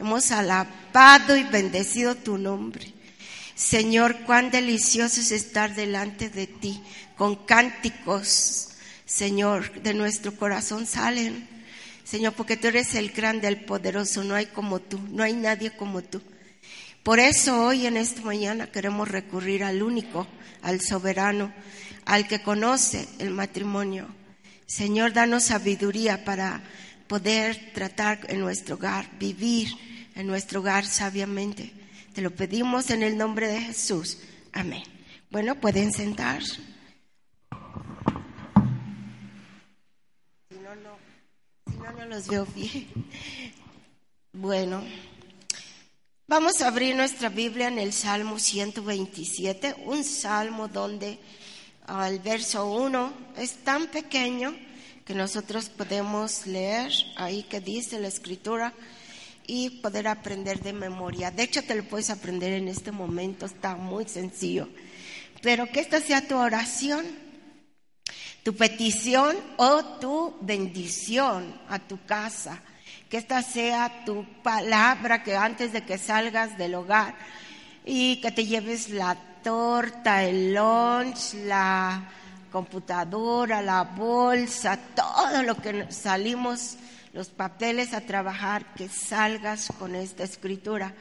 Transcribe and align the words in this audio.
Hemos 0.00 0.30
alabado 0.30 1.36
y 1.36 1.42
bendecido 1.42 2.14
tu 2.14 2.38
nombre. 2.38 2.94
Señor, 3.54 4.20
cuán 4.22 4.50
delicioso 4.50 5.20
es 5.20 5.30
estar 5.30 5.74
delante 5.74 6.30
de 6.30 6.46
ti 6.46 6.82
con 7.18 7.36
cánticos. 7.36 8.68
Señor, 9.04 9.82
de 9.82 9.92
nuestro 9.92 10.34
corazón 10.34 10.86
salen. 10.86 11.46
Señor, 12.02 12.32
porque 12.32 12.56
tú 12.56 12.68
eres 12.68 12.94
el 12.94 13.10
grande, 13.10 13.46
el 13.46 13.66
poderoso. 13.66 14.24
No 14.24 14.34
hay 14.34 14.46
como 14.46 14.80
tú, 14.80 14.98
no 15.10 15.22
hay 15.22 15.34
nadie 15.34 15.70
como 15.76 16.00
tú. 16.00 16.22
Por 17.02 17.20
eso 17.20 17.66
hoy 17.66 17.86
en 17.86 17.98
esta 17.98 18.22
mañana 18.22 18.68
queremos 18.68 19.06
recurrir 19.06 19.64
al 19.64 19.82
único, 19.82 20.26
al 20.62 20.80
soberano, 20.80 21.52
al 22.06 22.26
que 22.26 22.42
conoce 22.42 23.06
el 23.18 23.32
matrimonio. 23.32 24.08
Señor, 24.66 25.12
danos 25.12 25.44
sabiduría 25.44 26.24
para 26.24 26.62
poder 27.10 27.72
tratar 27.74 28.20
en 28.28 28.38
nuestro 28.38 28.76
hogar, 28.76 29.10
vivir 29.18 29.66
en 30.14 30.28
nuestro 30.28 30.60
hogar 30.60 30.86
sabiamente. 30.86 31.72
Te 32.14 32.20
lo 32.20 32.30
pedimos 32.30 32.88
en 32.90 33.02
el 33.02 33.18
nombre 33.18 33.48
de 33.48 33.60
Jesús. 33.60 34.18
Amén. 34.52 34.84
Bueno, 35.28 35.56
pueden 35.56 35.92
sentarse. 35.92 36.60
Si 40.50 40.58
no, 40.60 40.76
no, 40.76 42.04
los 42.06 42.28
veo 42.28 42.46
bien. 42.54 42.86
Bueno, 44.32 44.80
vamos 46.28 46.62
a 46.62 46.68
abrir 46.68 46.94
nuestra 46.94 47.28
Biblia 47.28 47.66
en 47.66 47.80
el 47.80 47.92
Salmo 47.92 48.38
127, 48.38 49.74
un 49.86 50.04
salmo 50.04 50.68
donde 50.68 51.18
al 51.88 52.20
verso 52.20 52.70
1 52.70 53.12
es 53.36 53.64
tan 53.64 53.88
pequeño 53.88 54.54
que 55.04 55.14
nosotros 55.14 55.68
podemos 55.68 56.46
leer 56.46 56.92
ahí 57.16 57.42
que 57.44 57.60
dice 57.60 57.98
la 57.98 58.08
escritura 58.08 58.72
y 59.46 59.70
poder 59.80 60.06
aprender 60.06 60.60
de 60.60 60.72
memoria. 60.72 61.30
De 61.30 61.42
hecho, 61.42 61.62
te 61.62 61.74
lo 61.74 61.84
puedes 61.84 62.10
aprender 62.10 62.52
en 62.52 62.68
este 62.68 62.92
momento, 62.92 63.46
está 63.46 63.74
muy 63.74 64.06
sencillo. 64.06 64.68
Pero 65.42 65.66
que 65.66 65.80
esta 65.80 66.00
sea 66.00 66.28
tu 66.28 66.36
oración, 66.36 67.04
tu 68.42 68.54
petición 68.54 69.36
o 69.56 69.84
tu 69.98 70.36
bendición 70.40 71.60
a 71.68 71.78
tu 71.78 72.04
casa. 72.04 72.62
Que 73.08 73.16
esta 73.16 73.42
sea 73.42 74.04
tu 74.04 74.24
palabra 74.42 75.24
que 75.24 75.36
antes 75.36 75.72
de 75.72 75.84
que 75.84 75.98
salgas 75.98 76.56
del 76.56 76.76
hogar 76.76 77.16
y 77.84 78.20
que 78.20 78.30
te 78.30 78.46
lleves 78.46 78.90
la 78.90 79.16
torta, 79.42 80.22
el 80.22 80.54
lunch, 80.54 81.34
la 81.44 82.08
computadora, 82.50 83.62
la 83.62 83.84
bolsa, 83.84 84.78
todo 84.94 85.42
lo 85.42 85.56
que 85.56 85.90
salimos, 85.90 86.76
los 87.12 87.28
papeles 87.28 87.94
a 87.94 88.02
trabajar, 88.02 88.74
que 88.74 88.88
salgas 88.88 89.72
con 89.78 89.94
esta 89.94 90.24
escritura. 90.24 90.94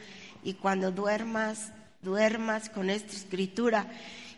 Y 0.44 0.54
cuando 0.54 0.92
duermas, 0.92 1.72
duermas 2.02 2.70
con 2.70 2.90
esta 2.90 3.14
escritura. 3.14 3.88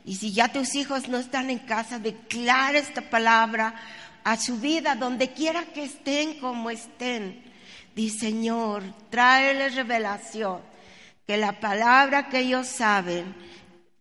Y 0.03 0.15
si 0.15 0.33
ya 0.33 0.51
tus 0.51 0.75
hijos 0.75 1.07
no 1.07 1.17
están 1.17 1.49
en 1.49 1.59
casa, 1.59 1.99
declara 1.99 2.79
esta 2.79 3.01
palabra 3.01 3.75
a 4.23 4.37
su 4.37 4.57
vida, 4.57 4.95
donde 4.95 5.31
quiera 5.31 5.65
que 5.65 5.83
estén 5.83 6.39
como 6.39 6.69
estén. 6.69 7.43
Di, 7.95 8.09
Señor, 8.09 8.83
tráeles 9.09 9.75
revelación, 9.75 10.61
que 11.27 11.37
la 11.37 11.59
palabra 11.59 12.29
que 12.29 12.39
ellos 12.39 12.67
saben, 12.67 13.35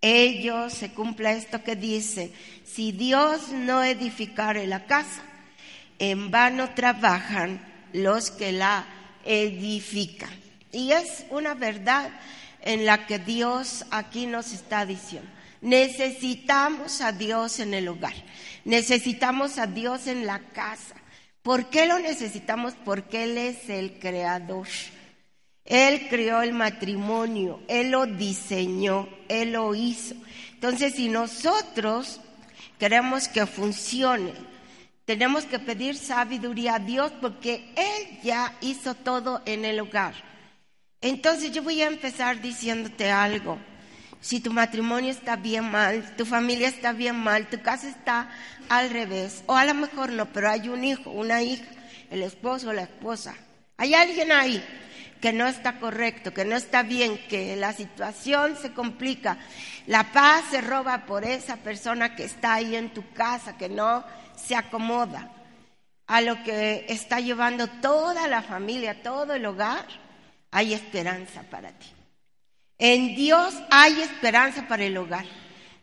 ellos 0.00 0.72
se 0.72 0.92
cumpla 0.92 1.32
esto 1.32 1.62
que 1.62 1.76
dice, 1.76 2.32
si 2.64 2.92
Dios 2.92 3.50
no 3.50 3.82
edificare 3.82 4.66
la 4.66 4.86
casa, 4.86 5.22
en 5.98 6.30
vano 6.30 6.70
trabajan 6.74 7.60
los 7.92 8.30
que 8.30 8.52
la 8.52 8.86
edifican. 9.24 10.30
Y 10.72 10.92
es 10.92 11.26
una 11.30 11.54
verdad 11.54 12.10
en 12.62 12.86
la 12.86 13.06
que 13.06 13.18
Dios 13.18 13.84
aquí 13.90 14.26
nos 14.26 14.52
está 14.52 14.86
diciendo. 14.86 15.28
Necesitamos 15.60 17.02
a 17.02 17.12
Dios 17.12 17.60
en 17.60 17.74
el 17.74 17.88
hogar, 17.88 18.14
necesitamos 18.64 19.58
a 19.58 19.66
Dios 19.66 20.06
en 20.06 20.26
la 20.26 20.38
casa. 20.38 20.94
¿Por 21.42 21.68
qué 21.68 21.86
lo 21.86 21.98
necesitamos? 21.98 22.74
Porque 22.84 23.24
Él 23.24 23.36
es 23.36 23.68
el 23.68 23.98
creador. 23.98 24.68
Él 25.64 26.08
creó 26.08 26.42
el 26.42 26.52
matrimonio, 26.52 27.62
Él 27.68 27.90
lo 27.90 28.06
diseñó, 28.06 29.08
Él 29.28 29.52
lo 29.52 29.74
hizo. 29.74 30.14
Entonces, 30.54 30.94
si 30.94 31.08
nosotros 31.08 32.20
queremos 32.78 33.28
que 33.28 33.46
funcione, 33.46 34.32
tenemos 35.04 35.44
que 35.44 35.58
pedir 35.58 35.96
sabiduría 35.96 36.76
a 36.76 36.78
Dios 36.78 37.12
porque 37.20 37.72
Él 37.76 38.20
ya 38.22 38.56
hizo 38.60 38.94
todo 38.94 39.42
en 39.44 39.64
el 39.64 39.80
hogar. 39.80 40.14
Entonces 41.00 41.52
yo 41.52 41.62
voy 41.62 41.80
a 41.80 41.86
empezar 41.86 42.40
diciéndote 42.40 43.10
algo. 43.10 43.58
Si 44.20 44.40
tu 44.40 44.52
matrimonio 44.52 45.10
está 45.10 45.36
bien 45.36 45.70
mal, 45.70 46.14
tu 46.16 46.26
familia 46.26 46.68
está 46.68 46.92
bien 46.92 47.16
mal, 47.16 47.48
tu 47.48 47.60
casa 47.62 47.88
está 47.88 48.30
al 48.68 48.90
revés, 48.90 49.42
o 49.46 49.56
a 49.56 49.64
lo 49.64 49.72
mejor 49.72 50.10
no, 50.10 50.26
pero 50.26 50.50
hay 50.50 50.68
un 50.68 50.84
hijo, 50.84 51.10
una 51.10 51.42
hija, 51.42 51.64
el 52.10 52.22
esposo 52.22 52.68
o 52.68 52.72
la 52.74 52.82
esposa. 52.82 53.34
Hay 53.78 53.94
alguien 53.94 54.30
ahí 54.30 54.62
que 55.20 55.32
no 55.32 55.46
está 55.46 55.78
correcto, 55.78 56.32
que 56.32 56.44
no 56.44 56.56
está 56.56 56.82
bien, 56.82 57.18
que 57.28 57.56
la 57.56 57.72
situación 57.72 58.56
se 58.56 58.72
complica. 58.72 59.38
La 59.86 60.12
paz 60.12 60.44
se 60.50 60.60
roba 60.60 61.06
por 61.06 61.24
esa 61.24 61.56
persona 61.56 62.16
que 62.16 62.24
está 62.24 62.54
ahí 62.54 62.74
en 62.76 62.90
tu 62.90 63.08
casa, 63.12 63.56
que 63.56 63.68
no 63.68 64.04
se 64.36 64.56
acomoda 64.56 65.30
a 66.06 66.20
lo 66.20 66.42
que 66.42 66.86
está 66.88 67.20
llevando 67.20 67.68
toda 67.68 68.26
la 68.28 68.42
familia, 68.42 69.02
todo 69.02 69.34
el 69.34 69.46
hogar. 69.46 69.86
Hay 70.50 70.74
esperanza 70.74 71.42
para 71.42 71.70
ti. 71.70 71.86
En 72.78 73.14
Dios 73.14 73.54
hay 73.70 74.00
esperanza 74.00 74.66
para 74.66 74.84
el 74.84 74.96
hogar. 74.96 75.24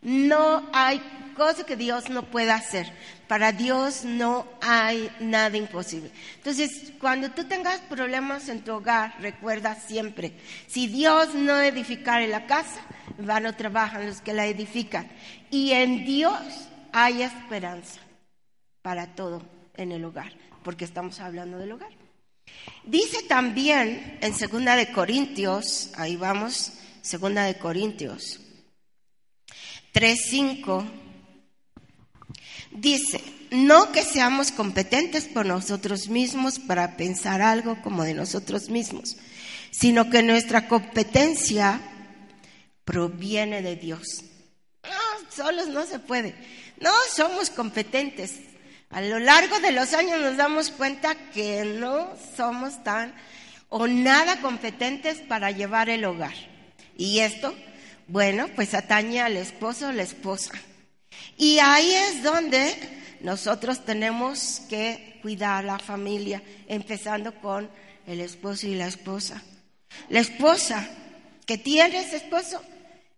No 0.02 0.68
hay 0.74 1.00
cosa 1.38 1.66
que 1.66 1.75
Dios 1.75 2.09
no 2.09 2.24
pueda 2.24 2.56
hacer. 2.56 2.92
Para 3.27 3.51
Dios 3.51 4.05
no 4.05 4.47
hay 4.61 5.09
nada 5.19 5.57
imposible. 5.57 6.11
Entonces, 6.38 6.93
cuando 6.99 7.31
tú 7.31 7.43
tengas 7.43 7.81
problemas 7.81 8.47
en 8.49 8.61
tu 8.61 8.73
hogar, 8.73 9.15
recuerda 9.19 9.75
siempre, 9.75 10.33
si 10.67 10.88
Dios 10.88 11.33
no 11.35 11.61
edificare 11.61 12.27
la 12.27 12.45
casa, 12.45 12.81
vano 13.17 13.53
trabajan 13.55 14.07
los 14.07 14.21
que 14.21 14.33
la 14.33 14.45
edifican. 14.45 15.09
Y 15.51 15.71
en 15.71 16.05
Dios 16.05 16.39
hay 16.93 17.21
esperanza 17.21 17.99
para 18.81 19.15
todo 19.15 19.41
en 19.75 19.91
el 19.91 20.05
hogar, 20.05 20.31
porque 20.63 20.85
estamos 20.85 21.19
hablando 21.19 21.57
del 21.57 21.73
hogar. 21.73 21.91
Dice 22.85 23.23
también 23.23 24.17
en 24.21 24.33
Segunda 24.33 24.75
de 24.75 24.91
Corintios, 24.91 25.91
ahí 25.97 26.15
vamos, 26.15 26.73
Segunda 27.01 27.44
de 27.44 27.57
Corintios 27.57 28.39
3:5 29.94 30.85
dice, 32.79 33.21
no 33.51 33.91
que 33.91 34.03
seamos 34.03 34.51
competentes 34.51 35.25
por 35.25 35.45
nosotros 35.45 36.09
mismos 36.09 36.59
para 36.59 36.97
pensar 36.97 37.41
algo 37.41 37.81
como 37.81 38.03
de 38.03 38.13
nosotros 38.13 38.69
mismos, 38.69 39.17
sino 39.71 40.09
que 40.09 40.23
nuestra 40.23 40.67
competencia 40.67 41.79
proviene 42.83 43.62
de 43.62 43.75
Dios. 43.75 44.24
No, 44.83 45.29
solos 45.35 45.68
no 45.68 45.85
se 45.85 46.00
puede. 46.00 46.35
No 46.79 46.91
somos 47.13 47.50
competentes. 47.50 48.33
A 48.89 49.01
lo 49.01 49.19
largo 49.19 49.59
de 49.59 49.71
los 49.71 49.94
años 49.94 50.21
nos 50.21 50.38
damos 50.38 50.71
cuenta 50.71 51.15
que 51.33 51.65
no 51.65 52.13
somos 52.35 52.83
tan 52.83 53.13
o 53.69 53.88
nada 53.88 54.39
competentes 54.41 55.18
para 55.19 55.51
llevar 55.51 55.89
el 55.89 56.06
hogar. 56.06 56.33
Y 56.97 57.19
esto, 57.19 57.53
bueno, 58.07 58.47
pues 58.56 58.73
atañe 58.73 59.21
al 59.21 59.35
esposo 59.35 59.89
o 59.89 59.91
la 59.91 60.03
esposa. 60.03 60.51
Y 61.38 61.60
ahí 61.60 61.92
es 61.94 62.24
donde 62.24 62.75
nosotros 63.22 63.84
tenemos 63.86 64.62
que 64.69 65.19
cuidar 65.22 65.64
a 65.64 65.68
la 65.68 65.80
familia, 65.80 66.42
empezando 66.68 67.34
con 67.36 67.69
el 68.06 68.22
esposo 68.22 68.68
y 68.68 68.75
la 68.75 68.88
esposa. 68.88 69.42
La 70.10 70.19
esposa 70.19 70.88
que 71.46 71.58
tiene 71.58 72.00
ese 72.00 72.18
esposo 72.18 72.62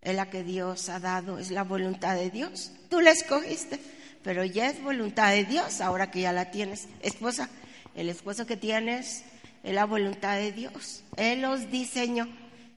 es 0.01 0.15
la 0.15 0.29
que 0.29 0.43
Dios 0.43 0.89
ha 0.89 0.99
dado, 0.99 1.39
es 1.39 1.51
la 1.51 1.63
voluntad 1.63 2.15
de 2.15 2.29
Dios. 2.29 2.71
Tú 2.89 3.01
la 3.01 3.11
escogiste, 3.11 3.79
pero 4.23 4.43
ya 4.45 4.69
es 4.69 4.81
voluntad 4.81 5.31
de 5.31 5.45
Dios 5.45 5.81
ahora 5.81 6.11
que 6.11 6.21
ya 6.21 6.31
la 6.31 6.51
tienes. 6.51 6.87
Esposa, 7.01 7.49
el 7.95 8.09
esposo 8.09 8.45
que 8.45 8.57
tienes 8.57 9.23
es 9.63 9.73
la 9.73 9.85
voluntad 9.85 10.37
de 10.37 10.51
Dios. 10.51 11.03
Él 11.17 11.41
los 11.41 11.69
diseñó. 11.69 12.27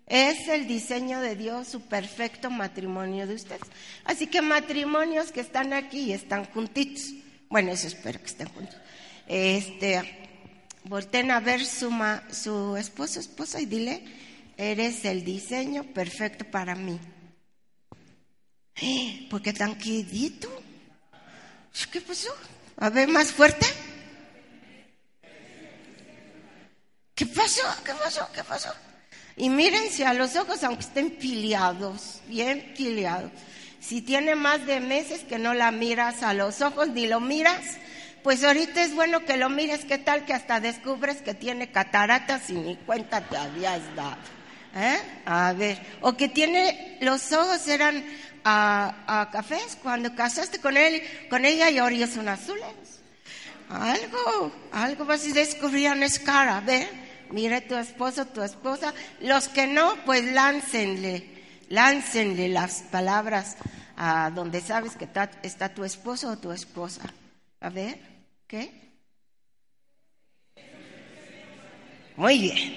Es 0.06 0.48
el 0.48 0.66
diseño 0.66 1.20
de 1.20 1.36
Dios, 1.36 1.68
su 1.68 1.82
perfecto 1.82 2.50
matrimonio 2.50 3.26
de 3.26 3.34
ustedes. 3.34 3.62
Así 4.04 4.26
que 4.26 4.42
matrimonios 4.42 5.32
que 5.32 5.40
están 5.40 5.72
aquí 5.72 6.00
y 6.00 6.12
están 6.12 6.44
juntitos. 6.46 7.12
Bueno, 7.48 7.72
eso 7.72 7.86
espero 7.86 8.18
que 8.18 8.26
estén 8.26 8.48
juntos. 8.48 8.76
Este, 9.26 10.02
volten 10.84 11.30
a 11.30 11.40
ver 11.40 11.64
su, 11.64 11.90
su 12.30 12.76
esposo, 12.76 13.20
esposa 13.20 13.60
y 13.60 13.66
dile, 13.66 14.02
eres 14.56 15.04
el 15.04 15.24
diseño 15.24 15.84
perfecto 15.84 16.44
para 16.44 16.74
mí. 16.74 16.98
¿Por 19.30 19.42
qué 19.42 19.52
tan 19.52 19.76
quedito? 19.78 20.48
¿Qué 21.90 22.00
pasó? 22.00 22.34
A 22.76 22.90
ver, 22.90 23.08
más 23.08 23.30
fuerte. 23.30 23.66
¿Qué 27.14 27.26
pasó? 27.26 27.62
¿Qué 27.84 27.92
pasó? 27.92 28.28
¿Qué 28.34 28.44
pasó? 28.44 28.74
Y 29.36 29.48
mírense 29.48 30.04
a 30.04 30.14
los 30.14 30.36
ojos, 30.36 30.62
aunque 30.62 30.82
estén 30.82 31.10
piliados, 31.10 32.20
bien 32.28 32.72
piliados. 32.76 33.30
Si 33.80 34.02
tiene 34.02 34.34
más 34.34 34.66
de 34.66 34.80
meses 34.80 35.22
que 35.24 35.38
no 35.38 35.54
la 35.54 35.70
miras 35.70 36.22
a 36.22 36.34
los 36.34 36.60
ojos 36.60 36.88
ni 36.88 37.06
lo 37.06 37.20
miras, 37.20 37.62
pues 38.22 38.44
ahorita 38.44 38.82
es 38.82 38.94
bueno 38.94 39.24
que 39.24 39.36
lo 39.36 39.48
mires, 39.48 39.84
¿qué 39.84 39.98
tal 39.98 40.24
que 40.24 40.32
hasta 40.32 40.60
descubres 40.60 41.22
que 41.22 41.34
tiene 41.34 41.72
cataratas 41.72 42.48
y 42.50 42.54
ni 42.54 42.76
cuenta 42.76 43.20
te 43.22 43.36
habías 43.36 43.80
dado? 43.96 44.16
¿Eh? 44.76 44.98
A 45.26 45.52
ver, 45.52 45.78
o 46.00 46.16
que 46.16 46.28
tiene, 46.28 46.98
los 47.00 47.32
ojos 47.32 47.66
eran 47.66 48.04
a, 48.44 49.28
cafés 49.32 49.76
cuando 49.82 50.14
casaste 50.14 50.60
con 50.60 50.76
él, 50.76 51.02
con 51.28 51.44
ella 51.44 51.68
y 51.70 51.78
ahora 51.78 52.06
son 52.06 52.28
azules. 52.28 52.64
Algo, 53.68 54.52
algo 54.72 55.04
vas 55.04 55.24
a 55.24 55.32
descubrir 55.32 55.86
en 55.86 56.08
cara, 56.24 56.62
mire 57.32 57.60
tu 57.62 57.74
esposo, 57.76 58.26
tu 58.26 58.42
esposa. 58.42 58.94
Los 59.20 59.48
que 59.48 59.66
no, 59.66 59.96
pues 60.04 60.24
láncenle, 60.24 61.26
láncenle 61.68 62.48
las 62.48 62.82
palabras 62.90 63.56
a 63.96 64.30
donde 64.30 64.60
sabes 64.60 64.96
que 64.96 65.04
está, 65.04 65.30
está 65.42 65.74
tu 65.74 65.84
esposo 65.84 66.30
o 66.30 66.38
tu 66.38 66.52
esposa. 66.52 67.02
A 67.60 67.70
ver, 67.70 67.98
¿qué? 68.46 68.82
Muy 72.16 72.38
bien, 72.38 72.76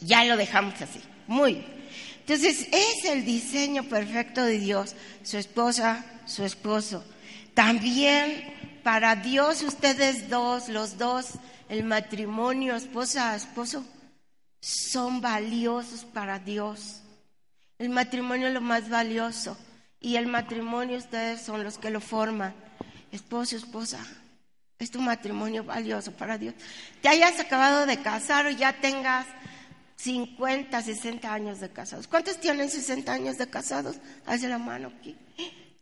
ya 0.00 0.24
lo 0.24 0.36
dejamos 0.36 0.80
así, 0.80 1.00
muy 1.26 1.54
bien. 1.54 1.74
Entonces, 2.20 2.68
es 2.72 3.04
el 3.04 3.24
diseño 3.24 3.84
perfecto 3.84 4.44
de 4.44 4.58
Dios, 4.58 4.94
su 5.22 5.38
esposa, 5.38 6.04
su 6.26 6.44
esposo. 6.44 7.04
También 7.54 8.80
para 8.82 9.16
Dios 9.16 9.62
ustedes 9.62 10.28
dos, 10.28 10.68
los 10.68 10.98
dos, 10.98 11.32
el 11.68 11.84
matrimonio, 11.84 12.76
esposa, 12.76 13.34
esposo, 13.34 13.84
son 14.60 15.20
valiosos 15.20 16.04
para 16.04 16.38
Dios. 16.38 17.02
El 17.78 17.90
matrimonio 17.90 18.48
es 18.48 18.54
lo 18.54 18.60
más 18.60 18.88
valioso 18.88 19.56
y 20.00 20.16
el 20.16 20.26
matrimonio 20.26 20.98
ustedes 20.98 21.42
son 21.42 21.64
los 21.64 21.78
que 21.78 21.90
lo 21.90 22.00
forman. 22.00 22.54
Esposo, 23.10 23.56
esposa, 23.56 23.98
es 24.78 24.90
tu 24.90 25.00
matrimonio 25.00 25.64
valioso 25.64 26.12
para 26.12 26.38
Dios. 26.38 26.54
Te 27.00 27.08
hayas 27.08 27.38
acabado 27.40 27.86
de 27.86 28.00
casar 28.00 28.46
o 28.46 28.50
ya 28.50 28.72
tengas 28.80 29.26
50, 29.96 30.82
60 30.82 31.32
años 31.32 31.60
de 31.60 31.70
casados. 31.70 32.06
¿Cuántos 32.06 32.40
tienen 32.40 32.68
60 32.68 33.12
años 33.12 33.38
de 33.38 33.48
casados? 33.48 33.96
Hace 34.26 34.48
la 34.48 34.58
mano 34.58 34.92
aquí. 34.98 35.16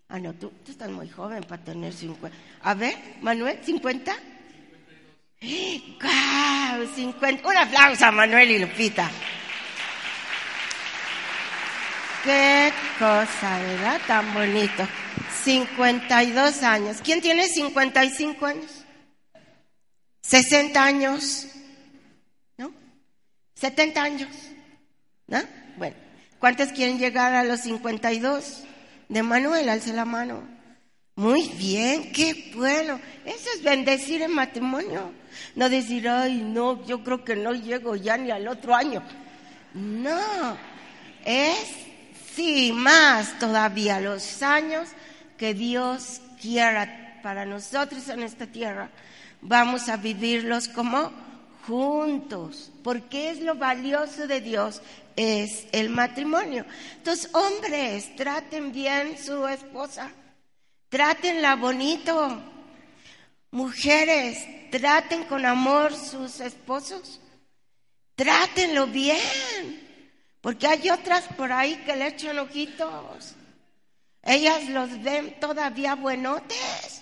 Ah, 0.09 0.19
no, 0.19 0.35
tú, 0.35 0.53
estás 0.69 0.91
muy 0.91 1.09
joven 1.09 1.43
para 1.45 1.65
tener 1.65 1.93
50. 1.93 2.37
A 2.63 2.75
ver, 2.75 2.95
Manuel, 3.23 3.61
¿50? 3.63 4.15
50. 5.43 7.49
Un 7.49 7.57
aplauso 7.57 8.07
a 8.07 8.13
Manuel 8.13 8.51
y 8.51 8.59
Lupita. 8.59 9.11
Qué 12.25 12.73
cosa, 12.99 13.59
¿verdad? 13.59 14.01
Tan 14.07 14.33
bonito. 14.33 14.87
52 15.43 16.63
años. 16.63 16.99
¿Quién 17.03 17.21
tiene 17.21 17.49
55 17.49 18.47
años? 18.47 18.85
60 20.23 20.85
años. 20.85 21.49
70 23.63 24.03
años. 24.03 24.29
¿No? 25.29 25.39
Bueno, 25.77 25.95
¿cuántos 26.41 26.73
quieren 26.73 26.99
llegar 26.99 27.33
a 27.33 27.45
los 27.45 27.61
52? 27.61 28.65
De 29.09 29.23
Manuel, 29.23 29.69
alce 29.69 29.93
la 29.93 30.05
mano. 30.05 30.43
Muy 31.15 31.49
bien, 31.51 32.11
qué 32.13 32.53
bueno. 32.55 32.99
Eso 33.25 33.51
es 33.55 33.63
bendecir 33.63 34.23
el 34.23 34.31
matrimonio. 34.31 35.13
No 35.55 35.69
decir, 35.69 36.09
ay, 36.09 36.37
no, 36.39 36.85
yo 36.87 37.05
creo 37.05 37.25
que 37.25 37.37
no 37.37 37.53
llego 37.53 37.97
ya 37.97 38.17
ni 38.17 38.31
al 38.31 38.49
otro 38.49 38.75
año. 38.75 39.03
No, 39.75 40.57
es, 41.25 41.67
sí, 42.35 42.73
más 42.73 43.39
todavía 43.39 44.01
los 44.01 44.43
años 44.43 44.89
que 45.37 45.55
Dios 45.55 46.21
quiera 46.41 47.21
para 47.23 47.45
nosotros 47.45 48.09
en 48.09 48.23
esta 48.23 48.47
tierra. 48.47 48.91
Vamos 49.43 49.89
a 49.89 49.97
vivirlos 49.97 50.69
como 50.69 51.13
juntos, 51.67 52.73
porque 52.83 53.31
es 53.31 53.41
lo 53.41 53.55
valioso 53.55 54.27
de 54.27 54.41
Dios, 54.41 54.83
es 55.17 55.67
el 55.73 55.91
matrimonio. 55.91 56.65
Entonces, 56.97 57.31
hombres, 57.35 58.15
traten 58.17 58.73
bien 58.73 59.17
su 59.19 59.47
esposa, 59.47 60.11
trátenla 60.93 61.57
bonito. 61.57 62.39
Mujeres, 63.51 64.47
traten 64.71 65.25
con 65.25 65.47
amor 65.47 65.95
sus 65.97 66.39
esposos, 66.41 67.19
trátenlo 68.15 68.87
bien, 68.87 69.89
porque 70.43 70.67
hay 70.67 70.91
otras 70.91 71.25
por 71.35 71.51
ahí 71.51 71.77
que 71.87 71.97
le 71.97 72.09
echan 72.09 72.39
ojitos. 72.39 73.35
Ellas 74.23 74.69
los 74.69 75.03
ven 75.03 75.41
todavía 75.41 75.95
buenotes 75.95 77.01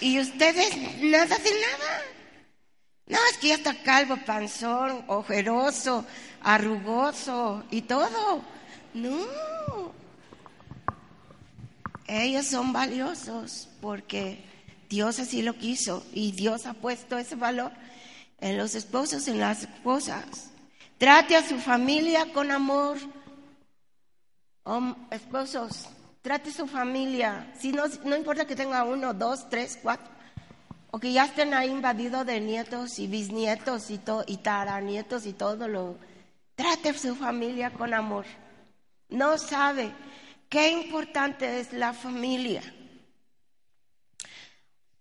y 0.00 0.20
ustedes 0.20 0.76
nada 1.02 1.38
de 1.38 1.50
nada. 1.50 2.02
No, 3.06 3.18
es 3.30 3.38
que 3.38 3.48
ya 3.48 3.54
está 3.56 3.74
calvo, 3.82 4.16
panzón, 4.24 5.04
ojeroso, 5.08 6.04
arrugoso 6.42 7.64
y 7.72 7.82
todo. 7.82 8.40
No. 8.94 9.26
Ellos 12.08 12.46
son 12.46 12.72
valiosos 12.72 13.68
porque 13.80 14.44
Dios 14.88 15.18
así 15.18 15.42
lo 15.42 15.54
quiso 15.54 16.04
y 16.12 16.32
Dios 16.32 16.66
ha 16.66 16.74
puesto 16.74 17.18
ese 17.18 17.34
valor 17.34 17.72
en 18.40 18.56
los 18.56 18.74
esposos, 18.74 19.26
en 19.28 19.40
las 19.40 19.62
esposas. 19.64 20.50
Trate 20.98 21.36
a 21.36 21.46
su 21.46 21.58
familia 21.58 22.32
con 22.32 22.50
amor. 22.50 22.96
esposos, 25.10 25.88
trate 26.22 26.50
a 26.50 26.52
su 26.52 26.66
familia. 26.66 27.52
Si 27.58 27.72
no, 27.72 27.84
no 28.04 28.16
importa 28.16 28.46
que 28.46 28.56
tenga 28.56 28.84
uno, 28.84 29.12
dos, 29.12 29.48
tres, 29.50 29.78
cuatro 29.82 30.16
o 30.90 30.98
que 30.98 31.12
ya 31.12 31.26
estén 31.26 31.52
ahí 31.52 31.70
invadidos 31.70 32.24
de 32.24 32.40
nietos 32.40 32.98
y 32.98 33.06
bisnietos 33.06 33.90
y, 33.90 34.00
y 34.26 34.36
taranietos 34.38 35.26
y 35.26 35.32
todo 35.32 35.68
lo... 35.68 35.98
Trate 36.54 36.88
a 36.88 36.94
su 36.94 37.14
familia 37.14 37.70
con 37.70 37.92
amor. 37.92 38.24
No 39.10 39.36
sabe 39.36 39.92
qué 40.48 40.70
importante 40.70 41.60
es 41.60 41.72
la 41.72 41.92
familia. 41.92 42.62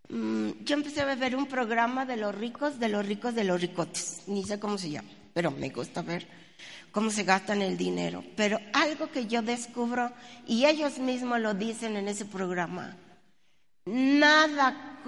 Mm, 0.10 0.52
yo 0.64 0.76
empecé 0.76 1.02
a 1.02 1.16
ver 1.16 1.36
un 1.36 1.48
programa 1.48 2.06
de 2.06 2.18
los 2.18 2.36
ricos, 2.36 2.80
de 2.80 2.90
los 2.90 3.06
ricos, 3.06 3.34
de 3.36 3.44
los 3.44 3.60
ricotes. 3.60 4.24
Ni 4.28 4.44
sé 4.44 4.60
cómo 4.60 4.78
se 4.78 4.90
llama, 4.90 5.10
pero 5.34 5.52
me 5.52 5.70
gusta 5.70 6.02
ver 6.02 6.28
cómo 6.92 7.10
se 7.10 7.24
gastan 7.24 7.62
el 7.62 7.78
dinero. 7.78 8.24
Pero 8.36 8.60
algo 8.74 9.12
que 9.12 9.28
yo 9.28 9.42
descubro, 9.42 10.12
y 10.48 10.66
ellos 10.66 11.00
mismos 11.00 11.40
lo 11.40 11.54
dicen 11.54 11.98
en 11.98 12.08
ese 12.08 12.26
programa, 12.26 12.96
nada 13.86 15.00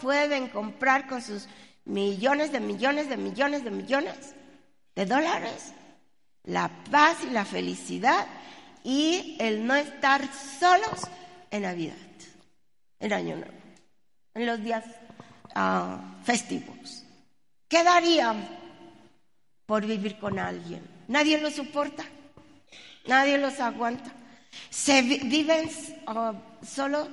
pueden 0.00 0.48
comprar 0.48 1.06
con 1.06 1.20
sus 1.20 1.46
millones 1.84 2.52
de 2.52 2.60
millones 2.60 3.08
de 3.08 3.16
millones 3.16 3.64
de 3.64 3.70
millones 3.70 4.34
de 4.94 5.04
dólares 5.04 5.74
la 6.44 6.70
paz 6.90 7.18
y 7.24 7.30
la 7.30 7.44
felicidad 7.44 8.26
y 8.84 9.36
el 9.38 9.66
no 9.66 9.74
estar 9.74 10.28
solos 10.32 11.08
en 11.50 11.62
Navidad, 11.62 11.96
en 13.00 13.12
Año 13.12 13.36
Nuevo, 13.36 13.52
en 14.34 14.46
los 14.46 14.62
días 14.62 14.84
ah, 15.54 16.18
festivos. 16.24 17.04
¿Qué 17.68 17.82
darían 17.84 18.46
por 19.66 19.86
vivir 19.86 20.18
con 20.18 20.38
alguien? 20.38 20.82
Nadie 21.08 21.40
los 21.40 21.54
soporta, 21.54 22.04
nadie 23.06 23.38
los 23.38 23.58
aguanta. 23.60 24.12
Se 24.68 25.00
viven 25.02 25.70
uh, 26.06 26.34
solo 26.64 27.08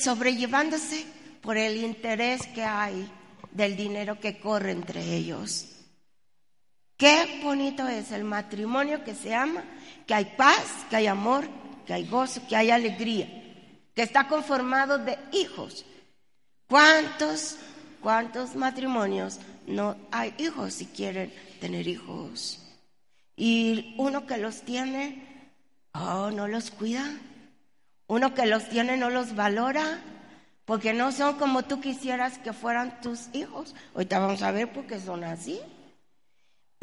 sobrellevándose 0.00 1.04
por 1.40 1.56
el 1.56 1.76
interés 1.78 2.46
que 2.48 2.62
hay 2.62 3.10
del 3.50 3.76
dinero 3.76 4.20
que 4.20 4.38
corre 4.38 4.72
entre 4.72 5.02
ellos. 5.02 5.73
Qué 6.96 7.40
bonito 7.42 7.88
es 7.88 8.12
el 8.12 8.24
matrimonio 8.24 9.02
que 9.02 9.14
se 9.14 9.34
ama, 9.34 9.64
que 10.06 10.14
hay 10.14 10.24
paz, 10.36 10.86
que 10.88 10.96
hay 10.96 11.06
amor, 11.08 11.48
que 11.86 11.92
hay 11.92 12.06
gozo, 12.06 12.46
que 12.48 12.56
hay 12.56 12.70
alegría, 12.70 13.26
que 13.94 14.02
está 14.02 14.28
conformado 14.28 14.98
de 14.98 15.18
hijos. 15.32 15.84
¿Cuántos, 16.68 17.56
cuántos 18.00 18.54
matrimonios 18.54 19.40
no 19.66 19.96
hay 20.12 20.34
hijos 20.38 20.74
si 20.74 20.86
quieren 20.86 21.32
tener 21.60 21.88
hijos? 21.88 22.60
Y 23.36 23.94
uno 23.98 24.26
que 24.26 24.38
los 24.38 24.62
tiene, 24.62 25.50
oh, 25.92 26.30
no 26.30 26.46
los 26.46 26.70
cuida. 26.70 27.04
Uno 28.06 28.34
que 28.34 28.46
los 28.46 28.68
tiene 28.68 28.96
no 28.96 29.10
los 29.10 29.34
valora, 29.34 29.98
porque 30.64 30.92
no 30.92 31.10
son 31.10 31.36
como 31.38 31.64
tú 31.64 31.80
quisieras 31.80 32.38
que 32.38 32.52
fueran 32.52 33.00
tus 33.00 33.34
hijos. 33.34 33.74
Ahorita 33.94 34.20
vamos 34.20 34.42
a 34.42 34.52
ver 34.52 34.72
por 34.72 34.86
qué 34.86 35.00
son 35.00 35.24
así. 35.24 35.60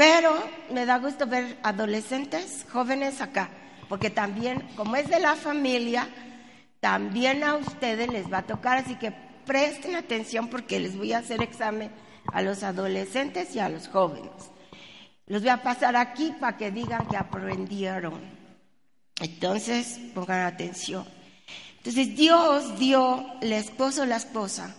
Pero 0.01 0.33
me 0.71 0.87
da 0.87 0.97
gusto 0.97 1.27
ver 1.27 1.59
adolescentes, 1.61 2.65
jóvenes 2.73 3.21
acá, 3.21 3.51
porque 3.87 4.09
también, 4.09 4.67
como 4.75 4.95
es 4.95 5.07
de 5.07 5.19
la 5.19 5.35
familia, 5.35 6.09
también 6.79 7.43
a 7.43 7.53
ustedes 7.53 8.11
les 8.11 8.25
va 8.33 8.39
a 8.39 8.47
tocar, 8.47 8.79
así 8.79 8.95
que 8.95 9.11
presten 9.45 9.95
atención 9.95 10.47
porque 10.47 10.79
les 10.79 10.97
voy 10.97 11.13
a 11.13 11.19
hacer 11.19 11.43
examen 11.43 11.91
a 12.33 12.41
los 12.41 12.63
adolescentes 12.63 13.55
y 13.55 13.59
a 13.59 13.69
los 13.69 13.89
jóvenes. 13.89 14.31
Los 15.27 15.43
voy 15.43 15.51
a 15.51 15.61
pasar 15.61 15.95
aquí 15.95 16.33
para 16.39 16.57
que 16.57 16.71
digan 16.71 17.07
que 17.07 17.17
aprendieron. 17.17 18.19
Entonces, 19.19 19.99
pongan 20.15 20.47
atención. 20.47 21.05
Entonces, 21.77 22.15
Dios 22.15 22.79
dio 22.79 23.23
el 23.39 23.53
esposo 23.53 24.07
la 24.07 24.15
esposa. 24.15 24.75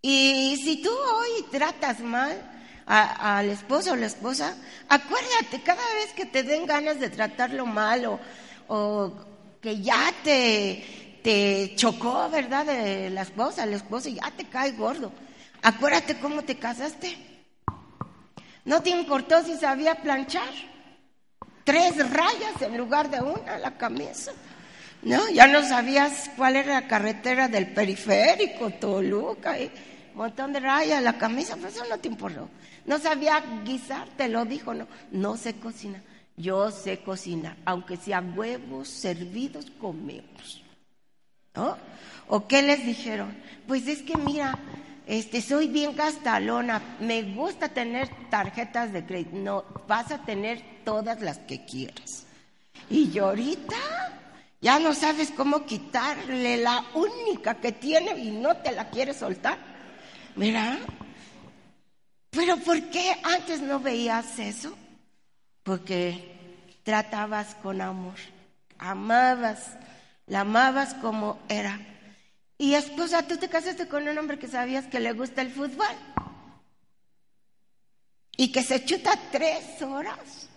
Y 0.00 0.56
si 0.62 0.80
tú 0.80 0.90
hoy 0.90 1.44
tratas 1.50 1.98
mal 1.98 2.53
al 2.86 3.48
esposo 3.48 3.92
o 3.92 3.96
la 3.96 4.06
esposa, 4.06 4.54
acuérdate, 4.88 5.62
cada 5.62 5.82
vez 5.94 6.12
que 6.14 6.26
te 6.26 6.42
den 6.42 6.66
ganas 6.66 7.00
de 7.00 7.10
tratarlo 7.10 7.66
mal 7.66 8.04
o, 8.06 8.20
o 8.68 9.12
que 9.60 9.80
ya 9.80 10.12
te, 10.22 11.20
te 11.22 11.72
chocó, 11.76 12.28
¿verdad? 12.28 12.66
De 12.66 13.10
la 13.10 13.22
esposa, 13.22 13.64
el 13.64 13.72
esposo, 13.72 14.10
ya 14.10 14.30
te 14.36 14.44
cae 14.44 14.72
gordo. 14.72 15.10
Acuérdate 15.62 16.18
cómo 16.18 16.42
te 16.42 16.56
casaste. 16.56 17.16
No 18.66 18.82
te 18.82 18.90
importó 18.90 19.42
si 19.42 19.56
sabía 19.56 19.94
planchar. 19.94 20.52
Tres 21.64 21.96
rayas 22.10 22.60
en 22.60 22.76
lugar 22.76 23.10
de 23.10 23.22
una 23.22 23.58
la 23.58 23.76
camisa. 23.78 24.32
No, 25.00 25.28
ya 25.30 25.46
no 25.46 25.62
sabías 25.66 26.30
cuál 26.36 26.56
era 26.56 26.80
la 26.80 26.88
carretera 26.88 27.48
del 27.48 27.72
periférico, 27.72 28.70
Toluca, 28.70 29.56
un 29.58 29.70
montón 30.14 30.52
de 30.52 30.60
rayas 30.60 31.02
la 31.02 31.18
camisa, 31.18 31.56
pero 31.56 31.68
eso 31.68 31.84
no 31.88 31.98
te 31.98 32.08
importó. 32.08 32.48
No 32.86 32.98
sabía 32.98 33.42
guisar, 33.64 34.08
te 34.16 34.28
lo 34.28 34.44
dijo, 34.44 34.74
no, 34.74 34.86
no 35.10 35.36
sé 35.36 35.54
cocinar. 35.54 36.02
Yo 36.36 36.70
sé 36.70 37.00
cocinar, 37.00 37.56
aunque 37.64 37.96
sea 37.96 38.20
huevos 38.20 38.88
servidos 38.88 39.70
comemos. 39.80 40.62
¿No? 41.54 41.76
¿O 42.26 42.48
qué 42.48 42.62
les 42.62 42.84
dijeron? 42.84 43.36
Pues 43.68 43.86
es 43.86 44.02
que 44.02 44.16
mira, 44.16 44.58
este, 45.06 45.40
soy 45.40 45.68
bien 45.68 45.94
gastalona, 45.94 46.96
me 47.00 47.22
gusta 47.22 47.68
tener 47.68 48.08
tarjetas 48.30 48.92
de 48.92 49.04
crédito. 49.04 49.36
No, 49.36 49.64
vas 49.86 50.10
a 50.10 50.18
tener 50.24 50.82
todas 50.84 51.20
las 51.20 51.38
que 51.38 51.64
quieras. 51.64 52.26
Y 52.90 53.16
ahorita 53.18 53.76
ya 54.60 54.78
no 54.78 54.94
sabes 54.94 55.30
cómo 55.30 55.64
quitarle 55.66 56.56
la 56.56 56.84
única 56.94 57.54
que 57.54 57.72
tiene 57.72 58.18
y 58.18 58.30
no 58.30 58.56
te 58.56 58.72
la 58.72 58.88
quieres 58.90 59.18
soltar. 59.18 59.58
Mira, 60.36 60.78
pero 62.34 62.56
¿por 62.58 62.80
qué 62.90 63.16
antes 63.22 63.60
no 63.60 63.80
veías 63.80 64.38
eso? 64.38 64.76
Porque 65.62 66.34
tratabas 66.82 67.54
con 67.56 67.80
amor, 67.80 68.16
amabas, 68.78 69.76
la 70.26 70.40
amabas 70.40 70.94
como 70.94 71.38
era. 71.48 71.80
Y 72.58 72.74
esposa, 72.74 73.26
tú 73.26 73.36
te 73.36 73.48
casaste 73.48 73.88
con 73.88 74.06
un 74.08 74.16
hombre 74.18 74.38
que 74.38 74.48
sabías 74.48 74.86
que 74.86 75.00
le 75.00 75.12
gusta 75.12 75.42
el 75.42 75.50
fútbol 75.50 75.86
y 78.36 78.52
que 78.52 78.62
se 78.62 78.84
chuta 78.84 79.18
tres 79.30 79.80
horas 79.82 80.48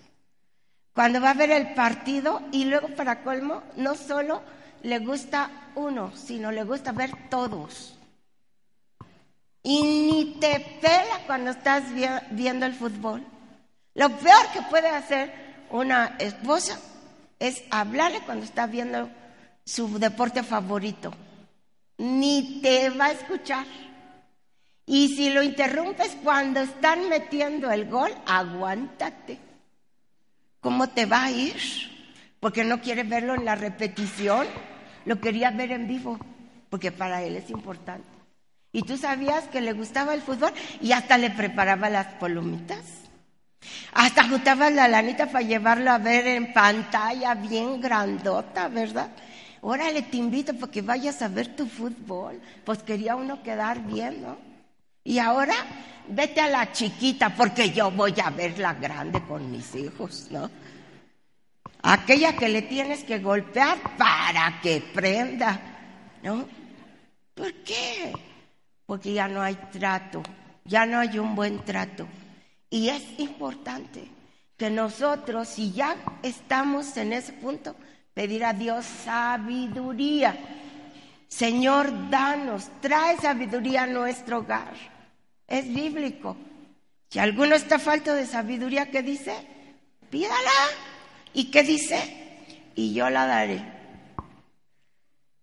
cuando 0.93 1.21
va 1.21 1.31
a 1.31 1.35
ver 1.35 1.51
el 1.51 1.73
partido 1.73 2.41
y 2.51 2.65
luego 2.65 2.87
para 2.95 3.23
colmo 3.23 3.61
no 3.75 3.95
solo 3.95 4.41
le 4.83 4.99
gusta 4.99 5.69
uno, 5.75 6.11
sino 6.15 6.51
le 6.51 6.63
gusta 6.63 6.91
ver 6.91 7.11
todos. 7.29 7.96
Y 9.67 9.81
ni 9.83 10.37
te 10.39 10.79
pela 10.81 11.25
cuando 11.25 11.51
estás 11.51 11.83
viendo 12.31 12.65
el 12.65 12.73
fútbol. 12.73 13.25
Lo 13.95 14.09
peor 14.17 14.47
que 14.53 14.61
puede 14.69 14.87
hacer 14.87 15.33
una 15.71 16.15
esposa 16.19 16.79
es 17.37 17.63
hablarle 17.69 18.21
cuando 18.21 18.45
está 18.45 18.65
viendo 18.67 19.09
su 19.65 19.99
deporte 19.99 20.43
favorito 20.43 21.11
ni 21.97 22.61
te 22.61 22.89
va 22.89 23.05
a 23.05 23.11
escuchar. 23.11 23.65
Y 24.85 25.09
si 25.09 25.29
lo 25.29 25.43
interrumpes 25.43 26.15
cuando 26.23 26.61
están 26.61 27.09
metiendo 27.09 27.69
el 27.71 27.89
gol, 27.89 28.11
aguántate. 28.25 29.37
¿Cómo 30.61 30.87
te 30.89 31.05
va 31.05 31.25
a 31.25 31.31
ir? 31.31 31.55
Porque 32.39 32.63
no 32.63 32.81
quiere 32.81 33.03
verlo 33.03 33.35
en 33.35 33.45
la 33.45 33.55
repetición, 33.55 34.47
lo 35.05 35.19
quería 35.19 35.51
ver 35.51 35.71
en 35.71 35.87
vivo, 35.87 36.17
porque 36.69 36.91
para 36.91 37.21
él 37.23 37.35
es 37.35 37.49
importante. 37.49 38.16
Y 38.77 38.83
tú 38.83 38.95
sabías 38.95 39.45
que 39.45 39.59
le 39.59 39.73
gustaba 39.73 40.13
el 40.13 40.21
fútbol 40.21 40.53
y 40.81 40.91
hasta 40.91 41.17
le 41.17 41.31
preparaba 41.31 41.89
las 41.89 42.13
palomitas. 42.19 42.85
Hasta 43.91 44.29
juntaba 44.29 44.69
la 44.69 44.87
lanita 44.87 45.31
para 45.31 45.43
llevarlo 45.43 45.89
a 45.89 45.97
ver 45.97 46.27
en 46.27 46.53
pantalla 46.53 47.33
bien 47.33 47.81
grandota, 47.81 48.67
¿verdad? 48.67 49.09
órale, 49.61 50.03
te 50.03 50.17
invito 50.17 50.53
para 50.53 50.71
que 50.71 50.83
vayas 50.83 51.23
a 51.23 51.27
ver 51.27 51.55
tu 51.55 51.65
fútbol. 51.65 52.39
Pues 52.63 52.83
quería 52.83 53.15
uno 53.15 53.41
quedar 53.41 53.81
bien, 53.81 54.21
¿no? 54.21 54.37
Y 55.03 55.17
ahora 55.17 55.55
vete 56.09 56.41
a 56.41 56.47
la 56.47 56.71
chiquita 56.71 57.33
porque 57.33 57.71
yo 57.71 57.89
voy 57.89 58.13
a 58.23 58.29
ver 58.29 58.59
la 58.59 58.75
grande 58.75 59.23
con 59.23 59.49
mis 59.49 59.73
hijos, 59.73 60.27
¿no? 60.29 60.51
Aquella 61.81 62.37
que 62.37 62.47
le 62.47 62.61
tienes 62.61 63.03
que 63.03 63.17
golpear 63.17 63.97
para 63.97 64.61
que 64.61 64.83
prenda, 64.93 65.59
¿no? 66.21 66.45
¿Por 67.33 67.51
qué? 67.63 68.13
Porque 68.87 69.13
ya 69.13 69.27
no 69.27 69.43
hay 69.43 69.55
trato, 69.71 70.23
ya 70.65 70.87
no 70.87 70.97
hay 70.97 71.19
un 71.19 71.35
buen 71.35 71.63
trato. 71.63 72.07
Y 72.71 72.89
es 72.89 73.03
importante 73.19 74.07
que 74.57 74.71
nosotros, 74.71 75.47
si 75.47 75.71
ya 75.71 75.95
estamos 76.23 76.97
en 76.97 77.13
ese 77.13 77.33
punto, 77.33 77.75
pedir 78.15 78.43
a 78.43 78.53
Dios 78.53 78.85
sabiduría. 78.85 80.35
Señor, 81.27 82.09
danos, 82.09 82.69
trae 82.81 83.17
sabiduría 83.17 83.83
a 83.83 83.87
nuestro 83.87 84.39
hogar. 84.39 84.73
Es 85.47 85.71
bíblico. 85.71 86.35
Si 87.09 87.19
alguno 87.19 87.55
está 87.55 87.77
falto 87.77 88.13
de 88.13 88.25
sabiduría, 88.25 88.89
¿qué 88.89 89.03
dice? 89.03 89.35
Pídala. 90.09 90.51
¿Y 91.33 91.51
qué 91.51 91.63
dice? 91.63 92.47
Y 92.73 92.93
yo 92.93 93.09
la 93.09 93.27
daré. 93.27 93.77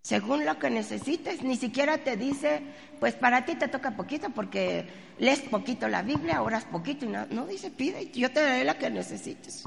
Según 0.01 0.45
lo 0.45 0.59
que 0.59 0.69
necesites, 0.69 1.41
ni 1.41 1.57
siquiera 1.57 1.97
te 1.97 2.15
dice, 2.15 2.61
pues 2.99 3.15
para 3.15 3.45
ti 3.45 3.55
te 3.55 3.67
toca 3.67 3.91
poquito 3.91 4.29
porque 4.29 4.87
lees 5.19 5.41
poquito 5.41 5.87
la 5.87 6.01
Biblia, 6.01 6.41
oras 6.41 6.65
poquito 6.65 7.05
y 7.05 7.09
no, 7.09 7.25
no 7.27 7.45
dice 7.45 7.71
pide, 7.71 8.11
yo 8.11 8.31
te 8.31 8.41
daré 8.41 8.63
la 8.63 8.77
que 8.77 8.89
necesites. 8.89 9.63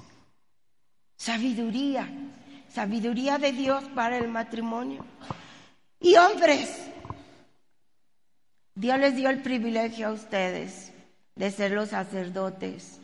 Sabiduría 1.17 2.09
sabiduría 2.73 3.39
de 3.39 3.53
Dios 3.53 3.85
para 3.95 4.19
el 4.19 4.29
matrimonio. 4.29 5.05
Y 6.01 6.17
hombres, 6.17 6.71
Dios 8.75 8.99
les 8.99 9.17
dio 9.17 9.31
el 9.31 9.43
privilegio 9.43 10.09
a 10.09 10.13
ustedes 10.13 10.93
de 11.35 11.51
ser 11.51 11.73
los 11.73 11.91
sacerdotes, 11.91 13.01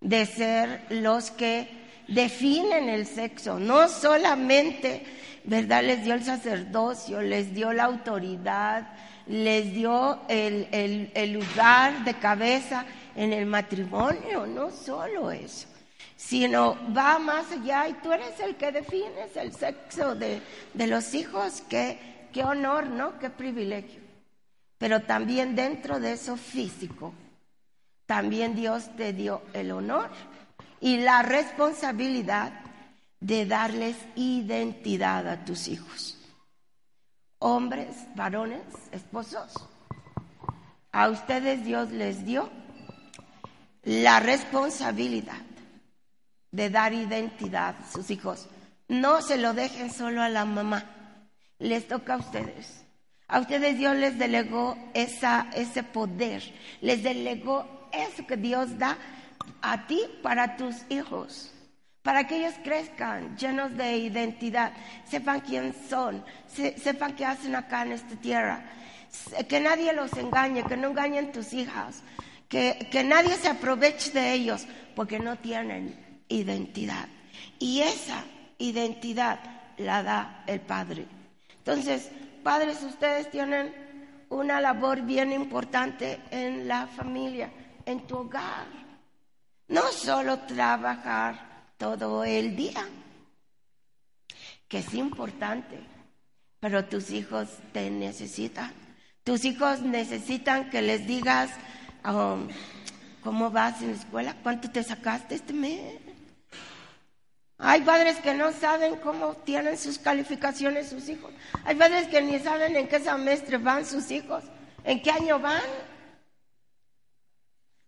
de 0.00 0.24
ser 0.26 0.86
los 0.90 1.30
que 1.30 1.68
definen 2.08 2.88
el 2.88 3.06
sexo, 3.06 3.58
no 3.58 3.88
solamente, 3.88 5.04
¿verdad? 5.44 5.82
Les 5.84 6.04
dio 6.04 6.14
el 6.14 6.24
sacerdocio, 6.24 7.20
les 7.20 7.54
dio 7.54 7.72
la 7.72 7.84
autoridad, 7.84 8.88
les 9.28 9.72
dio 9.72 10.20
el, 10.28 10.68
el 11.14 11.32
lugar 11.32 12.04
de 12.04 12.14
cabeza 12.14 12.84
en 13.14 13.32
el 13.32 13.46
matrimonio, 13.46 14.46
no 14.46 14.70
solo 14.70 15.30
eso 15.30 15.68
sino 16.18 16.76
va 16.92 17.20
más 17.20 17.52
allá 17.52 17.88
y 17.88 17.92
tú 17.94 18.12
eres 18.12 18.40
el 18.40 18.56
que 18.56 18.72
defines 18.72 19.36
el 19.36 19.54
sexo 19.54 20.16
de, 20.16 20.42
los 20.74 21.14
hijos. 21.14 21.62
Qué, 21.68 22.28
qué 22.32 22.42
honor, 22.42 22.88
¿no? 22.88 23.20
Qué 23.20 23.30
privilegio. 23.30 24.00
Pero 24.78 25.02
también 25.02 25.54
dentro 25.54 26.00
de 26.00 26.12
eso 26.12 26.36
físico, 26.36 27.14
también 28.04 28.56
Dios 28.56 28.94
te 28.96 29.12
dio 29.12 29.42
el 29.52 29.70
honor 29.70 30.10
y 30.80 30.98
la 30.98 31.22
responsabilidad 31.22 32.52
de 33.20 33.46
darles 33.46 33.96
identidad 34.16 35.28
a 35.28 35.44
tus 35.44 35.68
hijos. 35.68 36.17
Hombres, 37.40 37.96
varones, 38.14 38.62
esposos, 38.90 39.52
a 40.90 41.08
ustedes 41.08 41.64
Dios 41.64 41.90
les 41.90 42.24
dio 42.24 42.50
la 43.84 44.20
responsabilidad 44.20 45.40
de 46.50 46.70
dar 46.70 46.92
identidad 46.92 47.76
a 47.78 47.92
sus 47.92 48.10
hijos. 48.10 48.48
No 48.88 49.22
se 49.22 49.36
lo 49.36 49.54
dejen 49.54 49.92
solo 49.92 50.22
a 50.22 50.28
la 50.28 50.44
mamá, 50.44 50.84
les 51.58 51.86
toca 51.86 52.14
a 52.14 52.18
ustedes. 52.18 52.84
A 53.28 53.40
ustedes 53.40 53.76
Dios 53.76 53.94
les 53.96 54.18
delegó 54.18 54.76
esa, 54.94 55.48
ese 55.54 55.82
poder, 55.82 56.42
les 56.80 57.02
delegó 57.02 57.88
eso 57.92 58.26
que 58.26 58.36
Dios 58.36 58.78
da 58.78 58.96
a 59.60 59.86
ti 59.86 60.00
para 60.22 60.56
tus 60.56 60.76
hijos. 60.88 61.52
Para 62.02 62.26
que 62.26 62.36
ellos 62.36 62.54
crezcan 62.62 63.36
llenos 63.36 63.76
de 63.76 63.98
identidad, 63.98 64.72
sepan 65.04 65.40
quién 65.40 65.74
son, 65.88 66.24
sepan 66.46 67.14
qué 67.14 67.24
hacen 67.24 67.54
acá 67.54 67.82
en 67.82 67.92
esta 67.92 68.16
tierra, 68.16 68.64
que 69.48 69.60
nadie 69.60 69.92
los 69.92 70.12
engañe, 70.14 70.64
que 70.64 70.76
no 70.76 70.88
engañen 70.88 71.32
tus 71.32 71.52
hijas, 71.52 72.02
que, 72.48 72.88
que 72.90 73.04
nadie 73.04 73.36
se 73.36 73.48
aproveche 73.48 74.10
de 74.12 74.32
ellos 74.32 74.66
porque 74.94 75.18
no 75.18 75.36
tienen 75.36 76.22
identidad. 76.28 77.08
Y 77.58 77.80
esa 77.80 78.24
identidad 78.58 79.38
la 79.76 80.02
da 80.02 80.44
el 80.46 80.60
Padre. 80.60 81.06
Entonces, 81.58 82.10
padres, 82.42 82.82
ustedes 82.82 83.30
tienen 83.30 83.74
una 84.30 84.60
labor 84.60 85.02
bien 85.02 85.32
importante 85.32 86.20
en 86.30 86.66
la 86.68 86.86
familia, 86.86 87.50
en 87.84 88.06
tu 88.06 88.18
hogar. 88.18 88.66
No 89.68 89.82
solo 89.92 90.38
trabajar 90.40 91.47
todo 91.78 92.24
el 92.24 92.56
día, 92.56 92.86
que 94.68 94.78
es 94.78 94.92
importante, 94.94 95.78
pero 96.60 96.84
tus 96.84 97.10
hijos 97.10 97.48
te 97.72 97.88
necesitan. 97.88 98.72
Tus 99.24 99.44
hijos 99.44 99.80
necesitan 99.80 100.70
que 100.70 100.82
les 100.82 101.06
digas 101.06 101.50
um, 102.04 102.48
cómo 103.22 103.50
vas 103.50 103.80
en 103.80 103.92
la 103.92 103.96
escuela, 103.96 104.36
cuánto 104.42 104.70
te 104.70 104.82
sacaste 104.82 105.36
este 105.36 105.52
mes. 105.52 105.80
Hay 107.58 107.80
padres 107.82 108.18
que 108.18 108.34
no 108.34 108.52
saben 108.52 108.96
cómo 108.96 109.34
tienen 109.34 109.76
sus 109.76 109.98
calificaciones 109.98 110.88
sus 110.88 111.08
hijos. 111.08 111.32
Hay 111.64 111.74
padres 111.74 112.06
que 112.06 112.22
ni 112.22 112.38
saben 112.38 112.76
en 112.76 112.88
qué 112.88 113.00
semestre 113.00 113.58
van 113.58 113.84
sus 113.84 114.10
hijos, 114.10 114.44
en 114.84 115.02
qué 115.02 115.10
año 115.10 115.38
van, 115.40 115.62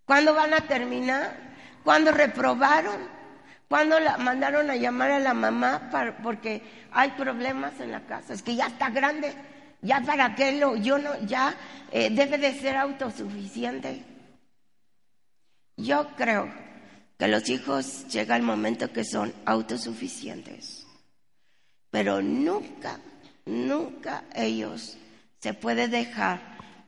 cuándo 0.04 0.34
van 0.34 0.54
a 0.54 0.60
terminar, 0.60 1.36
cuándo 1.84 2.10
reprobaron. 2.10 3.19
Cuando 3.70 4.00
la 4.00 4.18
mandaron 4.18 4.68
a 4.68 4.74
llamar 4.74 5.12
a 5.12 5.20
la 5.20 5.32
mamá 5.32 5.88
porque 6.24 6.60
hay 6.90 7.12
problemas 7.12 7.78
en 7.78 7.92
la 7.92 8.04
casa, 8.04 8.34
es 8.34 8.42
que 8.42 8.56
ya 8.56 8.66
está 8.66 8.90
grande, 8.90 9.32
ya 9.80 10.00
para 10.00 10.34
qué 10.34 10.58
lo, 10.58 10.74
yo 10.74 10.98
no, 10.98 11.16
ya 11.24 11.54
eh, 11.92 12.10
debe 12.10 12.36
de 12.36 12.52
ser 12.58 12.76
autosuficiente. 12.76 14.02
Yo 15.76 16.08
creo 16.16 16.52
que 17.16 17.28
los 17.28 17.48
hijos 17.48 18.08
llega 18.08 18.34
el 18.34 18.42
momento 18.42 18.92
que 18.92 19.04
son 19.04 19.32
autosuficientes, 19.44 20.84
pero 21.92 22.20
nunca, 22.20 22.98
nunca 23.46 24.24
ellos 24.34 24.98
se 25.38 25.54
puede 25.54 25.86
dejar 25.86 26.40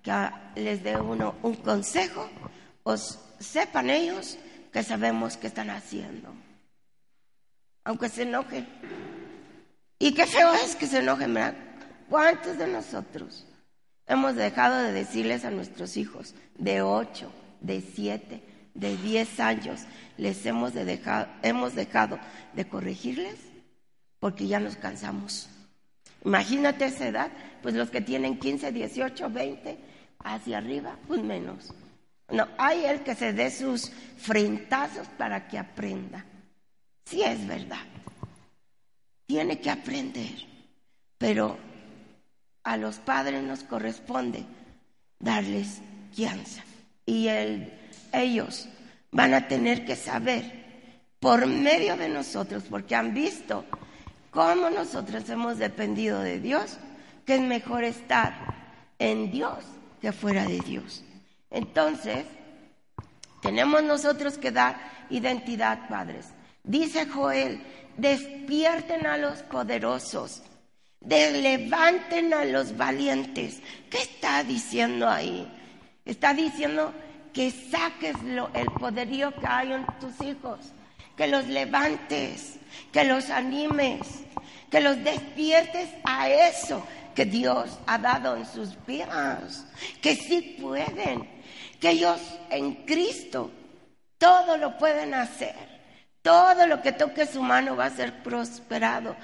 que 0.02 0.30
les 0.60 0.82
dé 0.82 0.96
uno 0.96 1.36
un 1.44 1.54
consejo 1.54 2.28
o 2.82 2.96
sepan 2.96 3.88
ellos 3.88 4.36
que 4.72 4.82
sabemos 4.82 5.36
qué 5.36 5.46
están 5.46 5.70
haciendo 5.70 6.41
aunque 7.84 8.08
se 8.08 8.22
enojen. 8.22 8.66
Y 9.98 10.14
qué 10.14 10.26
feo 10.26 10.52
es 10.54 10.76
que 10.76 10.86
se 10.86 10.98
enojen, 10.98 11.34
¿verdad? 11.34 11.54
¿Cuántos 12.08 12.58
de 12.58 12.66
nosotros 12.66 13.46
hemos 14.06 14.34
dejado 14.34 14.82
de 14.82 14.92
decirles 14.92 15.44
a 15.44 15.50
nuestros 15.50 15.96
hijos 15.96 16.34
de 16.58 16.82
ocho, 16.82 17.32
de 17.60 17.80
siete, 17.80 18.42
de 18.74 18.96
diez 18.96 19.40
años, 19.40 19.82
les 20.16 20.44
hemos, 20.44 20.74
dejado, 20.74 21.28
hemos 21.42 21.74
dejado 21.74 22.18
de 22.54 22.68
corregirles 22.68 23.36
porque 24.18 24.46
ya 24.46 24.60
nos 24.60 24.76
cansamos? 24.76 25.48
Imagínate 26.24 26.84
esa 26.84 27.08
edad, 27.08 27.30
pues 27.62 27.74
los 27.74 27.90
que 27.90 28.00
tienen 28.00 28.38
15, 28.38 28.72
18, 28.72 29.30
20, 29.30 29.78
hacia 30.18 30.58
arriba, 30.58 30.96
pues 31.06 31.22
menos. 31.22 31.72
No, 32.28 32.48
hay 32.58 32.84
el 32.84 33.02
que 33.02 33.14
se 33.14 33.32
dé 33.32 33.50
sus 33.50 33.90
frentazos 34.16 35.08
para 35.18 35.48
que 35.48 35.58
aprenda. 35.58 36.24
Sí 37.04 37.22
es 37.22 37.46
verdad. 37.46 37.84
Tiene 39.26 39.60
que 39.60 39.70
aprender. 39.70 40.46
Pero 41.18 41.58
a 42.64 42.76
los 42.76 42.96
padres 42.98 43.42
nos 43.42 43.64
corresponde 43.64 44.44
darles 45.18 45.80
guianza. 46.14 46.62
Y 47.06 47.28
ellos 48.12 48.68
van 49.10 49.34
a 49.34 49.48
tener 49.48 49.84
que 49.84 49.96
saber 49.96 50.62
por 51.20 51.46
medio 51.46 51.96
de 51.96 52.08
nosotros, 52.08 52.64
porque 52.68 52.96
han 52.96 53.14
visto 53.14 53.64
cómo 54.30 54.70
nosotros 54.70 55.28
hemos 55.30 55.58
dependido 55.58 56.20
de 56.20 56.40
Dios, 56.40 56.78
que 57.24 57.36
es 57.36 57.40
mejor 57.40 57.84
estar 57.84 58.34
en 58.98 59.30
Dios 59.30 59.58
que 60.00 60.12
fuera 60.12 60.44
de 60.44 60.58
Dios. 60.60 61.04
Entonces, 61.50 62.24
tenemos 63.40 63.82
nosotros 63.84 64.38
que 64.38 64.50
dar 64.50 65.06
identidad, 65.10 65.88
padres. 65.88 66.28
Dice 66.64 67.06
Joel, 67.06 67.60
despierten 67.96 69.04
a 69.06 69.16
los 69.16 69.42
poderosos, 69.42 70.42
levanten 71.00 72.32
a 72.32 72.44
los 72.44 72.76
valientes. 72.76 73.60
¿Qué 73.90 73.98
está 73.98 74.44
diciendo 74.44 75.08
ahí? 75.08 75.50
Está 76.04 76.32
diciendo 76.32 76.92
que 77.32 77.50
saques 77.50 78.16
el 78.54 78.66
poderío 78.78 79.34
que 79.34 79.46
hay 79.46 79.72
en 79.72 79.86
tus 79.98 80.20
hijos, 80.24 80.60
que 81.16 81.26
los 81.26 81.48
levantes, 81.48 82.58
que 82.92 83.04
los 83.04 83.28
animes, 83.30 84.22
que 84.70 84.80
los 84.80 85.02
despiertes 85.02 85.88
a 86.04 86.28
eso 86.28 86.86
que 87.14 87.24
Dios 87.24 87.78
ha 87.86 87.98
dado 87.98 88.36
en 88.36 88.46
sus 88.46 88.76
vidas, 88.86 89.66
que 90.00 90.14
sí 90.14 90.56
pueden, 90.60 91.28
que 91.80 91.90
ellos 91.90 92.20
en 92.50 92.74
Cristo 92.86 93.50
todo 94.16 94.56
lo 94.56 94.78
pueden 94.78 95.14
hacer 95.14 95.71
todo 96.22 96.66
lo 96.66 96.80
que 96.80 96.92
toque 96.92 97.26
su 97.26 97.42
mano 97.42 97.76
va 97.76 97.86
a 97.86 97.90
ser 97.90 98.22
prosperado. 98.22 99.16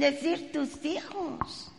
decir 0.00 0.52
tus 0.52 0.84
hijos. 0.84 1.72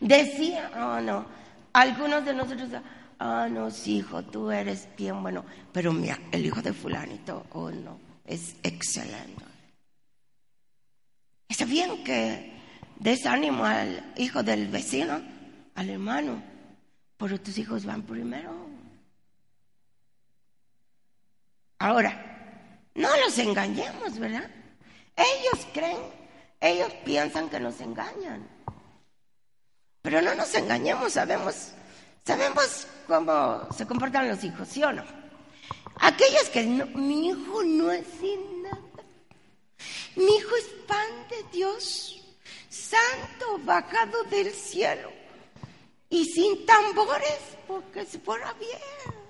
Decía, 0.00 0.70
oh 0.76 1.00
no, 1.00 1.24
algunos 1.72 2.24
de 2.24 2.34
nosotros, 2.34 2.68
oh 3.20 3.48
no, 3.48 3.68
hijo, 3.86 4.22
tú 4.24 4.50
eres 4.50 4.88
bien 4.96 5.22
bueno, 5.22 5.44
pero 5.72 5.92
mira, 5.92 6.18
el 6.30 6.44
hijo 6.44 6.60
de 6.60 6.72
fulanito, 6.72 7.46
oh 7.52 7.70
no, 7.70 7.98
es 8.26 8.56
excelente. 8.62 9.44
Está 11.48 11.64
bien 11.64 12.04
que 12.04 12.52
des 12.98 13.24
ánimo 13.24 13.64
al 13.64 14.12
hijo 14.16 14.42
del 14.42 14.68
vecino, 14.68 15.22
al 15.74 15.88
hermano, 15.88 16.42
pero 17.16 17.40
tus 17.40 17.56
hijos 17.56 17.86
van 17.86 18.02
primero. 18.02 18.73
Ahora, 21.78 22.88
no 22.94 23.08
los 23.18 23.38
engañemos, 23.38 24.18
¿verdad? 24.18 24.50
Ellos 25.16 25.66
creen, 25.72 25.98
ellos 26.60 26.92
piensan 27.04 27.48
que 27.48 27.60
nos 27.60 27.80
engañan. 27.80 28.48
Pero 30.02 30.20
no 30.22 30.34
nos 30.34 30.54
engañemos, 30.54 31.12
sabemos, 31.12 31.72
sabemos 32.24 32.86
cómo 33.06 33.66
se 33.76 33.86
comportan 33.86 34.28
los 34.28 34.42
hijos, 34.44 34.68
¿sí 34.68 34.82
o 34.82 34.92
no? 34.92 35.04
Aquellos 36.00 36.48
que 36.50 36.62
mi 36.62 37.28
hijo 37.28 37.62
no 37.64 37.90
es 37.90 38.06
sin 38.20 38.62
nada. 38.62 38.78
Mi 40.16 40.36
hijo 40.36 40.56
es 40.56 40.66
pan 40.86 41.28
de 41.28 41.56
Dios, 41.56 42.22
santo, 42.68 43.58
bajado 43.64 44.22
del 44.24 44.52
cielo 44.52 45.10
y 46.10 46.24
sin 46.26 46.64
tambores, 46.66 47.40
porque 47.66 48.04
se 48.04 48.18
fuera 48.18 48.52
bien. 48.54 49.23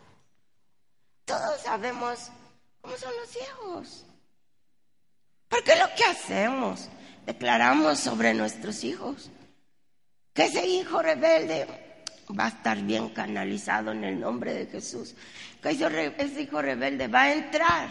Todos 1.25 1.61
sabemos 1.63 2.31
cómo 2.81 2.97
son 2.97 3.13
los 3.21 3.37
hijos. 3.37 4.07
Porque 5.49 5.77
lo 5.77 5.87
que 5.97 6.05
hacemos, 6.05 6.89
declaramos 7.27 7.99
sobre 7.99 8.35
nuestros 8.35 8.85
hijos 8.85 9.31
que 10.33 10.47
ese 10.47 10.67
hijo 10.67 11.01
rebelde 11.01 11.67
va 12.39 12.47
a 12.47 12.49
estar 12.49 12.79
bien 12.83 13.11
canalizado 13.11 13.93
en 13.93 14.05
el 14.05 14.21
nombre 14.21 14.53
de 14.53 14.67
Jesús. 14.67 15.15
Que 15.63 15.71
ese 15.71 16.43
hijo 16.43 16.61
rebelde 16.61 17.09
va 17.09 17.23
a 17.23 17.33
entrar 17.33 17.89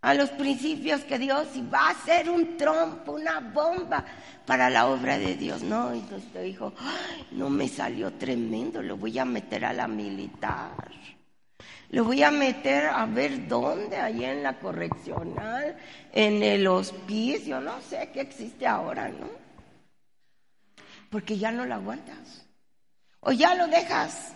a 0.00 0.14
los 0.14 0.30
principios 0.30 1.02
que 1.02 1.18
Dios 1.18 1.48
y 1.54 1.62
va 1.62 1.90
a 1.90 1.94
ser 1.94 2.28
un 2.28 2.56
trompo, 2.56 3.12
una 3.12 3.38
bomba 3.38 4.04
para 4.44 4.68
la 4.68 4.88
obra 4.88 5.16
de 5.16 5.36
Dios. 5.36 5.62
No, 5.62 5.94
y 5.94 6.00
nuestro 6.00 6.44
hijo, 6.44 6.72
no 7.30 7.48
me 7.48 7.68
salió 7.68 8.12
tremendo, 8.14 8.82
lo 8.82 8.96
voy 8.96 9.18
a 9.18 9.24
meter 9.24 9.64
a 9.64 9.72
la 9.72 9.86
militar. 9.86 10.72
Le 11.92 12.00
voy 12.00 12.22
a 12.22 12.30
meter 12.30 12.86
a 12.86 13.04
ver 13.04 13.46
dónde, 13.46 13.98
ahí 13.98 14.24
en 14.24 14.42
la 14.42 14.58
correccional, 14.58 15.76
en 16.10 16.42
el 16.42 16.66
hospicio, 16.66 17.60
no 17.60 17.82
sé 17.82 18.08
qué 18.14 18.22
existe 18.22 18.66
ahora, 18.66 19.10
¿no? 19.10 19.28
Porque 21.10 21.36
ya 21.36 21.52
no 21.52 21.66
lo 21.66 21.74
aguantas. 21.74 22.46
O 23.20 23.32
ya 23.32 23.54
lo 23.54 23.66
dejas. 23.66 24.32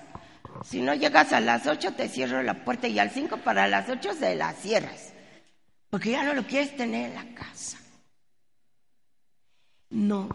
Si 0.65 0.83
no 0.83 0.95
llegas 0.95 1.33
a 1.33 1.41
las 1.41 1.67
ocho, 1.67 1.95
te 1.95 2.11
cierro 2.11 2.43
la 2.43 2.63
puerta 2.63 2.89
y 2.89 2.99
al 2.99 3.11
cinco 3.11 3.39
para 3.39 3.67
las 3.67 3.89
ocho 3.89 4.13
se 4.13 4.37
la 4.37 4.53
cierras. 4.53 5.15
Porque 5.89 6.11
ya 6.11 6.25
no 6.25 6.35
lo 6.35 6.43
quieres 6.43 6.77
tener 6.77 7.09
en 7.09 7.15
la 7.15 7.35
casa. 7.35 7.79
No. 9.89 10.29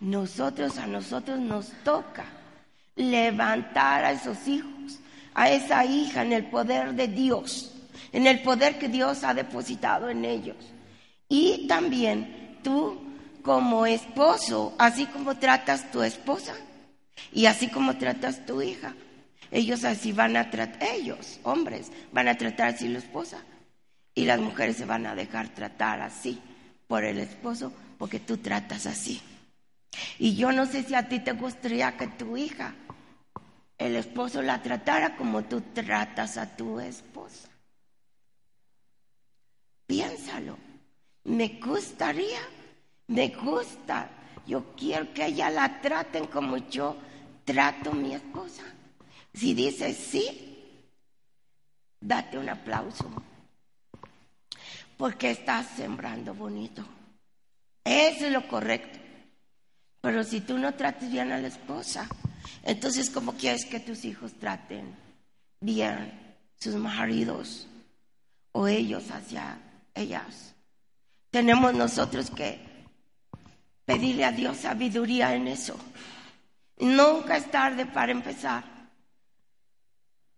Nosotros, 0.00 0.78
a 0.78 0.88
nosotros 0.88 1.38
nos 1.38 1.70
toca 1.84 2.24
levantar 2.96 4.04
a 4.04 4.10
esos 4.10 4.48
hijos 4.48 4.73
a 5.34 5.50
esa 5.50 5.84
hija 5.84 6.22
en 6.22 6.32
el 6.32 6.46
poder 6.46 6.94
de 6.94 7.08
Dios, 7.08 7.72
en 8.12 8.26
el 8.26 8.40
poder 8.42 8.78
que 8.78 8.88
Dios 8.88 9.24
ha 9.24 9.34
depositado 9.34 10.08
en 10.08 10.24
ellos. 10.24 10.56
Y 11.28 11.66
también 11.66 12.58
tú 12.62 13.00
como 13.42 13.84
esposo, 13.86 14.74
así 14.78 15.06
como 15.06 15.36
tratas 15.36 15.90
tu 15.90 16.02
esposa 16.02 16.54
y 17.32 17.46
así 17.46 17.68
como 17.68 17.96
tratas 17.98 18.46
tu 18.46 18.62
hija. 18.62 18.94
Ellos 19.50 19.84
así 19.84 20.12
van 20.12 20.36
a 20.36 20.50
tratar, 20.50 20.82
ellos, 20.82 21.38
hombres, 21.42 21.92
van 22.12 22.28
a 22.28 22.36
tratar 22.36 22.74
así 22.74 22.88
la 22.88 22.98
esposa. 22.98 23.38
Y 24.14 24.24
las 24.24 24.40
mujeres 24.40 24.76
se 24.76 24.84
van 24.84 25.06
a 25.06 25.14
dejar 25.14 25.48
tratar 25.48 26.00
así 26.00 26.40
por 26.86 27.04
el 27.04 27.18
esposo 27.18 27.72
porque 27.98 28.20
tú 28.20 28.38
tratas 28.38 28.86
así. 28.86 29.20
Y 30.18 30.34
yo 30.36 30.52
no 30.52 30.66
sé 30.66 30.82
si 30.82 30.94
a 30.94 31.08
ti 31.08 31.20
te 31.20 31.32
gustaría 31.32 31.96
que 31.96 32.06
tu 32.06 32.36
hija, 32.36 32.74
el 33.78 33.96
esposo 33.96 34.42
la 34.42 34.62
tratara 34.62 35.16
como 35.16 35.44
tú 35.44 35.60
tratas 35.60 36.36
a 36.36 36.56
tu 36.56 36.80
esposa. 36.80 37.48
Piénsalo. 39.86 40.56
Me 41.24 41.60
gustaría, 41.60 42.40
me 43.08 43.28
gusta. 43.28 44.10
Yo 44.46 44.74
quiero 44.76 45.12
que 45.12 45.26
ella 45.26 45.50
la 45.50 45.80
traten 45.80 46.26
como 46.26 46.56
yo 46.58 46.96
trato 47.44 47.90
a 47.90 47.94
mi 47.94 48.14
esposa. 48.14 48.62
Si 49.32 49.54
dice 49.54 49.92
sí, 49.92 50.84
date 52.00 52.38
un 52.38 52.48
aplauso. 52.48 53.10
Porque 54.96 55.30
estás 55.30 55.66
sembrando 55.76 56.34
bonito. 56.34 56.84
Eso 57.82 58.26
es 58.26 58.32
lo 58.32 58.46
correcto. 58.46 58.98
Pero 60.00 60.22
si 60.22 60.40
tú 60.40 60.58
no 60.58 60.74
trates 60.74 61.10
bien 61.10 61.32
a 61.32 61.38
la 61.38 61.48
esposa, 61.48 62.06
entonces 62.64 63.10
¿cómo 63.10 63.34
quieres 63.34 63.66
que 63.66 63.78
tus 63.78 64.04
hijos 64.04 64.32
traten 64.34 64.96
bien 65.60 66.38
sus 66.58 66.74
maridos 66.74 67.68
o 68.52 68.66
ellos 68.66 69.04
hacia 69.10 69.58
ellas? 69.94 70.54
Tenemos 71.30 71.74
nosotros 71.74 72.30
que 72.30 72.58
pedirle 73.84 74.24
a 74.24 74.32
Dios 74.32 74.56
sabiduría 74.56 75.34
en 75.34 75.48
eso. 75.48 75.76
Nunca 76.78 77.36
es 77.36 77.50
tarde 77.50 77.86
para 77.86 78.12
empezar. 78.12 78.64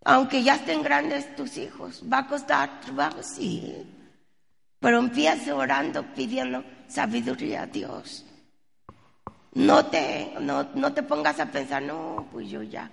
Aunque 0.05 0.43
ya 0.43 0.57
estén 0.57 0.83
grandes 0.83 1.35
tus 1.37 1.57
hijos, 1.57 2.03
va 2.13 2.19
a 2.19 2.27
costar 2.27 2.81
trabajo, 2.81 3.23
sí. 3.23 3.87
Pero 4.79 4.99
empieza 4.99 5.55
orando, 5.55 6.05
pidiendo 6.15 6.65
sabiduría 6.89 7.63
a 7.63 7.67
Dios. 7.67 8.26
No 9.57 9.87
te, 9.87 10.35
no, 10.39 10.65
no 10.75 10.93
te 10.93 11.03
pongas 11.03 11.41
a 11.41 11.51
pensar, 11.51 11.83
no, 11.83 12.29
pues 12.31 12.51
yo 12.51 12.63
ya, 12.63 12.91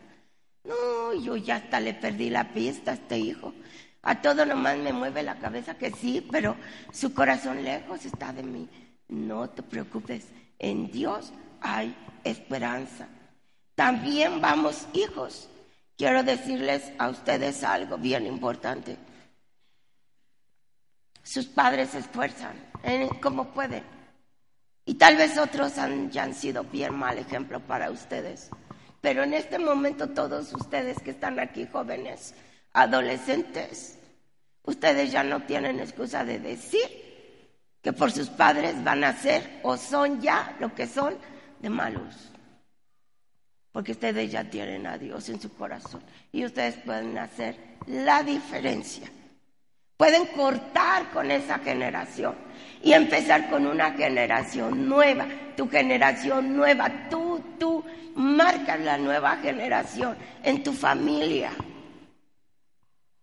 no, 0.63 1.13
yo 1.13 1.35
ya 1.35 1.57
hasta 1.57 1.81
le 1.81 1.93
perdí 1.93 2.29
la 2.29 2.53
pista 2.53 2.91
a 2.91 2.93
este 2.93 3.17
hijo. 3.17 3.53
A 4.01 4.21
todo 4.21 4.45
nomás 4.45 4.77
me 4.77 4.93
mueve 4.93 5.23
la 5.23 5.39
cabeza 5.39 5.77
que 5.77 5.91
sí, 5.91 6.25
pero 6.31 6.55
su 6.93 7.13
corazón 7.13 7.65
lejos 7.65 8.05
está 8.05 8.31
de 8.31 8.43
mí. 8.43 8.69
No 9.09 9.49
te 9.49 9.61
preocupes, 9.61 10.29
en 10.57 10.89
Dios 10.89 11.33
hay 11.59 11.93
esperanza. 12.23 13.09
También 13.75 14.39
vamos 14.39 14.87
hijos. 14.93 15.49
Quiero 15.97 16.23
decirles 16.23 16.93
a 16.97 17.09
ustedes 17.09 17.61
algo 17.65 17.97
bien 17.97 18.25
importante. 18.25 18.97
Sus 21.23 21.45
padres 21.45 21.89
se 21.89 21.99
esfuerzan 21.99 22.55
como 23.21 23.49
pueden 23.49 23.83
y 24.85 24.95
tal 24.95 25.15
vez 25.15 25.37
otros 25.37 25.77
han, 25.77 26.11
ya 26.11 26.23
han 26.23 26.33
sido 26.33 26.63
bien 26.63 26.93
mal 26.93 27.17
ejemplo 27.17 27.59
para 27.59 27.89
ustedes. 27.89 28.49
Pero 29.01 29.23
en 29.23 29.33
este 29.33 29.59
momento 29.59 30.09
todos 30.09 30.53
ustedes 30.53 30.99
que 30.99 31.11
están 31.11 31.39
aquí 31.39 31.67
jóvenes, 31.71 32.33
adolescentes, 32.73 33.99
ustedes 34.63 35.11
ya 35.11 35.23
no 35.23 35.43
tienen 35.43 35.79
excusa 35.79 36.23
de 36.25 36.39
decir 36.39 37.03
que 37.81 37.93
por 37.93 38.11
sus 38.11 38.29
padres 38.29 38.81
van 38.83 39.03
a 39.03 39.13
ser 39.13 39.59
o 39.63 39.77
son 39.77 40.21
ya 40.21 40.55
lo 40.59 40.73
que 40.73 40.87
son 40.87 41.15
de 41.59 41.69
malos. 41.69 42.29
Porque 43.71 43.93
ustedes 43.93 44.31
ya 44.31 44.49
tienen 44.49 44.85
a 44.85 44.97
Dios 44.97 45.27
en 45.29 45.41
su 45.41 45.53
corazón 45.53 46.01
y 46.31 46.45
ustedes 46.45 46.75
pueden 46.77 47.17
hacer 47.17 47.57
la 47.87 48.23
diferencia. 48.23 49.09
Pueden 50.03 50.25
cortar 50.25 51.11
con 51.11 51.31
esa 51.31 51.59
generación 51.59 52.35
y 52.81 52.91
empezar 52.91 53.49
con 53.49 53.65
una 53.65 53.91
generación 53.91 54.89
nueva, 54.89 55.25
tu 55.55 55.69
generación 55.69 56.57
nueva, 56.57 56.91
tú, 57.09 57.41
tú 57.57 57.81
marcas 58.15 58.81
la 58.81 58.97
nueva 58.97 59.37
generación 59.37 60.17
en 60.43 60.61
tu 60.61 60.73
familia. 60.73 61.51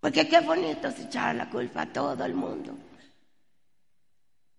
Porque 0.00 0.26
qué 0.26 0.40
bonito 0.40 0.88
es 0.88 1.00
echar 1.00 1.34
la 1.34 1.50
culpa 1.50 1.82
a 1.82 1.92
todo 1.92 2.24
el 2.24 2.32
mundo. 2.32 2.72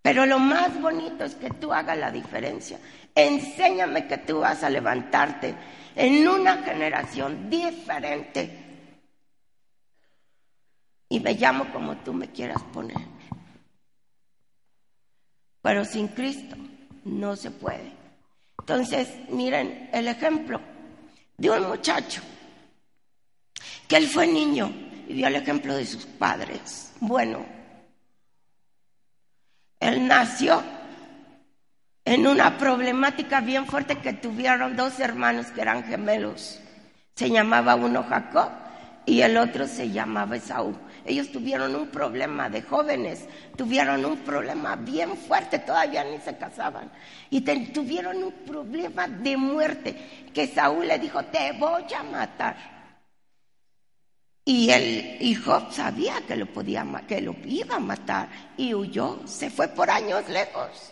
Pero 0.03 0.27
lo 0.27 0.37
más 0.37 0.79
bonito 0.79 1.23
es 1.23 1.33
que 1.33 1.49
tú 1.49 1.73
hagas 1.73 1.97
la 1.97 2.11
diferencia. 2.11 2.77
Enséñame 3.15 4.05
que 4.05 4.19
tú 4.19 4.41
vas 4.41 4.63
a 4.63 4.69
levantarte 4.69 5.55
en 5.95 6.27
una 6.27 6.57
generación 6.57 7.49
diferente. 7.49 8.60
Y 11.11 11.19
me 11.19 11.33
llamo 11.33 11.69
como 11.73 11.97
tú 11.97 12.13
me 12.13 12.29
quieras 12.29 12.63
poner. 12.71 12.97
Pero 15.61 15.83
sin 15.83 16.07
Cristo 16.07 16.55
no 17.03 17.35
se 17.35 17.51
puede. 17.51 17.91
Entonces, 18.57 19.09
miren 19.27 19.89
el 19.91 20.07
ejemplo 20.07 20.61
de 21.37 21.49
un 21.49 21.67
muchacho 21.67 22.21
que 23.89 23.97
él 23.97 24.07
fue 24.07 24.25
niño 24.25 24.71
y 25.05 25.15
vio 25.15 25.27
el 25.27 25.35
ejemplo 25.35 25.75
de 25.75 25.85
sus 25.85 26.05
padres. 26.05 26.93
Bueno, 27.01 27.45
él 29.81 30.07
nació 30.07 30.63
en 32.05 32.25
una 32.25 32.57
problemática 32.57 33.41
bien 33.41 33.65
fuerte 33.65 33.97
que 33.97 34.13
tuvieron 34.13 34.77
dos 34.77 34.97
hermanos 35.01 35.47
que 35.47 35.59
eran 35.59 35.83
gemelos. 35.83 36.61
Se 37.15 37.29
llamaba 37.29 37.75
uno 37.75 38.01
Jacob 38.03 38.49
y 39.05 39.21
el 39.21 39.35
otro 39.35 39.67
se 39.67 39.89
llamaba 39.89 40.37
Esaú. 40.37 40.73
Ellos 41.05 41.31
tuvieron 41.31 41.75
un 41.75 41.87
problema 41.87 42.49
de 42.49 42.61
jóvenes, 42.61 43.25
tuvieron 43.55 44.05
un 44.05 44.17
problema 44.19 44.75
bien 44.75 45.17
fuerte, 45.17 45.59
todavía 45.59 46.03
ni 46.03 46.19
se 46.19 46.37
casaban. 46.37 46.91
Y 47.29 47.41
tuvieron 47.41 48.23
un 48.23 48.31
problema 48.45 49.07
de 49.07 49.37
muerte, 49.37 49.95
que 50.33 50.47
Saúl 50.47 50.87
le 50.87 50.99
dijo, 50.99 51.23
te 51.25 51.53
voy 51.53 51.85
a 51.97 52.03
matar. 52.03 52.55
Y 54.43 54.69
el 54.71 55.21
hijo 55.21 55.71
sabía 55.71 56.21
que 56.27 56.35
lo 56.35 56.47
podía, 56.47 56.85
que 57.07 57.21
lo 57.21 57.35
iba 57.45 57.75
a 57.75 57.79
matar 57.79 58.27
y 58.57 58.73
huyó, 58.73 59.19
se 59.25 59.49
fue 59.49 59.67
por 59.67 59.89
años 59.89 60.27
lejos. 60.29 60.91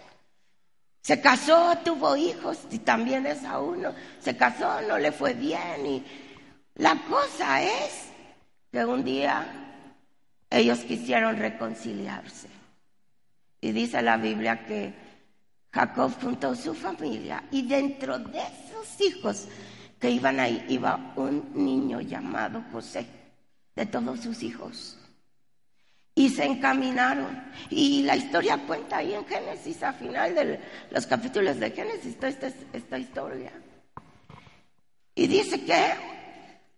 Se 1.01 1.19
casó, 1.19 1.75
tuvo 1.83 2.15
hijos 2.15 2.59
y 2.69 2.79
también 2.79 3.25
Esaú 3.25 3.75
no, 3.75 3.93
se 4.19 4.37
casó, 4.37 4.81
no 4.81 4.97
le 4.97 5.11
fue 5.11 5.33
bien 5.33 5.85
y 5.85 6.03
la 6.75 6.95
cosa 7.09 7.63
es 7.63 8.09
que 8.71 8.85
un 8.85 9.03
día 9.03 9.68
ellos 10.49 10.79
quisieron 10.79 11.37
reconciliarse. 11.37 12.47
Y 13.61 13.71
dice 13.71 14.01
la 14.01 14.17
Biblia 14.17 14.65
que 14.65 14.93
Jacob 15.71 16.11
juntó 16.21 16.55
su 16.55 16.73
familia 16.73 17.43
y 17.51 17.67
dentro 17.67 18.17
de 18.17 18.39
esos 18.39 19.01
hijos 19.01 19.47
que 19.99 20.09
iban 20.09 20.39
ahí 20.39 20.65
iba 20.69 21.13
un 21.17 21.51
niño 21.53 22.01
llamado 22.01 22.63
José, 22.71 23.05
de 23.75 23.85
todos 23.85 24.21
sus 24.21 24.41
hijos. 24.43 24.97
Y 26.15 26.29
se 26.29 26.45
encaminaron. 26.45 27.43
Y 27.69 28.03
la 28.03 28.15
historia 28.15 28.57
cuenta 28.65 28.97
ahí 28.97 29.13
en 29.13 29.25
Génesis, 29.25 29.83
a 29.83 29.93
final 29.93 30.35
de 30.35 30.59
los 30.91 31.05
capítulos 31.05 31.59
de 31.59 31.71
Génesis, 31.71 32.17
esta, 32.21 32.51
esta 32.73 32.97
historia. 32.97 33.51
Y 35.15 35.27
dice 35.27 35.63
que 35.63 36.18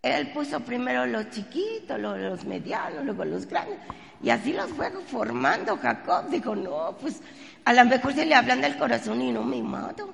él 0.02 0.32
puso 0.32 0.60
primero 0.62 1.06
los 1.06 1.30
chiquitos, 1.30 2.00
los, 2.00 2.44
medianos, 2.46 3.06
luego 3.06 3.24
los 3.26 3.46
grandes. 3.46 3.78
Y 4.24 4.30
así 4.30 4.54
los 4.54 4.70
fue 4.72 4.92
formando 5.08 5.78
Jacob. 5.78 6.30
Dijo, 6.30 6.56
no, 6.56 6.98
pues 7.00 7.22
a 7.66 7.74
lo 7.74 7.86
mejor 7.86 8.14
se 8.14 8.26
le 8.26 8.34
hablan 8.34 8.62
del 8.62 8.78
corazón 8.78 9.22
y 9.22 9.32
no 9.32 9.44
me 9.44 9.62
mato. 9.62 10.14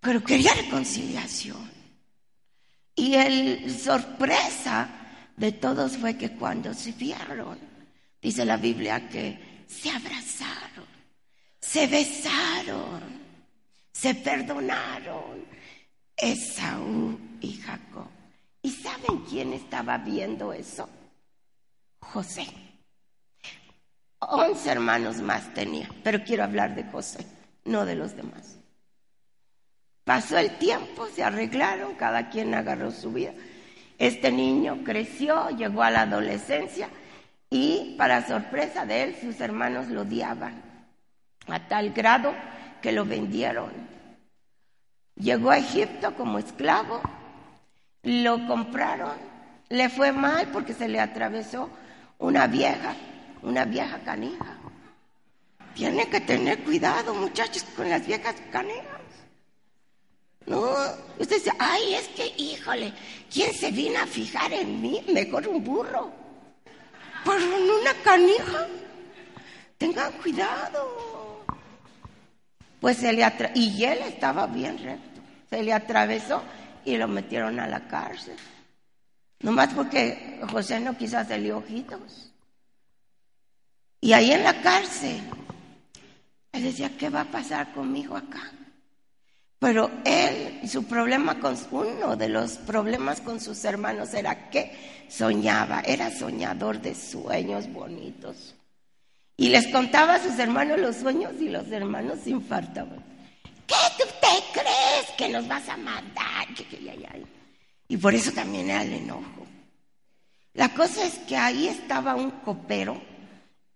Pero 0.00 0.22
quería 0.22 0.54
reconciliación. 0.54 1.70
Y 2.94 3.14
el 3.14 3.70
sorpresa 3.70 4.88
de 5.36 5.52
todos 5.52 5.96
fue 5.96 6.16
que 6.16 6.32
cuando 6.32 6.72
se 6.72 6.92
vieron, 6.92 7.58
dice 8.20 8.44
la 8.44 8.56
Biblia 8.56 9.08
que 9.08 9.64
se 9.66 9.90
abrazaron, 9.90 10.86
se 11.60 11.86
besaron, 11.86 13.00
se 13.92 14.14
perdonaron. 14.14 15.48
Esaú 16.16 17.18
y 17.40 17.54
Jacob. 17.54 18.19
¿Y 18.62 18.70
saben 18.70 19.24
quién 19.28 19.52
estaba 19.52 19.98
viendo 19.98 20.52
eso? 20.52 20.88
José. 22.00 22.46
Once 24.18 24.70
hermanos 24.70 25.16
más 25.22 25.52
tenía, 25.54 25.88
pero 26.04 26.22
quiero 26.22 26.44
hablar 26.44 26.74
de 26.74 26.84
José, 26.84 27.26
no 27.64 27.86
de 27.86 27.96
los 27.96 28.14
demás. 28.14 28.58
Pasó 30.04 30.36
el 30.38 30.58
tiempo, 30.58 31.06
se 31.06 31.22
arreglaron, 31.22 31.94
cada 31.94 32.28
quien 32.28 32.54
agarró 32.54 32.90
su 32.90 33.12
vida. 33.12 33.32
Este 33.98 34.32
niño 34.32 34.82
creció, 34.84 35.50
llegó 35.50 35.82
a 35.82 35.90
la 35.90 36.02
adolescencia 36.02 36.88
Y 37.52 37.96
para 37.98 38.26
sorpresa 38.26 38.86
de 38.86 39.02
él, 39.02 39.16
sus 39.20 39.40
hermanos 39.40 39.88
lo 39.88 40.02
odiaban, 40.02 40.62
a 41.48 41.66
tal 41.66 41.90
grado 41.90 42.32
que 42.80 42.92
lo 42.92 43.04
vendieron. 43.04 43.72
Llegó 45.16 45.50
a 45.50 45.58
Egipto 45.58 46.14
como 46.14 46.38
esclavo, 46.38 47.02
lo 48.02 48.46
compraron, 48.46 49.12
le 49.68 49.88
fue 49.88 50.12
mal 50.12 50.48
porque 50.48 50.74
se 50.74 50.88
le 50.88 51.00
atravesó 51.00 51.70
una 52.18 52.46
vieja, 52.46 52.94
una 53.42 53.64
vieja 53.64 53.98
canija. 54.00 54.56
Tiene 55.74 56.08
que 56.08 56.20
tener 56.20 56.62
cuidado, 56.64 57.14
muchachos, 57.14 57.64
con 57.76 57.88
las 57.88 58.06
viejas 58.06 58.34
canijas. 58.50 59.00
No, 60.46 60.74
usted 61.18 61.36
dice, 61.36 61.52
ay, 61.58 61.94
es 61.94 62.08
que, 62.08 62.26
híjole, 62.36 62.92
¿quién 63.32 63.52
se 63.54 63.70
vino 63.70 64.00
a 64.00 64.06
fijar 64.06 64.52
en 64.52 64.80
mí? 64.82 65.00
Mejor 65.12 65.46
un 65.46 65.62
burro. 65.62 66.10
Pero 67.24 67.38
en 67.38 67.70
una 67.70 67.94
canija. 68.02 68.66
Tengan 69.78 70.12
cuidado. 70.14 71.44
Pues 72.80 72.96
se 72.96 73.12
le 73.12 73.22
atra 73.22 73.52
y 73.54 73.84
él 73.84 73.98
estaba 73.98 74.46
bien 74.46 74.78
recto. 74.78 75.20
Se 75.48 75.62
le 75.62 75.72
atravesó 75.72 76.42
y 76.84 76.96
lo 76.96 77.08
metieron 77.08 77.60
a 77.60 77.66
la 77.66 77.86
cárcel. 77.88 78.36
Nomás 79.40 79.72
porque 79.74 80.40
José 80.50 80.80
no 80.80 80.96
quiso 80.96 81.18
hacerle 81.18 81.52
ojitos. 81.52 82.32
Y 84.00 84.12
ahí 84.12 84.32
en 84.32 84.44
la 84.44 84.60
cárcel, 84.62 85.20
él 86.52 86.62
decía, 86.62 86.96
¿qué 86.98 87.08
va 87.10 87.22
a 87.22 87.30
pasar 87.30 87.72
conmigo 87.72 88.16
acá? 88.16 88.50
Pero 89.58 89.90
él, 90.04 90.66
su 90.66 90.84
problema 90.84 91.38
con 91.38 91.54
uno 91.70 92.16
de 92.16 92.30
los 92.30 92.52
problemas 92.56 93.20
con 93.20 93.40
sus 93.40 93.62
hermanos 93.64 94.14
era 94.14 94.48
que 94.48 95.06
soñaba, 95.08 95.80
era 95.80 96.10
soñador 96.10 96.80
de 96.80 96.94
sueños 96.94 97.70
bonitos. 97.70 98.54
Y 99.36 99.50
les 99.50 99.68
contaba 99.68 100.14
a 100.14 100.22
sus 100.22 100.38
hermanos 100.38 100.80
los 100.80 100.96
sueños 100.96 101.32
y 101.40 101.50
los 101.50 101.70
hermanos 101.70 102.20
se 102.24 102.30
infartaban. 102.30 103.04
¿Qué 103.70 104.04
te 104.20 104.60
crees 104.60 105.10
que 105.16 105.28
nos 105.28 105.46
vas 105.46 105.68
a 105.68 105.76
matar? 105.76 106.30
Y 107.88 107.96
por 107.96 108.14
eso 108.14 108.32
también 108.32 108.70
era 108.70 108.82
el 108.82 108.92
enojo. 108.92 109.46
La 110.54 110.72
cosa 110.74 111.04
es 111.04 111.14
que 111.26 111.36
ahí 111.36 111.68
estaba 111.68 112.14
un 112.14 112.30
copero 112.30 113.00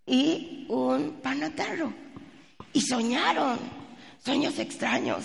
y 0.07 0.67
un 0.69 1.21
panadero. 1.23 1.93
Y 2.73 2.81
soñaron 2.81 3.59
sueños 4.25 4.59
extraños. 4.59 5.25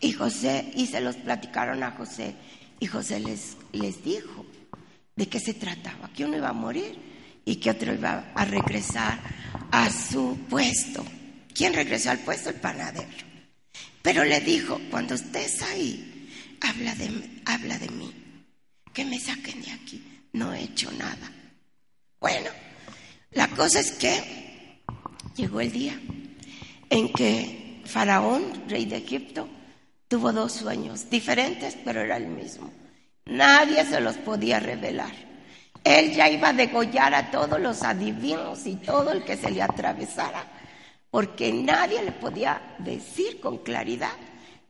Y 0.00 0.12
José, 0.12 0.70
y 0.74 0.86
se 0.86 1.00
los 1.00 1.16
platicaron 1.16 1.82
a 1.82 1.92
José, 1.92 2.34
y 2.80 2.86
José 2.86 3.20
les, 3.20 3.56
les 3.72 4.02
dijo 4.04 4.44
de 5.16 5.28
qué 5.28 5.40
se 5.40 5.54
trataba, 5.54 6.10
que 6.14 6.24
uno 6.24 6.36
iba 6.36 6.48
a 6.48 6.54
morir 6.54 6.98
y 7.44 7.56
que 7.56 7.70
otro 7.70 7.94
iba 7.94 8.32
a 8.34 8.44
regresar 8.44 9.18
a 9.70 9.90
su 9.90 10.38
puesto. 10.50 11.04
¿Quién 11.54 11.72
regresó 11.72 12.10
al 12.10 12.18
puesto? 12.18 12.50
El 12.50 12.56
panadero. 12.56 13.33
Pero 14.04 14.22
le 14.22 14.38
dijo, 14.40 14.78
cuando 14.90 15.14
estés 15.14 15.62
ahí, 15.62 16.28
habla 16.60 16.94
de, 16.94 17.40
habla 17.46 17.78
de 17.78 17.88
mí, 17.88 18.12
que 18.92 19.02
me 19.02 19.18
saquen 19.18 19.62
de 19.62 19.70
aquí, 19.70 20.28
no 20.34 20.52
he 20.52 20.64
hecho 20.64 20.92
nada. 20.92 21.32
Bueno, 22.20 22.50
la 23.30 23.48
cosa 23.48 23.80
es 23.80 23.92
que 23.92 24.82
llegó 25.34 25.62
el 25.62 25.72
día 25.72 25.98
en 26.90 27.14
que 27.14 27.80
Faraón, 27.86 28.68
rey 28.68 28.84
de 28.84 28.98
Egipto, 28.98 29.48
tuvo 30.06 30.34
dos 30.34 30.52
sueños 30.52 31.08
diferentes, 31.08 31.74
pero 31.82 32.02
era 32.02 32.18
el 32.18 32.26
mismo. 32.26 32.70
Nadie 33.24 33.86
se 33.86 34.02
los 34.02 34.16
podía 34.16 34.60
revelar. 34.60 35.14
Él 35.82 36.12
ya 36.12 36.28
iba 36.28 36.50
a 36.50 36.52
degollar 36.52 37.14
a 37.14 37.30
todos 37.30 37.58
los 37.58 37.82
adivinos 37.82 38.66
y 38.66 38.76
todo 38.76 39.12
el 39.12 39.24
que 39.24 39.38
se 39.38 39.50
le 39.50 39.62
atravesara, 39.62 40.44
porque 41.14 41.52
nadie 41.52 42.02
le 42.02 42.10
podía 42.10 42.74
decir 42.80 43.38
con 43.38 43.58
claridad 43.58 44.16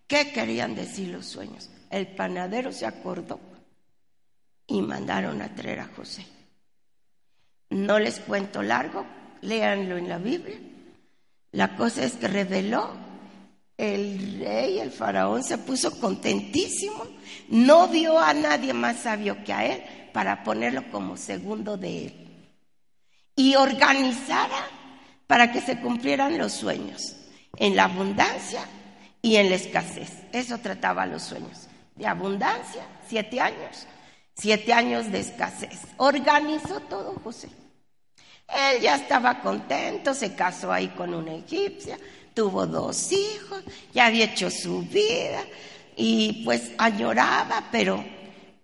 qué 0.07 0.30
querían 0.30 0.74
decir 0.74 1.09
los 1.09 1.24
sueños. 1.24 1.70
El 1.88 2.09
panadero 2.09 2.70
se 2.70 2.85
acordó 2.85 3.40
y 4.66 4.83
mandaron 4.83 5.40
a 5.40 5.54
traer 5.54 5.80
a 5.80 5.88
José. 5.96 6.26
No 7.70 7.98
les 7.98 8.20
cuento 8.20 8.62
largo, 8.62 9.07
léanlo 9.40 9.96
en 9.96 10.07
la 10.07 10.18
Biblia. 10.18 10.59
La 11.52 11.76
cosa 11.76 12.04
es 12.04 12.12
que 12.12 12.28
reveló 12.28 12.90
el 13.78 14.38
rey, 14.38 14.80
el 14.80 14.90
faraón, 14.90 15.42
se 15.42 15.57
puso 15.57 15.98
contentísimo, 15.98 17.07
no 17.48 17.88
vio 17.88 18.18
a 18.18 18.35
nadie 18.35 18.74
más 18.74 18.98
sabio 18.98 19.42
que 19.44 19.52
a 19.54 19.64
él 19.64 19.83
para 20.12 20.44
ponerlo 20.44 20.90
como 20.90 21.16
segundo 21.16 21.78
de 21.78 22.04
él. 22.04 22.48
Y 23.35 23.54
organizara 23.54 24.84
para 25.26 25.52
que 25.52 25.60
se 25.60 25.80
cumplieran 25.80 26.38
los 26.38 26.52
sueños, 26.52 27.16
en 27.56 27.76
la 27.76 27.84
abundancia 27.84 28.66
y 29.22 29.37
en 29.37 29.48
la 29.48 29.56
escasez. 29.56 30.10
Eso 30.32 30.58
trataba 30.58 31.06
los 31.06 31.22
sueños. 31.22 31.68
De 31.94 32.06
abundancia, 32.06 32.82
siete 33.08 33.40
años, 33.40 33.87
siete 34.34 34.72
años 34.72 35.10
de 35.10 35.20
escasez. 35.20 35.80
Organizó 35.96 36.80
todo 36.80 37.14
José. 37.22 37.48
Él 38.48 38.82
ya 38.82 38.96
estaba 38.96 39.40
contento, 39.40 40.12
se 40.12 40.34
casó 40.34 40.70
ahí 40.72 40.88
con 40.88 41.14
una 41.14 41.34
egipcia, 41.34 41.98
tuvo 42.34 42.66
dos 42.66 43.10
hijos, 43.12 43.62
ya 43.94 44.06
había 44.06 44.26
hecho 44.26 44.50
su 44.50 44.82
vida 44.82 45.42
y 45.96 46.44
pues 46.44 46.72
añoraba, 46.76 47.64
pero 47.72 48.04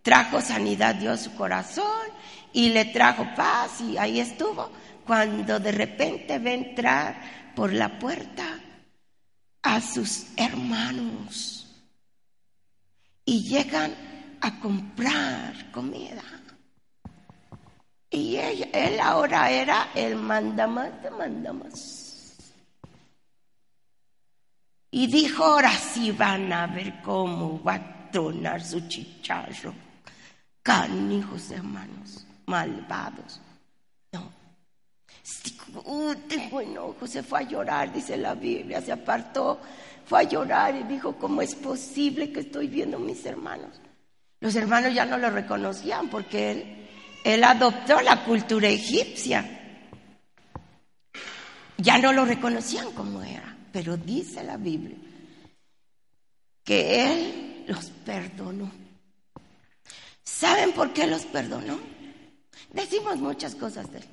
trajo 0.03 0.41
sanidad, 0.41 0.97
dio 0.97 1.17
su 1.17 1.35
corazón 1.35 2.09
y 2.53 2.71
le 2.71 2.85
trajo 2.87 3.27
paz 3.37 3.81
y 3.81 3.97
ahí 3.97 4.21
estuvo 4.21 4.71
cuando 5.11 5.59
de 5.59 5.73
repente 5.73 6.39
ve 6.39 6.55
entrar 6.55 7.53
por 7.57 7.73
la 7.73 7.99
puerta 7.99 8.61
a 9.61 9.81
sus 9.81 10.29
hermanos 10.37 11.67
y 13.25 13.43
llegan 13.43 13.93
a 14.41 14.61
comprar 14.61 15.73
comida. 15.73 16.23
Y 18.09 18.37
él 18.37 19.01
ahora 19.01 19.51
era 19.51 19.91
el 19.97 20.15
mandamás 20.15 21.03
de 21.03 21.11
mandamás. 21.11 22.37
Y 24.93 25.09
dijo, 25.09 25.43
ahora 25.43 25.73
sí 25.73 26.13
van 26.13 26.53
a 26.53 26.69
ver 26.69 27.03
cómo 27.03 27.61
va 27.65 27.75
a 27.75 28.11
tronar 28.13 28.63
su 28.63 28.87
chicharro. 28.87 29.75
Canijos 30.63 31.51
hermanos, 31.51 32.25
malvados. 32.47 33.41
Uh, 35.85 36.15
tengo 36.29 36.61
enojo, 36.61 37.07
se 37.07 37.23
fue 37.23 37.41
a 37.41 37.43
llorar, 37.43 37.93
dice 37.93 38.17
la 38.17 38.35
Biblia, 38.35 38.81
se 38.81 38.93
apartó, 38.93 39.61
fue 40.05 40.21
a 40.21 40.23
llorar 40.25 40.75
y 40.75 40.83
dijo, 40.85 41.17
¿cómo 41.17 41.43
es 41.43 41.55
posible 41.55 42.33
que 42.33 42.41
estoy 42.41 42.67
viendo 42.67 42.97
a 42.97 43.01
mis 43.01 43.25
hermanos? 43.25 43.81
Los 44.41 44.57
hermanos 44.57 44.95
ya 44.95 45.05
no 45.05 45.19
lo 45.19 45.31
reconocían 45.31 46.09
porque 46.09 46.51
él, 46.51 46.89
él 47.25 47.45
adoptó 47.45 48.01
la 48.01 48.25
cultura 48.25 48.69
egipcia. 48.69 49.59
Ya 51.77 51.99
no 51.99 52.13
lo 52.13 52.25
reconocían 52.25 52.91
como 52.93 53.23
era 53.23 53.51
pero 53.73 53.97
dice 53.97 54.43
la 54.43 54.57
Biblia 54.57 54.97
que 56.65 57.05
Él 57.05 57.65
los 57.69 57.87
perdonó. 58.05 58.71
¿Saben 60.23 60.73
por 60.73 60.93
qué 60.93 61.07
los 61.07 61.25
perdonó? 61.27 61.79
Decimos 62.73 63.17
muchas 63.19 63.55
cosas 63.55 63.91
de 63.91 63.99
Él, 63.99 64.05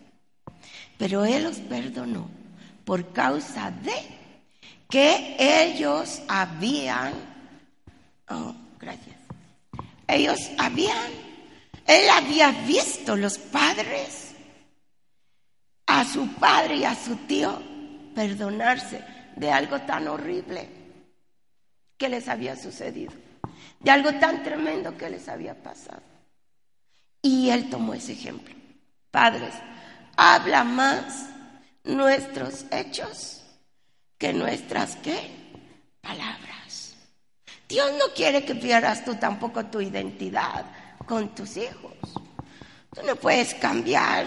pero 0.97 1.25
Él 1.25 1.43
los 1.43 1.57
perdonó 1.57 2.29
por 2.85 3.11
causa 3.11 3.71
de 3.71 4.17
que 4.89 5.35
ellos 5.39 6.21
habían, 6.27 7.13
oh, 8.29 8.55
gracias, 8.79 9.17
ellos 10.07 10.39
habían, 10.57 11.11
Él 11.85 12.09
había 12.09 12.51
visto 12.65 13.15
los 13.15 13.37
padres, 13.37 14.33
a 15.85 16.05
su 16.05 16.27
padre 16.33 16.77
y 16.77 16.83
a 16.83 16.95
su 16.95 17.15
tío 17.27 17.61
perdonarse 18.13 19.03
de 19.35 19.51
algo 19.51 19.79
tan 19.81 20.07
horrible 20.07 20.69
que 21.97 22.09
les 22.09 22.27
había 22.27 22.55
sucedido, 22.55 23.13
de 23.79 23.91
algo 23.91 24.13
tan 24.13 24.43
tremendo 24.43 24.97
que 24.97 25.09
les 25.09 25.27
había 25.29 25.55
pasado. 25.55 26.01
Y 27.21 27.49
él 27.49 27.69
tomó 27.69 27.93
ese 27.93 28.13
ejemplo. 28.13 28.53
Padres, 29.11 29.53
habla 30.17 30.63
más 30.63 31.29
nuestros 31.85 32.65
hechos 32.71 33.43
que 34.17 34.33
nuestras 34.33 34.97
qué 34.97 35.31
palabras. 36.01 36.95
Dios 37.69 37.91
no 37.93 38.13
quiere 38.13 38.43
que 38.43 38.55
pierdas 38.55 39.05
tú 39.05 39.15
tampoco 39.15 39.65
tu 39.67 39.79
identidad 39.79 40.65
con 41.05 41.33
tus 41.35 41.55
hijos. 41.57 41.95
Tú 42.93 43.01
no 43.05 43.15
puedes 43.15 43.53
cambiar 43.53 44.25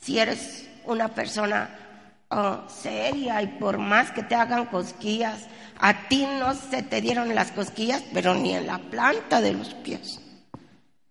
si 0.00 0.18
eres 0.18 0.68
una 0.84 1.08
persona 1.08 1.78
Oh, 2.34 2.62
seria 2.66 3.42
y 3.42 3.46
por 3.46 3.76
más 3.76 4.10
que 4.10 4.22
te 4.22 4.34
hagan 4.34 4.64
cosquillas, 4.64 5.48
a 5.78 6.08
ti 6.08 6.26
no 6.40 6.54
se 6.54 6.82
te 6.82 7.02
dieron 7.02 7.34
las 7.34 7.52
cosquillas, 7.52 8.02
pero 8.14 8.34
ni 8.34 8.54
en 8.54 8.66
la 8.66 8.78
planta 8.78 9.42
de 9.42 9.52
los 9.52 9.74
pies. 9.74 10.18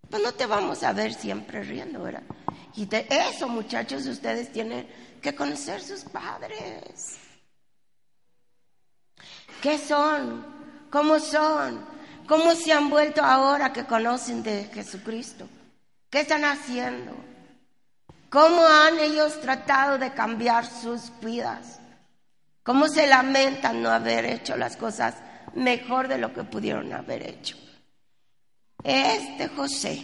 Pues 0.09 0.23
no 0.23 0.31
te 0.31 0.47
vamos 0.47 0.81
a 0.81 0.93
ver 0.93 1.13
siempre 1.13 1.61
riendo, 1.61 2.01
¿verdad? 2.01 2.23
Y 2.81 2.87
de 2.87 3.05
eso, 3.11 3.47
muchachos, 3.47 4.07
ustedes 4.07 4.51
tienen 4.51 4.87
que 5.21 5.35
conocer 5.35 5.83
sus 5.83 6.03
padres. 6.03 7.19
¿Qué 9.61 9.77
son? 9.77 10.43
¿Cómo 10.89 11.19
son? 11.19 11.85
¿Cómo 12.27 12.55
se 12.55 12.73
han 12.73 12.89
vuelto 12.89 13.23
ahora 13.23 13.71
que 13.71 13.85
conocen 13.85 14.41
de 14.41 14.63
Jesucristo? 14.73 15.47
¿Qué 16.09 16.21
están 16.21 16.43
haciendo? 16.43 17.11
¿Cómo 18.31 18.65
han 18.65 18.97
ellos 18.97 19.39
tratado 19.41 19.99
de 19.99 20.15
cambiar 20.15 20.65
sus 20.65 21.11
vidas? 21.21 21.79
¿Cómo 22.63 22.87
se 22.87 23.05
lamentan 23.05 23.83
no 23.83 23.91
haber 23.91 24.25
hecho 24.25 24.57
las 24.57 24.75
cosas 24.75 25.13
mejor 25.53 26.07
de 26.07 26.17
lo 26.17 26.33
que 26.33 26.45
pudieron 26.45 26.91
haber 26.93 27.29
hecho? 27.29 27.57
Este 28.83 29.49
José 29.49 30.03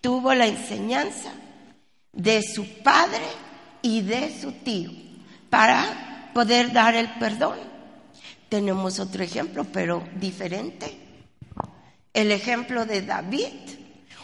tuvo 0.00 0.34
la 0.34 0.48
enseñanza 0.48 1.30
de 2.12 2.42
su 2.42 2.66
padre 2.82 3.26
y 3.82 4.02
de 4.02 4.40
su 4.40 4.52
tío 4.52 4.90
para 5.48 6.30
poder 6.34 6.72
dar 6.72 6.94
el 6.94 7.08
perdón. 7.14 7.58
Tenemos 8.48 8.98
otro 8.98 9.22
ejemplo, 9.22 9.64
pero 9.64 10.02
diferente. 10.16 10.98
El 12.12 12.32
ejemplo 12.32 12.84
de 12.84 13.02
David, 13.02 13.52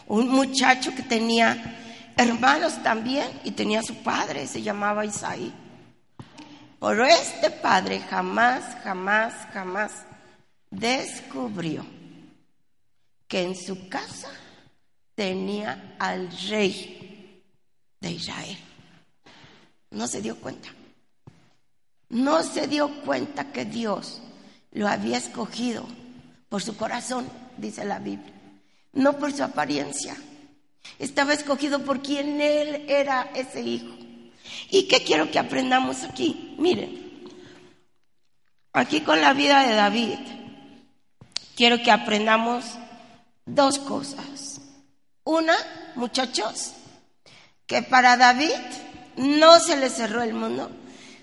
un 0.06 0.28
muchacho 0.28 0.94
que 0.94 1.02
tenía 1.02 1.76
hermanos 2.16 2.82
también 2.82 3.28
y 3.44 3.52
tenía 3.52 3.82
su 3.82 3.94
padre, 4.02 4.46
se 4.46 4.62
llamaba 4.62 5.04
Isaí. 5.04 5.52
Pero 6.80 7.04
este 7.04 7.50
padre 7.50 8.00
jamás, 8.00 8.76
jamás, 8.82 9.32
jamás 9.52 9.92
descubrió 10.70 11.86
que 13.28 13.42
en 13.42 13.56
su 13.56 13.88
casa 13.88 14.28
tenía 15.14 15.96
al 15.98 16.30
rey 16.48 17.05
de 18.00 18.10
Israel. 18.10 18.58
No 19.90 20.06
se 20.06 20.22
dio 20.22 20.36
cuenta. 20.36 20.68
No 22.08 22.42
se 22.42 22.68
dio 22.68 23.02
cuenta 23.02 23.52
que 23.52 23.64
Dios 23.64 24.20
lo 24.72 24.88
había 24.88 25.18
escogido 25.18 25.86
por 26.48 26.62
su 26.62 26.76
corazón, 26.76 27.28
dice 27.56 27.84
la 27.84 27.98
Biblia, 27.98 28.32
no 28.92 29.18
por 29.18 29.32
su 29.32 29.42
apariencia. 29.42 30.16
Estaba 30.98 31.34
escogido 31.34 31.84
por 31.84 32.00
quien 32.02 32.40
él 32.40 32.84
era 32.88 33.30
ese 33.34 33.60
hijo. 33.60 33.92
¿Y 34.70 34.86
qué 34.86 35.02
quiero 35.02 35.30
que 35.30 35.38
aprendamos 35.38 36.04
aquí? 36.04 36.54
Miren, 36.58 37.28
aquí 38.72 39.00
con 39.00 39.20
la 39.20 39.32
vida 39.32 39.66
de 39.66 39.74
David, 39.74 40.18
quiero 41.56 41.82
que 41.82 41.90
aprendamos 41.90 42.64
dos 43.44 43.78
cosas. 43.78 44.60
Una, 45.24 45.56
muchachos, 45.96 46.72
que 47.66 47.82
para 47.82 48.16
David 48.16 48.54
no 49.16 49.58
se 49.60 49.76
le 49.76 49.90
cerró 49.90 50.22
el 50.22 50.34
mundo, 50.34 50.70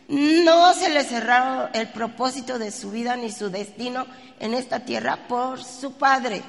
no 0.08 0.74
se 0.74 0.90
le 0.90 1.04
cerró 1.04 1.70
el 1.74 1.90
propósito 1.90 2.60
de 2.60 2.72
su 2.72 2.92
vida 2.92 3.16
ni 3.16 3.32
su 3.32 3.50
destino 3.50 4.06
en 4.40 4.54
esta 4.54 4.82
tierra 4.82 5.28
por 5.28 5.64
su 5.64 5.94
padre. 5.94 6.42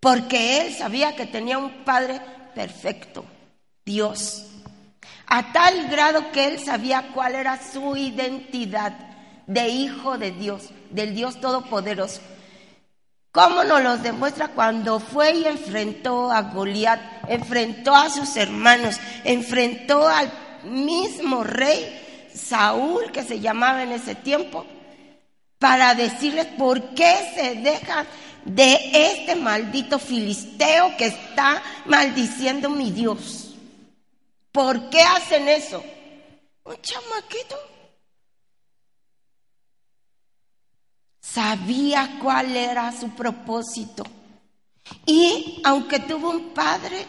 Porque 0.00 0.60
él 0.60 0.74
sabía 0.74 1.16
que 1.16 1.26
tenía 1.26 1.56
un 1.56 1.84
padre 1.84 2.20
perfecto, 2.54 3.24
Dios. 3.84 4.46
A 5.26 5.52
tal 5.52 5.88
grado 5.88 6.30
que 6.32 6.48
él 6.48 6.58
sabía 6.58 7.10
cuál 7.14 7.34
era 7.34 7.60
su 7.72 7.96
identidad 7.96 8.92
de 9.46 9.68
hijo 9.68 10.18
de 10.18 10.32
Dios, 10.32 10.70
del 10.90 11.14
Dios 11.14 11.40
Todopoderoso. 11.40 12.20
¿Cómo 13.34 13.64
nos 13.64 13.82
lo 13.82 13.96
demuestra 13.96 14.46
cuando 14.46 15.00
fue 15.00 15.32
y 15.32 15.44
enfrentó 15.44 16.30
a 16.30 16.40
Goliat, 16.42 17.00
enfrentó 17.28 17.92
a 17.92 18.08
sus 18.08 18.36
hermanos, 18.36 18.94
enfrentó 19.24 20.06
al 20.06 20.32
mismo 20.62 21.42
rey 21.42 22.28
Saúl 22.32 23.10
que 23.10 23.24
se 23.24 23.40
llamaba 23.40 23.82
en 23.82 23.90
ese 23.90 24.14
tiempo 24.14 24.64
para 25.58 25.96
decirles 25.96 26.46
por 26.56 26.94
qué 26.94 27.12
se 27.34 27.56
dejan 27.56 28.06
de 28.44 28.78
este 28.92 29.34
maldito 29.34 29.98
filisteo 29.98 30.96
que 30.96 31.06
está 31.06 31.60
maldiciendo 31.86 32.70
mi 32.70 32.92
Dios? 32.92 33.56
¿Por 34.52 34.90
qué 34.90 35.02
hacen 35.02 35.48
eso? 35.48 35.82
Un 36.62 36.76
chamaquito 36.80 37.56
sabía 41.34 42.16
cuál 42.22 42.56
era 42.56 42.92
su 42.92 43.10
propósito. 43.10 44.04
Y 45.04 45.60
aunque 45.64 45.98
tuvo 46.00 46.30
un 46.30 46.54
padre, 46.54 47.04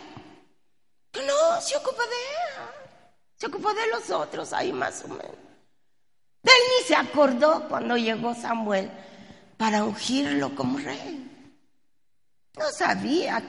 que 1.12 1.22
no 1.22 1.62
se 1.62 1.78
ocupó 1.78 2.02
de 2.02 2.08
él, 2.08 3.10
se 3.38 3.46
ocupó 3.46 3.74
de 3.74 3.88
los 3.88 4.10
otros 4.10 4.52
ahí 4.54 4.74
más 4.74 5.04
o 5.04 5.10
menos. 5.10 5.36
él 6.44 6.52
ni 6.80 6.88
se 6.88 6.96
acordó 6.96 7.68
cuando 7.70 7.98
llegó 7.98 8.34
Samuel 8.34 8.90
para 9.58 9.84
ungirlo 9.84 10.56
como 10.56 10.80
rey. 10.80 11.22
No 12.58 12.66
sabía 12.72 13.44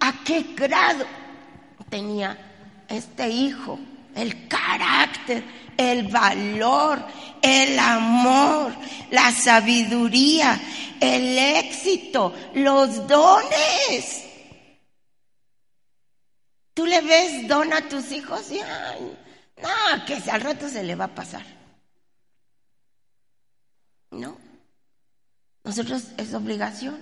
a 0.00 0.24
qué 0.24 0.42
grado 0.54 1.04
tenía 1.90 2.84
este 2.88 3.28
hijo, 3.28 3.78
el 4.14 4.48
carácter, 4.48 5.44
el 5.76 6.08
valor, 6.08 7.04
el 7.42 7.78
amor, 7.78 8.74
la 9.10 9.32
sabiduría, 9.32 10.60
el 11.00 11.38
éxito, 11.38 12.34
los 12.54 13.06
dones. 13.06 14.24
Tú 16.74 16.86
le 16.86 17.00
ves 17.00 17.46
don 17.46 17.72
a 17.72 17.88
tus 17.88 18.10
hijos 18.10 18.50
y, 18.50 18.58
ay, 18.58 19.16
no, 19.62 20.04
que 20.06 20.30
al 20.30 20.40
rato 20.40 20.68
se 20.68 20.82
le 20.82 20.96
va 20.96 21.04
a 21.04 21.14
pasar. 21.14 21.44
No. 24.10 24.36
Nosotros 25.62 26.08
es 26.16 26.34
obligación 26.34 26.98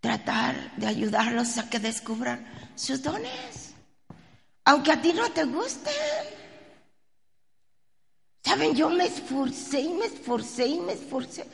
tratar 0.00 0.76
de 0.76 0.86
ayudarlos 0.86 1.58
a 1.58 1.68
que 1.68 1.78
descubran 1.78 2.46
sus 2.76 3.02
dones. 3.02 3.74
Aunque 4.64 4.92
a 4.92 5.00
ti 5.00 5.12
no 5.12 5.30
te 5.30 5.44
gusten. 5.44 5.92
Saben, 8.46 8.74
yo 8.76 8.88
me 8.88 9.06
esforcé 9.06 9.80
y 9.80 9.88
me 9.88 10.06
esforcé 10.06 10.68
y 10.68 10.78
me 10.78 10.92
esforcé 10.92 11.44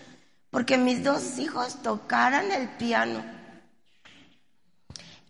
porque 0.50 0.76
mis 0.76 1.02
dos 1.02 1.38
hijos 1.38 1.82
tocaran 1.82 2.52
el 2.52 2.68
piano. 2.68 3.24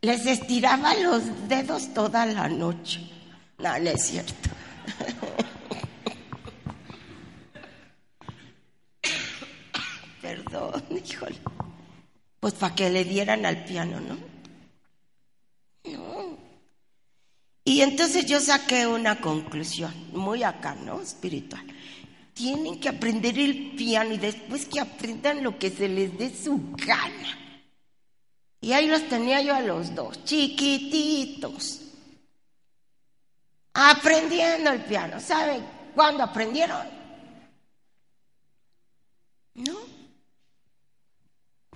Les 0.01 0.27
estiraba 0.27 0.93
los 0.97 1.23
dedos 1.49 1.95
toda 1.95 2.27
la 2.27 2.49
noche. 2.49 3.09
No, 3.59 3.79
no 3.79 3.91
es 3.91 4.03
cierto. 4.03 4.35
Perdón, 10.21 10.83
híjole. 10.91 11.39
Pues 12.41 12.55
para 12.55 12.75
que 12.75 12.91
le 12.91 13.05
dieran 13.05 13.47
al 13.47 13.65
piano, 13.65 14.01
¿no? 14.01 14.32
Y 17.73 17.81
entonces 17.81 18.27
yo 18.27 18.39
saqué 18.39 18.87
una 18.87 19.19
conclusión, 19.19 19.95
muy 20.13 20.43
acá, 20.43 20.75
¿no? 20.75 21.01
Espiritual. 21.01 21.67
Tienen 22.35 22.79
que 22.79 22.91
aprender 22.91 23.39
el 23.39 23.75
piano 23.75 24.13
y 24.13 24.19
después 24.19 24.67
que 24.67 24.79
aprendan 24.79 25.43
lo 25.43 25.59
que 25.59 25.71
se 25.71 25.89
les 25.89 26.19
dé 26.19 26.31
su 26.37 26.61
gana. 26.77 27.39
Y 28.61 28.75
ahí 28.75 28.89
los 28.89 29.09
tenía 29.09 29.41
yo 29.41 29.55
a 29.55 29.63
los 29.63 29.95
dos, 29.95 30.23
chiquititos, 30.23 31.81
aprendiendo 33.73 34.71
el 34.71 34.85
piano. 34.85 35.19
¿Saben 35.19 35.65
cuándo 35.95 36.25
aprendieron? 36.25 36.87
¿No? 39.55 39.79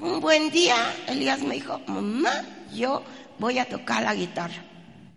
Un 0.00 0.20
buen 0.20 0.50
día, 0.50 0.76
Elías 1.08 1.40
me 1.40 1.54
dijo, 1.54 1.78
mamá, 1.86 2.44
yo 2.74 3.02
voy 3.38 3.58
a 3.58 3.66
tocar 3.66 4.02
la 4.02 4.14
guitarra. 4.14 4.65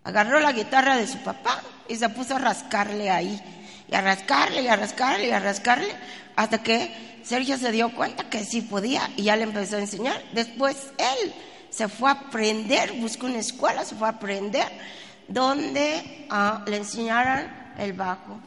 Agarró 0.04 0.40
la 0.40 0.52
guitarra 0.52 0.96
de 0.96 1.06
su 1.06 1.18
papá 1.18 1.62
y 1.88 1.96
se 1.96 2.08
puso 2.08 2.36
a 2.36 2.38
rascarle 2.38 3.10
ahí. 3.10 3.40
Y 3.88 3.94
a 3.94 4.00
rascarle, 4.00 4.62
y 4.62 4.68
a 4.68 4.76
rascarle, 4.76 5.28
y 5.28 5.32
a 5.32 5.40
rascarle, 5.40 5.92
hasta 6.36 6.62
que 6.62 7.20
Sergio 7.22 7.58
se 7.58 7.72
dio 7.72 7.92
cuenta 7.94 8.30
que 8.30 8.44
sí 8.44 8.62
podía 8.62 9.10
y 9.16 9.24
ya 9.24 9.36
le 9.36 9.42
empezó 9.44 9.76
a 9.76 9.80
enseñar. 9.80 10.22
Después 10.32 10.76
él 10.98 11.34
se 11.70 11.88
fue 11.88 12.08
a 12.10 12.14
aprender, 12.14 12.92
buscó 12.94 13.26
una 13.26 13.38
escuela, 13.38 13.84
se 13.84 13.94
fue 13.94 14.08
a 14.08 14.12
aprender 14.12 14.66
donde 15.28 16.26
ah, 16.30 16.64
le 16.66 16.78
enseñaran 16.78 17.74
el 17.78 17.92
bajo. 17.92 18.40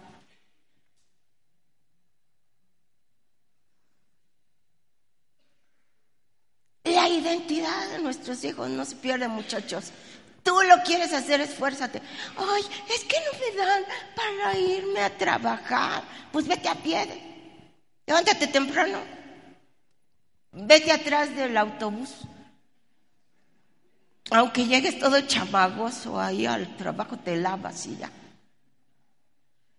La 6.84 7.08
identidad 7.08 7.92
de 7.92 8.00
nuestros 8.00 8.44
hijos 8.44 8.70
no 8.70 8.84
se 8.84 8.98
pierde, 8.98 9.28
muchachos. 9.30 9.92
Tú 10.44 10.62
lo 10.62 10.84
quieres 10.84 11.14
hacer, 11.14 11.40
esfuérzate. 11.42 12.02
Ay, 12.38 12.64
es 12.94 13.04
que 13.06 13.18
no 13.18 13.40
me 13.40 13.56
dan 13.56 13.84
para 14.16 14.60
irme 14.60 15.00
a 15.02 15.18
trabajar. 15.18 16.04
Pues 16.32 16.48
vete 16.48 16.68
a 16.68 16.76
pie. 16.76 17.08
Levántate 18.06 18.48
temprano. 18.48 19.00
Vete 20.52 20.92
atrás 20.92 21.34
del 21.36 21.56
autobús. 21.58 22.10
Aunque 24.32 24.66
llegues 24.66 25.00
todo 25.00 25.22
chamagoso 25.22 26.20
ahí 26.20 26.46
al 26.46 26.76
trabajo, 26.76 27.18
te 27.18 27.38
lavas 27.38 27.86
y 27.86 27.98
ya. 27.98 28.10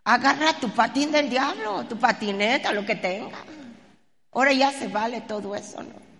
Agarra 0.05 0.53
tu 0.55 0.71
patín 0.71 1.13
del 1.13 1.31
diablo, 1.31 1.85
tu 1.87 1.99
patineta, 1.99 2.73
lo 2.73 2.85
que 2.85 2.97
tenga. 2.97 3.39
Ahora 4.33 4.53
ya 4.53 4.73
se 4.73 4.89
vale 4.89 5.23
todo 5.23 5.55
eso, 5.55 5.83
¿no? 5.83 6.14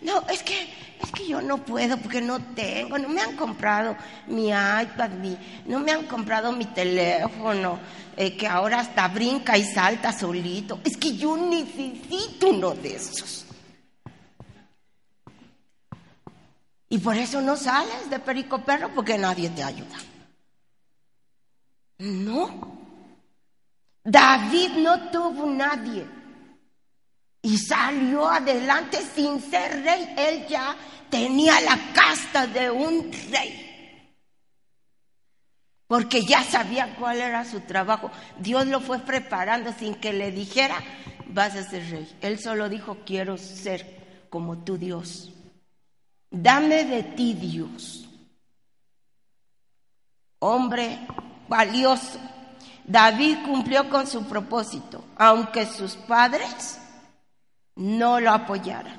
No, 0.00 0.26
es 0.28 0.42
que, 0.42 0.62
es 1.00 1.10
que 1.12 1.26
yo 1.26 1.40
no 1.42 1.58
puedo 1.64 1.96
porque 1.96 2.20
no 2.20 2.40
tengo, 2.54 2.98
no 2.98 3.08
me 3.08 3.20
han 3.20 3.36
comprado 3.36 3.96
mi 4.28 4.48
iPad, 4.48 5.10
no 5.66 5.80
me 5.80 5.92
han 5.92 6.06
comprado 6.06 6.52
mi 6.52 6.66
teléfono, 6.66 7.78
eh, 8.16 8.36
que 8.36 8.46
ahora 8.46 8.80
hasta 8.80 9.08
brinca 9.08 9.56
y 9.58 9.64
salta 9.64 10.12
solito. 10.12 10.80
Es 10.84 10.96
que 10.96 11.16
yo 11.16 11.36
necesito 11.36 12.50
uno 12.50 12.74
de 12.74 12.96
esos. 12.96 13.44
Y 16.90 16.98
por 16.98 17.16
eso 17.16 17.40
no 17.40 17.56
sales 17.56 18.08
de 18.08 18.18
perico 18.18 18.64
perro 18.64 18.90
porque 18.94 19.18
nadie 19.18 19.50
te 19.50 19.62
ayuda. 19.62 19.98
No. 21.98 22.78
David 24.04 24.70
no 24.78 25.10
tuvo 25.10 25.46
nadie 25.46 26.17
y 27.48 27.56
salió 27.56 28.28
adelante 28.28 28.98
sin 29.14 29.40
ser 29.40 29.82
rey. 29.82 30.14
Él 30.18 30.46
ya 30.48 30.76
tenía 31.08 31.58
la 31.62 31.78
casta 31.94 32.46
de 32.46 32.70
un 32.70 33.10
rey. 33.30 33.64
Porque 35.86 36.26
ya 36.26 36.44
sabía 36.44 36.94
cuál 36.96 37.22
era 37.22 37.46
su 37.46 37.60
trabajo. 37.60 38.10
Dios 38.38 38.66
lo 38.66 38.80
fue 38.80 38.98
preparando 38.98 39.72
sin 39.72 39.94
que 39.94 40.12
le 40.12 40.30
dijera, 40.30 40.76
vas 41.28 41.56
a 41.56 41.62
ser 41.62 41.90
rey. 41.90 42.18
Él 42.20 42.38
solo 42.38 42.68
dijo, 42.68 42.98
quiero 43.06 43.38
ser 43.38 44.26
como 44.28 44.58
tu 44.58 44.76
Dios. 44.76 45.32
Dame 46.30 46.84
de 46.84 47.02
ti, 47.02 47.32
Dios. 47.32 48.10
Hombre 50.40 50.98
valioso. 51.48 52.20
David 52.84 53.38
cumplió 53.46 53.88
con 53.88 54.06
su 54.06 54.26
propósito, 54.26 55.02
aunque 55.16 55.64
sus 55.64 55.94
padres 55.94 56.78
no 57.78 58.20
lo 58.20 58.32
apoyaran, 58.32 58.96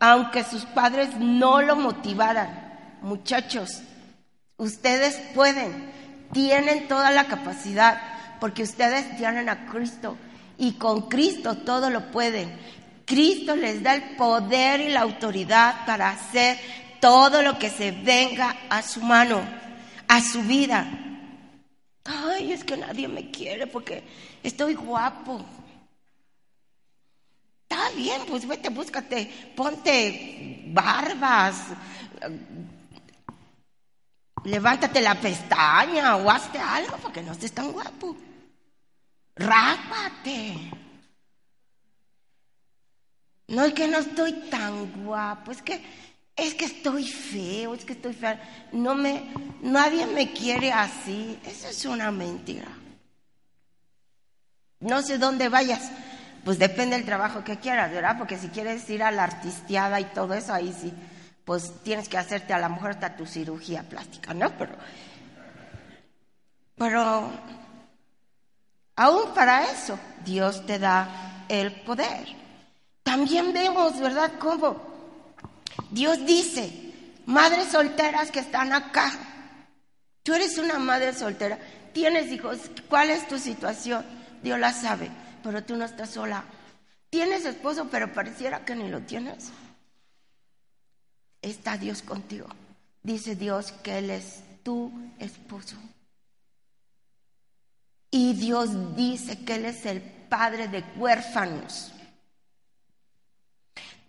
aunque 0.00 0.42
sus 0.42 0.64
padres 0.64 1.16
no 1.18 1.62
lo 1.62 1.76
motivaran. 1.76 2.98
Muchachos, 3.02 3.82
ustedes 4.56 5.16
pueden, 5.34 5.92
tienen 6.32 6.88
toda 6.88 7.10
la 7.10 7.26
capacidad, 7.26 8.00
porque 8.40 8.64
ustedes 8.64 9.16
tienen 9.16 9.48
a 9.48 9.66
Cristo 9.66 10.16
y 10.58 10.72
con 10.72 11.08
Cristo 11.08 11.58
todo 11.58 11.90
lo 11.90 12.10
pueden. 12.10 12.52
Cristo 13.04 13.54
les 13.54 13.82
da 13.82 13.94
el 13.94 14.16
poder 14.16 14.80
y 14.80 14.88
la 14.88 15.02
autoridad 15.02 15.84
para 15.86 16.10
hacer 16.10 16.58
todo 17.00 17.42
lo 17.42 17.58
que 17.58 17.68
se 17.68 17.90
venga 17.90 18.56
a 18.70 18.80
su 18.82 19.02
mano, 19.02 19.40
a 20.08 20.20
su 20.22 20.40
vida. 20.42 20.86
Ay, 22.04 22.52
es 22.52 22.64
que 22.64 22.76
nadie 22.76 23.08
me 23.08 23.30
quiere 23.30 23.66
porque 23.66 24.02
estoy 24.42 24.74
guapo. 24.74 25.44
Está 27.72 27.90
bien, 27.92 28.20
pues 28.28 28.46
vete, 28.46 28.68
búscate, 28.68 29.52
ponte 29.56 30.62
barbas, 30.66 31.56
levántate 34.44 35.00
la 35.00 35.18
pestaña 35.18 36.16
o 36.16 36.30
hazte 36.30 36.58
algo 36.58 36.98
porque 36.98 37.22
no 37.22 37.32
estés 37.32 37.52
tan 37.52 37.72
guapo. 37.72 38.14
Rápate. 39.36 40.70
No 43.48 43.64
es 43.64 43.72
que 43.72 43.88
no 43.88 44.00
estoy 44.00 44.34
tan 44.50 45.04
guapo, 45.04 45.50
es 45.52 45.62
que 45.62 45.82
es 46.36 46.52
que 46.52 46.66
estoy 46.66 47.08
feo, 47.08 47.72
es 47.72 47.86
que 47.86 47.94
estoy 47.94 48.12
feo. 48.12 48.38
No 48.72 48.94
me 48.94 49.32
nadie 49.62 50.06
me 50.06 50.30
quiere 50.34 50.74
así. 50.74 51.38
Eso 51.46 51.68
es 51.68 51.86
una 51.86 52.10
mentira. 52.10 52.68
No 54.80 55.00
sé 55.00 55.16
dónde 55.16 55.48
vayas. 55.48 55.90
Pues 56.44 56.58
depende 56.58 56.96
del 56.96 57.04
trabajo 57.04 57.44
que 57.44 57.58
quieras, 57.58 57.92
¿verdad? 57.92 58.16
Porque 58.18 58.38
si 58.38 58.48
quieres 58.48 58.88
ir 58.90 59.02
a 59.02 59.10
la 59.10 59.24
artisteada 59.24 60.00
y 60.00 60.04
todo 60.06 60.34
eso, 60.34 60.52
ahí 60.52 60.74
sí, 60.78 60.92
pues 61.44 61.72
tienes 61.82 62.08
que 62.08 62.18
hacerte 62.18 62.52
a 62.52 62.58
lo 62.58 62.68
mejor 62.68 62.90
hasta 62.90 63.16
tu 63.16 63.26
cirugía 63.26 63.82
plástica, 63.84 64.34
¿no? 64.34 64.50
Pero, 64.58 64.72
pero 66.76 67.30
aún 68.96 69.34
para 69.34 69.70
eso, 69.70 69.98
Dios 70.24 70.66
te 70.66 70.78
da 70.78 71.44
el 71.48 71.80
poder. 71.82 72.26
También 73.02 73.52
vemos, 73.52 74.00
¿verdad?, 74.00 74.32
cómo 74.38 74.92
Dios 75.90 76.24
dice, 76.24 76.72
madres 77.26 77.68
solteras 77.68 78.30
que 78.30 78.40
están 78.40 78.72
acá, 78.72 79.12
tú 80.22 80.34
eres 80.34 80.58
una 80.58 80.78
madre 80.78 81.12
soltera, 81.12 81.58
tienes 81.92 82.30
hijos, 82.32 82.58
¿cuál 82.88 83.10
es 83.10 83.28
tu 83.28 83.38
situación? 83.38 84.04
Dios 84.42 84.58
la 84.58 84.72
sabe, 84.72 85.10
pero 85.42 85.64
tú 85.64 85.76
no 85.76 85.84
estás 85.84 86.10
sola. 86.10 86.44
Tienes 87.10 87.44
esposo, 87.44 87.88
pero 87.90 88.12
pareciera 88.12 88.64
que 88.64 88.74
ni 88.74 88.88
lo 88.88 89.00
tienes. 89.00 89.50
Está 91.40 91.76
Dios 91.76 92.02
contigo. 92.02 92.46
Dice 93.02 93.36
Dios 93.36 93.72
que 93.72 93.98
Él 93.98 94.10
es 94.10 94.42
tu 94.62 94.92
esposo. 95.18 95.76
Y 98.10 98.34
Dios 98.34 98.94
dice 98.94 99.44
que 99.44 99.56
Él 99.56 99.64
es 99.64 99.84
el 99.86 100.00
padre 100.00 100.68
de 100.68 100.84
huérfanos. 100.96 101.92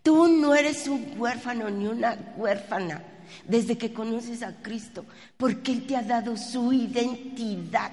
Tú 0.03 0.27
no 0.27 0.53
eres 0.53 0.88
un 0.88 1.15
huérfano 1.17 1.69
ni 1.69 1.88
una 1.88 2.34
huérfana 2.36 3.01
desde 3.47 3.77
que 3.77 3.93
conoces 3.93 4.43
a 4.43 4.61
Cristo, 4.61 5.05
porque 5.38 5.71
Él 5.71 5.88
te 5.88 5.95
ha 5.95 6.03
dado 6.03 6.36
su 6.38 6.73
identidad. 6.73 7.91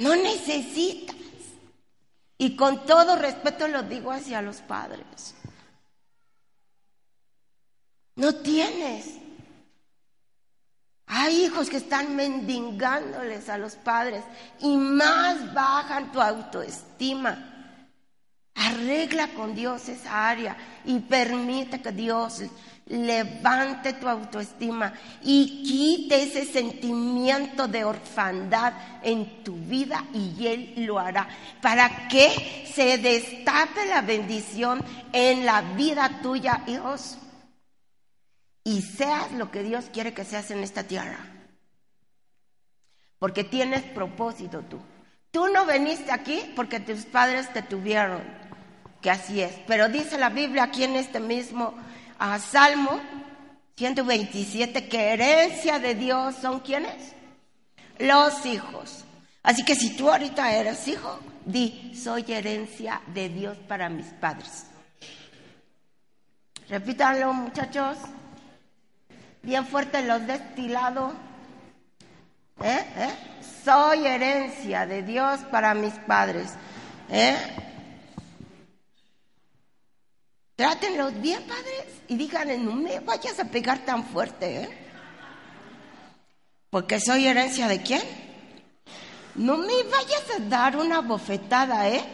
No 0.00 0.16
necesitas. 0.16 1.16
Y 2.38 2.56
con 2.56 2.86
todo 2.86 3.16
respeto 3.16 3.68
lo 3.68 3.82
digo 3.82 4.10
hacia 4.10 4.40
los 4.40 4.56
padres. 4.62 5.34
No 8.16 8.34
tienes. 8.36 9.18
Hay 11.06 11.44
hijos 11.44 11.68
que 11.68 11.76
están 11.76 12.16
mendigándoles 12.16 13.50
a 13.50 13.58
los 13.58 13.76
padres 13.76 14.24
y 14.60 14.74
más 14.74 15.52
bajan 15.52 16.10
tu 16.12 16.20
autoestima. 16.20 17.76
Arregla 18.54 19.28
con 19.34 19.54
Dios 19.54 19.86
esa 19.90 20.30
área 20.30 20.56
y 20.86 20.98
permite 21.00 21.82
que 21.82 21.92
Dios 21.92 22.42
levante 22.90 23.92
tu 23.94 24.08
autoestima 24.08 24.92
y 25.22 25.62
quite 25.62 26.24
ese 26.24 26.44
sentimiento 26.44 27.68
de 27.68 27.84
orfandad 27.84 28.72
en 29.02 29.44
tu 29.44 29.54
vida 29.54 30.04
y 30.12 30.46
Él 30.46 30.74
lo 30.86 30.98
hará 30.98 31.28
para 31.62 32.08
que 32.08 32.66
se 32.74 32.98
destape 32.98 33.86
la 33.86 34.02
bendición 34.02 34.82
en 35.12 35.46
la 35.46 35.62
vida 35.62 36.20
tuya, 36.22 36.64
hijos, 36.66 37.18
y 38.64 38.82
seas 38.82 39.32
lo 39.32 39.50
que 39.50 39.62
Dios 39.62 39.86
quiere 39.92 40.12
que 40.12 40.24
seas 40.24 40.50
en 40.50 40.62
esta 40.62 40.82
tierra. 40.84 41.18
Porque 43.18 43.44
tienes 43.44 43.82
propósito 43.82 44.60
tú. 44.68 44.80
Tú 45.30 45.48
no 45.48 45.64
veniste 45.64 46.10
aquí 46.10 46.52
porque 46.56 46.80
tus 46.80 47.04
padres 47.04 47.52
te 47.52 47.62
tuvieron, 47.62 48.22
que 49.00 49.10
así 49.10 49.40
es. 49.40 49.54
Pero 49.66 49.88
dice 49.88 50.18
la 50.18 50.28
Biblia 50.28 50.64
aquí 50.64 50.84
en 50.84 50.96
este 50.96 51.20
mismo 51.20 51.74
ah, 52.20 52.38
Salmo 52.38 53.00
127 53.76 54.88
que 54.88 55.12
herencia 55.14 55.78
de 55.78 55.94
Dios 55.94 56.36
son 56.36 56.60
quienes? 56.60 57.14
Los 57.98 58.46
hijos. 58.46 59.04
Así 59.42 59.64
que 59.64 59.74
si 59.74 59.96
tú 59.96 60.10
ahorita 60.10 60.52
eres 60.52 60.86
hijo, 60.86 61.18
di, 61.44 61.92
soy 61.94 62.24
herencia 62.28 63.00
de 63.06 63.30
Dios 63.30 63.56
para 63.66 63.88
mis 63.88 64.06
padres. 64.06 64.66
Repítanlo 66.68 67.32
muchachos. 67.32 67.96
Bien 69.42 69.66
fuerte 69.66 70.02
los 70.02 70.26
destilados. 70.26 71.14
¿Eh? 72.62 72.84
¿Eh? 72.96 73.10
Soy 73.64 74.06
herencia 74.06 74.86
de 74.86 75.02
Dios 75.02 75.40
para 75.50 75.72
mis 75.72 75.94
padres. 75.94 76.52
¿Eh? 77.08 77.34
Trátenlos 80.60 81.18
bien, 81.22 81.42
padres, 81.44 81.86
y 82.06 82.16
díganle, 82.16 82.58
no 82.58 82.74
me 82.74 83.00
vayas 83.00 83.40
a 83.40 83.46
pegar 83.46 83.78
tan 83.86 84.04
fuerte, 84.04 84.64
¿eh? 84.64 84.68
Porque 86.68 87.00
soy 87.00 87.26
herencia 87.26 87.66
de 87.66 87.80
quién? 87.80 88.02
No 89.36 89.56
me 89.56 89.82
vayas 89.84 90.22
a 90.36 90.40
dar 90.50 90.76
una 90.76 91.00
bofetada, 91.00 91.88
¿eh? 91.88 92.04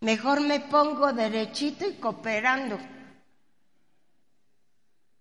Mejor 0.00 0.42
me 0.42 0.60
pongo 0.60 1.14
derechito 1.14 1.88
y 1.88 1.94
cooperando. 1.94 2.78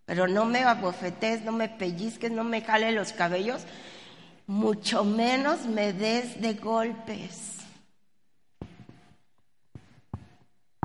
Pero 0.03 0.27
no 0.27 0.43
me 0.43 0.63
abofetes, 0.63 1.43
no 1.43 1.53
me 1.53 1.69
pellizques, 1.69 2.29
no 2.29 2.43
me 2.43 2.59
jale 2.61 2.91
los 2.91 3.13
cabellos, 3.13 3.61
mucho 4.47 5.05
menos 5.05 5.61
me 5.61 5.93
des 5.93 6.41
de 6.41 6.55
golpes. 6.55 7.60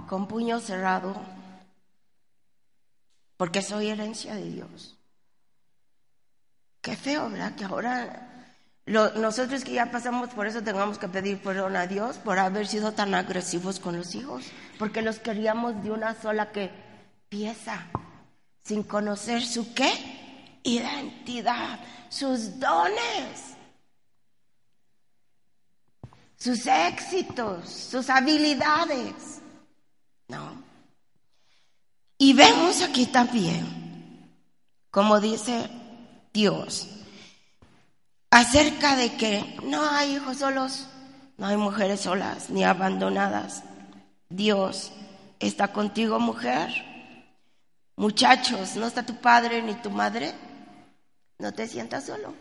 Con 0.08 0.26
puño 0.26 0.60
cerrado. 0.60 1.14
porque 3.36 3.60
soy 3.60 3.90
herencia 3.90 4.34
de 4.34 4.50
Dios. 4.50 4.96
Qué 6.80 6.96
feo, 6.96 7.28
¿verdad? 7.28 7.54
Que 7.54 7.64
ahora 7.64 8.54
nosotros 8.86 9.62
que 9.62 9.72
ya 9.72 9.90
pasamos 9.90 10.30
por 10.30 10.46
eso 10.46 10.62
tengamos 10.62 10.96
que 10.96 11.08
pedir 11.08 11.42
perdón 11.42 11.76
a 11.76 11.86
Dios 11.86 12.16
por 12.16 12.38
haber 12.38 12.66
sido 12.66 12.92
tan 12.92 13.14
agresivos 13.14 13.78
con 13.78 13.96
los 13.98 14.14
hijos, 14.14 14.46
porque 14.78 15.02
los 15.02 15.18
queríamos 15.18 15.82
de 15.82 15.90
una 15.90 16.14
sola 16.14 16.50
pieza, 17.28 17.86
sin 18.64 18.84
conocer 18.84 19.42
su 19.42 19.74
qué 19.74 20.60
identidad, 20.62 21.78
sus 22.08 22.58
dones 22.58 23.56
sus 26.38 26.66
éxitos, 26.66 27.68
sus 27.68 28.08
habilidades. 28.10 29.40
No. 30.28 30.62
Y 32.18 32.32
vemos 32.32 32.82
aquí 32.82 33.06
también, 33.06 34.30
como 34.90 35.20
dice 35.20 35.68
Dios, 36.32 36.88
acerca 38.30 38.96
de 38.96 39.16
que 39.16 39.58
no 39.64 39.82
hay 39.88 40.16
hijos 40.16 40.38
solos, 40.38 40.88
no 41.36 41.46
hay 41.46 41.56
mujeres 41.56 42.00
solas 42.00 42.50
ni 42.50 42.64
abandonadas. 42.64 43.62
Dios 44.28 44.92
está 45.38 45.72
contigo, 45.72 46.18
mujer. 46.18 46.70
Muchachos, 47.96 48.76
¿no 48.76 48.86
está 48.86 49.04
tu 49.04 49.16
padre 49.16 49.62
ni 49.62 49.74
tu 49.74 49.90
madre? 49.90 50.34
No 51.38 51.52
te 51.52 51.68
sientas 51.68 52.06
solo. 52.06 52.34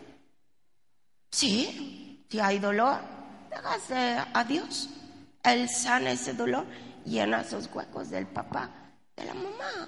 Sí, 1.31 2.25
si 2.29 2.39
hay 2.39 2.59
dolor, 2.59 2.99
hágase 3.55 4.17
a 4.33 4.43
Dios. 4.45 4.89
Él 5.43 5.69
sana 5.69 6.11
ese 6.11 6.33
dolor, 6.33 6.65
llena 7.06 7.41
esos 7.41 7.70
huecos 7.74 8.10
del 8.10 8.28
papá, 8.28 8.70
de 9.16 9.26
la 9.26 9.34
mamá. 9.34 9.88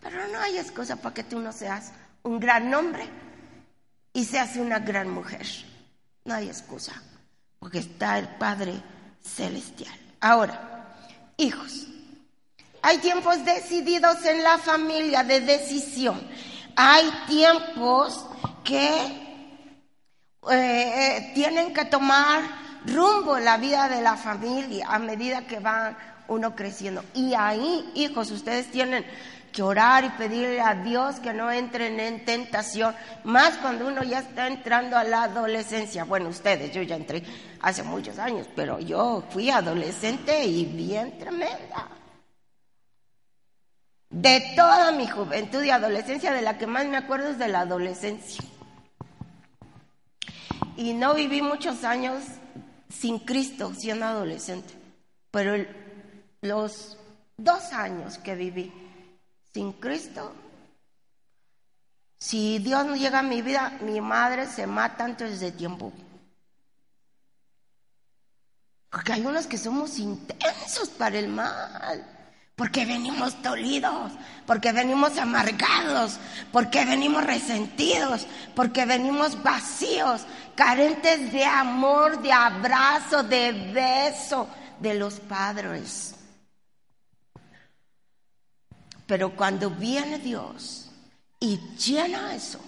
Pero 0.00 0.28
no 0.28 0.38
hay 0.38 0.58
excusa 0.58 0.96
para 0.96 1.14
que 1.14 1.24
tú 1.24 1.40
no 1.40 1.52
seas 1.52 1.92
un 2.22 2.38
gran 2.38 2.72
hombre 2.72 3.08
y 4.12 4.24
seas 4.24 4.56
una 4.56 4.78
gran 4.78 5.10
mujer. 5.10 5.46
No 6.24 6.34
hay 6.34 6.48
excusa, 6.48 6.92
porque 7.58 7.78
está 7.78 8.18
el 8.18 8.28
Padre 8.36 8.80
Celestial. 9.22 9.98
Ahora, 10.20 10.94
hijos, 11.36 11.86
hay 12.82 12.98
tiempos 12.98 13.44
decididos 13.44 14.24
en 14.24 14.42
la 14.42 14.58
familia 14.58 15.24
de 15.24 15.40
decisión. 15.40 16.20
Hay 16.76 17.10
tiempos 17.26 18.26
que 18.62 18.88
eh, 20.50 20.52
eh, 20.52 21.32
tienen 21.34 21.72
que 21.72 21.86
tomar 21.86 22.63
rumbo 22.86 23.38
la 23.38 23.56
vida 23.56 23.88
de 23.88 24.02
la 24.02 24.16
familia 24.16 24.86
a 24.88 24.98
medida 24.98 25.46
que 25.46 25.58
van 25.58 25.96
uno 26.28 26.54
creciendo. 26.54 27.04
Y 27.14 27.34
ahí, 27.34 27.90
hijos, 27.94 28.30
ustedes 28.30 28.70
tienen 28.70 29.04
que 29.52 29.62
orar 29.62 30.04
y 30.04 30.08
pedirle 30.10 30.60
a 30.60 30.74
Dios 30.74 31.20
que 31.20 31.32
no 31.32 31.50
entren 31.50 32.00
en 32.00 32.24
tentación, 32.24 32.94
más 33.22 33.56
cuando 33.58 33.86
uno 33.86 34.02
ya 34.02 34.18
está 34.18 34.48
entrando 34.48 34.96
a 34.96 35.04
la 35.04 35.24
adolescencia. 35.24 36.04
Bueno, 36.04 36.28
ustedes, 36.28 36.72
yo 36.72 36.82
ya 36.82 36.96
entré 36.96 37.22
hace 37.60 37.84
muchos 37.84 38.18
años, 38.18 38.48
pero 38.56 38.80
yo 38.80 39.22
fui 39.30 39.50
adolescente 39.50 40.44
y 40.44 40.64
bien 40.64 41.18
tremenda. 41.18 41.88
De 44.10 44.52
toda 44.56 44.90
mi 44.92 45.06
juventud 45.06 45.62
y 45.62 45.70
adolescencia, 45.70 46.32
de 46.32 46.42
la 46.42 46.58
que 46.58 46.66
más 46.66 46.86
me 46.86 46.96
acuerdo 46.96 47.28
es 47.28 47.38
de 47.38 47.48
la 47.48 47.60
adolescencia 47.60 48.44
y 50.76 50.92
no 50.94 51.14
viví 51.14 51.42
muchos 51.42 51.84
años 51.84 52.24
sin 52.98 53.18
Cristo 53.20 53.72
siendo 53.74 54.06
adolescente, 54.06 54.74
pero 55.30 55.64
los 56.42 56.96
dos 57.36 57.72
años 57.72 58.18
que 58.18 58.34
viví 58.34 58.72
sin 59.52 59.72
Cristo, 59.72 60.32
si 62.18 62.58
Dios 62.58 62.86
no 62.86 62.96
llega 62.96 63.18
a 63.18 63.22
mi 63.22 63.42
vida, 63.42 63.78
mi 63.80 64.00
madre 64.00 64.46
se 64.46 64.66
mata 64.66 65.04
antes 65.04 65.40
de 65.40 65.52
tiempo. 65.52 65.92
Porque 68.90 69.12
hay 69.12 69.26
unos 69.26 69.46
que 69.46 69.58
somos 69.58 69.98
intensos 69.98 70.88
para 70.90 71.18
el 71.18 71.28
mal 71.28 72.14
porque 72.56 72.84
venimos 72.86 73.42
dolidos, 73.42 74.12
porque 74.46 74.70
venimos 74.70 75.18
amargados, 75.18 76.18
porque 76.52 76.84
venimos 76.84 77.24
resentidos, 77.24 78.26
porque 78.54 78.86
venimos 78.86 79.42
vacíos, 79.42 80.24
carentes 80.54 81.32
de 81.32 81.44
amor, 81.44 82.20
de 82.22 82.32
abrazo, 82.32 83.22
de 83.22 83.52
beso 83.72 84.48
de 84.80 84.94
los 84.94 85.20
padres. 85.20 86.14
Pero 89.06 89.34
cuando 89.36 89.70
viene 89.70 90.18
Dios 90.18 90.90
y 91.40 91.58
llena 91.76 92.34
eso, 92.34 92.60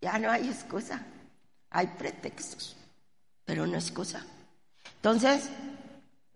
ya 0.00 0.18
no 0.18 0.30
hay 0.30 0.48
excusa, 0.48 1.02
hay 1.70 1.88
pretextos, 1.88 2.76
pero 3.44 3.66
no 3.66 3.74
excusa. 3.74 4.24
Entonces, 4.96 5.50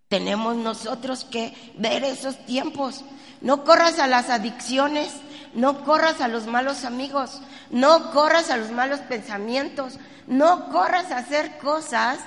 tenemos 0.09 0.55
nosotros 0.55 1.23
que 1.23 1.53
ver 1.77 2.03
esos 2.03 2.45
tiempos. 2.45 3.05
No 3.41 3.63
corras 3.63 3.99
a 3.99 4.07
las 4.07 4.29
adicciones, 4.29 5.13
no 5.53 5.83
corras 5.83 6.21
a 6.21 6.27
los 6.27 6.47
malos 6.47 6.85
amigos, 6.85 7.41
no 7.69 8.11
corras 8.11 8.49
a 8.49 8.57
los 8.57 8.71
malos 8.71 8.99
pensamientos, 9.01 9.99
no 10.27 10.69
corras 10.69 11.11
a 11.11 11.17
hacer 11.17 11.57
cosas 11.57 12.19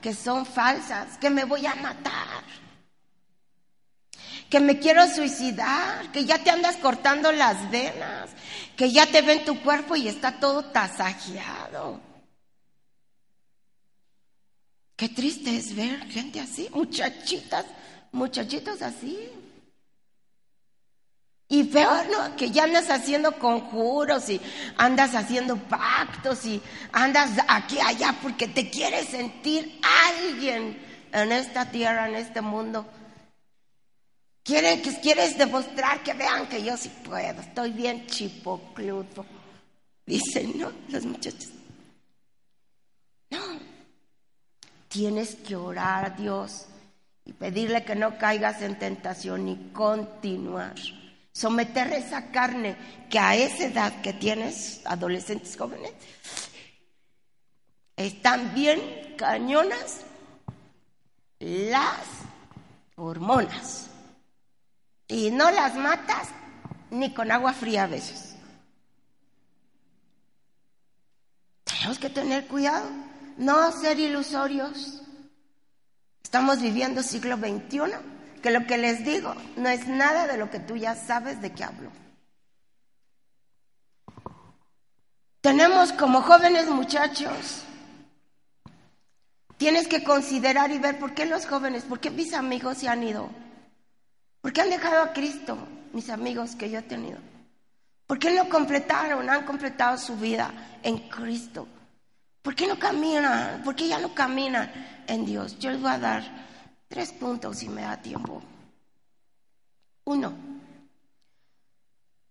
que 0.00 0.14
son 0.14 0.46
falsas, 0.46 1.18
que 1.18 1.30
me 1.30 1.44
voy 1.44 1.66
a 1.66 1.74
matar, 1.74 2.44
que 4.48 4.60
me 4.60 4.78
quiero 4.78 5.06
suicidar, 5.08 6.12
que 6.12 6.24
ya 6.24 6.38
te 6.38 6.50
andas 6.50 6.76
cortando 6.76 7.32
las 7.32 7.70
venas, 7.70 8.30
que 8.76 8.92
ya 8.92 9.06
te 9.06 9.22
ven 9.22 9.44
tu 9.44 9.60
cuerpo 9.62 9.96
y 9.96 10.08
está 10.08 10.38
todo 10.38 10.64
tasajeado. 10.66 12.00
Qué 14.96 15.08
triste 15.08 15.56
es 15.56 15.74
ver 15.76 16.06
gente 16.08 16.40
así, 16.40 16.68
muchachitas, 16.72 17.66
muchachitos 18.12 18.80
así. 18.80 19.30
Y 21.48 21.64
peor, 21.64 22.06
¿no? 22.10 22.34
Que 22.34 22.50
ya 22.50 22.64
andas 22.64 22.90
haciendo 22.90 23.38
conjuros 23.38 24.28
y 24.28 24.40
andas 24.76 25.14
haciendo 25.14 25.56
pactos 25.56 26.44
y 26.44 26.60
andas 26.90 27.30
aquí, 27.46 27.78
allá, 27.78 28.16
porque 28.20 28.48
te 28.48 28.68
quieres 28.68 29.08
sentir 29.08 29.80
alguien 30.08 30.76
en 31.12 31.32
esta 31.32 31.70
tierra, 31.70 32.08
en 32.08 32.16
este 32.16 32.40
mundo. 32.40 32.84
Quieren, 34.42 34.82
que 34.82 35.00
quieres 35.00 35.38
demostrar 35.38 36.02
que 36.02 36.14
vean 36.14 36.48
que 36.48 36.62
yo 36.62 36.76
sí 36.76 36.90
puedo, 37.04 37.40
estoy 37.40 37.70
bien 37.72 38.06
chipocludo. 38.06 39.24
Dicen, 40.04 40.58
¿no? 40.58 40.72
Los 40.88 41.04
muchachos. 41.04 41.50
No, 43.30 43.40
tienes 44.88 45.34
que 45.34 45.56
orar 45.56 46.04
a 46.04 46.10
Dios 46.10 46.66
y 47.24 47.32
pedirle 47.32 47.84
que 47.84 47.96
no 47.96 48.18
caigas 48.18 48.62
en 48.62 48.78
tentación 48.78 49.48
y 49.48 49.70
continuar. 49.72 50.74
Someter 51.36 51.92
esa 51.92 52.30
carne 52.30 52.78
que 53.10 53.18
a 53.18 53.36
esa 53.36 53.66
edad 53.66 54.00
que 54.00 54.14
tienes, 54.14 54.80
adolescentes 54.86 55.54
jóvenes, 55.54 55.92
están 57.94 58.54
bien 58.54 58.80
cañonas 59.18 60.00
las 61.38 62.06
hormonas. 62.94 63.88
Y 65.08 65.30
no 65.30 65.50
las 65.50 65.74
matas 65.74 66.28
ni 66.90 67.12
con 67.12 67.30
agua 67.30 67.52
fría 67.52 67.84
a 67.84 67.88
veces. 67.88 68.34
Tenemos 71.64 71.98
que 71.98 72.08
tener 72.08 72.46
cuidado 72.46 72.88
no 73.36 73.72
ser 73.72 74.00
ilusorios. 74.00 75.02
Estamos 76.22 76.62
viviendo 76.62 77.02
siglo 77.02 77.36
XXI, 77.36 78.15
que 78.46 78.52
lo 78.52 78.64
que 78.64 78.78
les 78.78 79.04
digo 79.04 79.34
no 79.56 79.68
es 79.68 79.88
nada 79.88 80.28
de 80.28 80.36
lo 80.36 80.48
que 80.52 80.60
tú 80.60 80.76
ya 80.76 80.94
sabes 80.94 81.42
de 81.42 81.50
qué 81.50 81.64
hablo. 81.64 81.90
Tenemos 85.40 85.92
como 85.92 86.22
jóvenes 86.22 86.68
muchachos, 86.68 87.64
tienes 89.56 89.88
que 89.88 90.04
considerar 90.04 90.70
y 90.70 90.78
ver 90.78 90.96
por 91.00 91.12
qué 91.12 91.26
los 91.26 91.44
jóvenes, 91.44 91.82
por 91.82 91.98
qué 91.98 92.12
mis 92.12 92.34
amigos 92.34 92.78
se 92.78 92.88
han 92.88 93.02
ido, 93.02 93.28
por 94.40 94.52
qué 94.52 94.60
han 94.60 94.70
dejado 94.70 95.02
a 95.02 95.12
Cristo, 95.12 95.58
mis 95.92 96.08
amigos 96.08 96.54
que 96.54 96.70
yo 96.70 96.78
he 96.78 96.82
tenido, 96.82 97.18
por 98.06 98.20
qué 98.20 98.30
no 98.30 98.48
completaron, 98.48 99.28
han 99.28 99.44
completado 99.44 99.98
su 99.98 100.16
vida 100.16 100.52
en 100.84 100.98
Cristo. 101.08 101.66
¿Por 102.42 102.54
qué 102.54 102.68
no 102.68 102.78
caminan? 102.78 103.64
¿Por 103.64 103.74
qué 103.74 103.88
ya 103.88 103.98
no 103.98 104.14
caminan 104.14 104.70
en 105.08 105.26
Dios? 105.26 105.58
Yo 105.58 105.72
les 105.72 105.80
voy 105.80 105.90
a 105.90 105.98
dar 105.98 106.45
tres 106.96 107.12
puntos 107.12 107.58
si 107.58 107.68
me 107.68 107.82
da 107.82 107.98
tiempo. 107.98 108.42
Uno, 110.04 110.32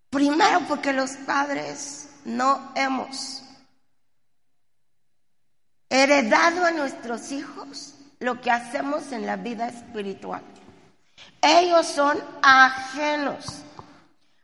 primero 0.10 0.62
porque 0.68 0.92
los 0.92 1.12
padres 1.18 2.10
no 2.26 2.72
hemos 2.74 3.44
heredado 5.88 6.66
a 6.66 6.72
nuestros 6.72 7.32
hijos 7.32 7.94
lo 8.18 8.42
que 8.42 8.50
hacemos 8.50 9.12
en 9.12 9.28
la 9.28 9.36
vida 9.36 9.68
espiritual. 9.68 10.42
Ellos 11.44 11.86
son 11.86 12.18
ajenos 12.42 13.46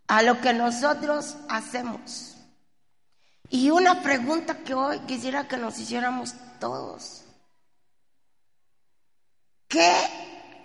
a 0.05 0.21
lo 0.21 0.39
que 0.39 0.53
nosotros 0.53 1.35
hacemos. 1.49 2.35
Y 3.49 3.71
una 3.71 4.03
pregunta 4.03 4.59
que 4.59 4.75
hoy 4.75 4.99
quisiera 4.99 5.47
que 5.47 5.57
nos 5.57 5.79
hiciéramos 5.79 6.35
todos. 6.59 7.23
¿Qué 9.71 9.95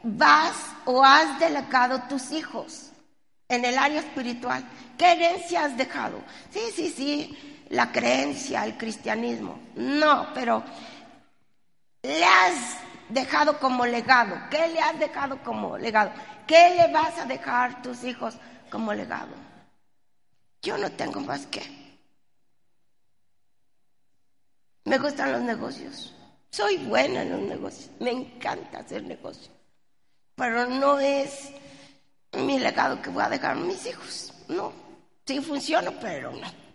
vas 0.02 0.56
o 0.84 1.04
has 1.04 1.38
delegado 1.38 2.02
tus 2.08 2.32
hijos 2.32 2.90
en 3.48 3.64
el 3.64 3.78
área 3.78 4.00
espiritual? 4.00 4.68
¿Qué 4.98 5.12
herencia 5.12 5.64
has 5.64 5.76
dejado? 5.76 6.20
Sí, 6.50 6.60
sí, 6.74 6.90
sí, 6.90 7.64
la 7.68 7.92
creencia, 7.92 8.64
el 8.64 8.76
cristianismo. 8.76 9.60
No, 9.76 10.34
pero 10.34 10.64
le 12.02 12.24
has 12.24 12.78
dejado 13.08 13.60
como 13.60 13.86
legado. 13.86 14.36
¿Qué 14.50 14.66
le 14.66 14.80
has 14.80 14.98
dejado 14.98 15.40
como 15.44 15.78
legado? 15.78 16.10
¿Qué 16.44 16.74
le 16.74 16.92
vas 16.92 17.16
a 17.18 17.26
dejar 17.26 17.82
tus 17.82 18.02
hijos 18.02 18.34
como 18.70 18.92
legado? 18.92 19.36
Yo 20.62 20.76
no 20.78 20.90
tengo 20.90 21.20
más 21.20 21.46
que. 21.46 21.62
Me 24.84 24.98
gustan 24.98 25.30
los 25.30 25.42
negocios. 25.42 26.15
Soy 26.50 26.78
buena 26.78 27.22
en 27.22 27.30
los 27.30 27.40
negocios. 27.40 27.90
Me 28.00 28.10
encanta 28.10 28.78
hacer 28.78 29.02
negocios. 29.02 29.50
Pero 30.34 30.66
no 30.66 30.98
es 31.00 31.50
mi 32.32 32.58
legado 32.58 33.00
que 33.00 33.10
voy 33.10 33.24
a 33.24 33.28
dejar 33.28 33.52
a 33.52 33.54
mis 33.54 33.86
hijos. 33.86 34.32
No. 34.48 34.72
Sí 35.26 35.40
funciono, 35.40 35.92
pero 36.00 36.32
no. 36.32 36.66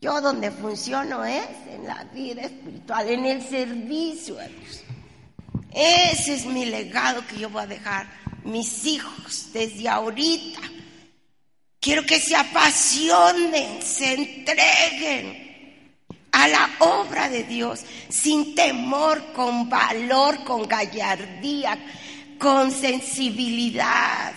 Yo 0.00 0.20
donde 0.20 0.50
funciono 0.50 1.24
es 1.24 1.48
en 1.70 1.86
la 1.86 2.04
vida 2.04 2.42
espiritual, 2.42 3.08
en 3.08 3.24
el 3.24 3.42
servicio 3.42 4.38
a 4.38 4.44
Dios. 4.44 4.82
Ese 5.72 6.34
es 6.34 6.46
mi 6.46 6.66
legado 6.66 7.26
que 7.26 7.38
yo 7.38 7.50
voy 7.50 7.62
a 7.62 7.66
dejar 7.66 8.06
mis 8.44 8.84
hijos 8.86 9.50
desde 9.52 9.88
ahorita. 9.88 10.60
Quiero 11.80 12.04
que 12.04 12.18
se 12.18 12.34
apasionen, 12.34 13.80
se 13.82 14.14
entreguen 14.14 15.45
a 16.36 16.48
la 16.48 16.70
obra 16.80 17.30
de 17.30 17.44
Dios 17.44 17.80
sin 18.10 18.54
temor, 18.54 19.32
con 19.32 19.70
valor, 19.70 20.44
con 20.44 20.68
gallardía, 20.68 21.78
con 22.38 22.70
sensibilidad 22.70 24.34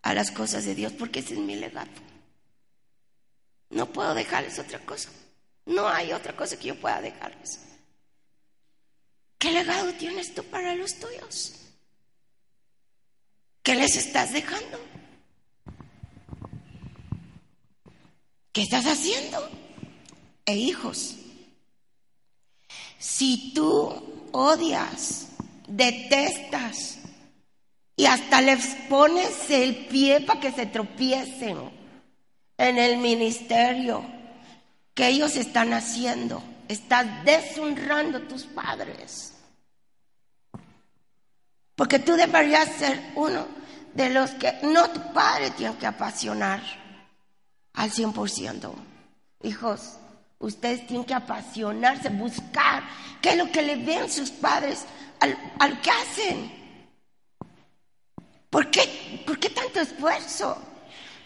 a 0.00 0.14
las 0.14 0.30
cosas 0.30 0.64
de 0.64 0.74
Dios, 0.74 0.94
porque 0.94 1.18
ese 1.18 1.34
es 1.34 1.40
mi 1.40 1.56
legado. 1.56 1.90
No 3.68 3.92
puedo 3.92 4.14
dejarles 4.14 4.58
otra 4.58 4.78
cosa. 4.78 5.10
No 5.66 5.86
hay 5.86 6.12
otra 6.12 6.34
cosa 6.34 6.58
que 6.58 6.68
yo 6.68 6.80
pueda 6.80 7.02
dejarles. 7.02 7.60
¿Qué 9.36 9.50
legado 9.50 9.92
tienes 9.92 10.34
tú 10.34 10.42
para 10.44 10.74
los 10.76 10.98
tuyos? 10.98 11.56
¿Qué 13.62 13.74
les 13.74 13.96
estás 13.96 14.32
dejando? 14.32 14.80
¿Qué 18.50 18.62
estás 18.62 18.86
haciendo? 18.86 19.67
E 20.48 20.54
hijos, 20.56 21.14
si 22.98 23.52
tú 23.52 24.30
odias, 24.32 25.28
detestas 25.66 27.00
y 27.94 28.06
hasta 28.06 28.40
les 28.40 28.64
pones 28.88 29.50
el 29.50 29.88
pie 29.88 30.22
para 30.22 30.40
que 30.40 30.50
se 30.50 30.64
tropiecen 30.64 31.70
en 32.56 32.78
el 32.78 32.96
ministerio 32.96 34.06
que 34.94 35.08
ellos 35.08 35.36
están 35.36 35.74
haciendo, 35.74 36.42
estás 36.66 37.26
deshonrando 37.26 38.16
a 38.16 38.26
tus 38.26 38.44
padres. 38.44 39.34
Porque 41.76 41.98
tú 41.98 42.14
deberías 42.14 42.74
ser 42.78 43.12
uno 43.16 43.46
de 43.92 44.08
los 44.08 44.30
que, 44.30 44.60
no 44.62 44.88
tu 44.88 45.12
padre 45.12 45.50
tiene 45.50 45.76
que 45.76 45.86
apasionar 45.86 46.62
al 47.74 47.90
100%. 47.90 48.72
Hijos, 49.42 49.97
ustedes 50.38 50.86
tienen 50.86 51.04
que 51.04 51.14
apasionarse, 51.14 52.08
buscar 52.10 52.82
qué 53.20 53.30
es 53.30 53.36
lo 53.36 53.50
que 53.50 53.62
le 53.62 53.76
ven 53.76 54.10
sus 54.10 54.30
padres 54.30 54.84
al, 55.20 55.36
al 55.58 55.80
que 55.80 55.90
hacen. 55.90 56.58
¿Por 58.50 58.70
qué, 58.70 59.22
¿Por 59.26 59.38
qué 59.38 59.50
tanto 59.50 59.80
esfuerzo? 59.80 60.56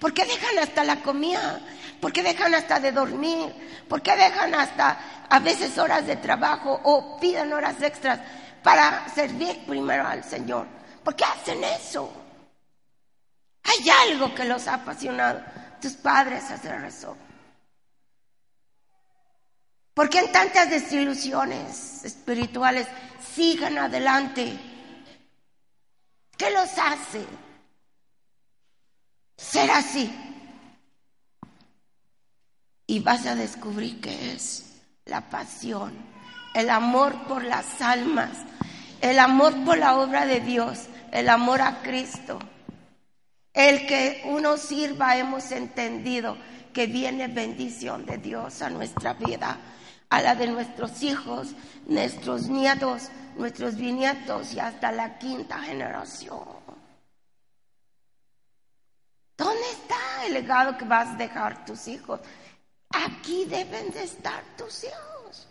¿Por 0.01 0.13
qué 0.13 0.25
dejan 0.25 0.59
hasta 0.59 0.83
la 0.83 0.97
comida? 1.03 1.61
¿Por 2.01 2.13
qué 2.13 2.23
dejan 2.23 2.55
hasta 2.55 2.81
de 2.81 2.91
dormir? 2.91 3.85
¿Por 3.89 4.03
qué 4.03 4.17
dejan 4.17 4.55
hasta 4.55 5.27
a 5.29 5.39
veces 5.39 5.79
horas 5.79 6.07
de 6.07 6.17
trabajo 6.17 6.81
o 6.83 7.21
piden 7.21 7.53
horas 7.53 7.81
extras 7.81 8.19
para 8.63 9.09
servir 9.09 9.65
primero 9.67 10.05
al 10.07 10.25
Señor? 10.25 10.67
¿Por 11.05 11.15
qué 11.15 11.25
hacen 11.25 11.63
eso? 11.63 12.13
Hay 13.63 13.89
algo 14.11 14.35
que 14.35 14.45
los 14.45 14.67
ha 14.67 14.75
apasionado 14.75 15.41
tus 15.81 15.93
padres 15.93 16.51
hacer 16.51 16.83
eso. 16.85 17.17
¿Por 19.95 20.09
qué 20.09 20.20
en 20.20 20.32
tantas 20.32 20.70
desilusiones 20.70 22.05
espirituales 22.05 22.86
sigan 23.34 23.76
adelante? 23.78 24.59
¿Qué 26.36 26.51
los 26.51 26.70
hace 26.78 27.26
ser 29.36 29.70
así? 29.70 30.11
Y 32.86 33.01
vas 33.01 33.26
a 33.26 33.34
descubrir 33.34 34.01
que 34.01 34.32
es 34.32 34.80
la 35.05 35.28
pasión, 35.28 35.93
el 36.55 36.70
amor 36.70 37.26
por 37.26 37.45
las 37.45 37.80
almas, 37.80 38.30
el 39.01 39.18
amor 39.18 39.64
por 39.64 39.78
la 39.78 39.97
obra 39.99 40.24
de 40.26 40.40
Dios, 40.40 40.86
el 41.11 41.28
amor 41.28 41.61
a 41.61 41.82
Cristo. 41.82 42.38
El 43.53 43.86
que 43.86 44.22
uno 44.24 44.57
sirva 44.57 45.16
hemos 45.18 45.53
entendido 45.53 46.38
que 46.72 46.86
viene 46.86 47.28
bendición 47.28 48.07
de 48.07 48.16
Dios 48.16 48.62
a 48.62 48.70
nuestra 48.70 49.12
vida, 49.12 49.59
a 50.13 50.21
la 50.21 50.35
de 50.35 50.47
nuestros 50.47 51.03
hijos, 51.03 51.49
nuestros 51.87 52.49
nietos, 52.49 53.09
nuestros 53.37 53.77
bisnietos 53.77 54.53
y 54.53 54.61
hasta 54.61 54.93
la 54.93 55.19
quinta 55.19 55.59
generación. 55.61 56.45
¿Dónde 59.39 59.71
está 59.71 60.27
el 60.27 60.35
legado 60.35 60.77
que 60.77 60.85
vas 60.85 61.09
a 61.09 61.17
dejar 61.17 61.65
tus 61.65 61.89
hijos? 61.89 62.21
Aquí 62.91 63.47
deben 63.47 63.91
de 63.91 64.03
estar 64.03 64.45
tus 64.59 64.85
hijos. 64.85 65.49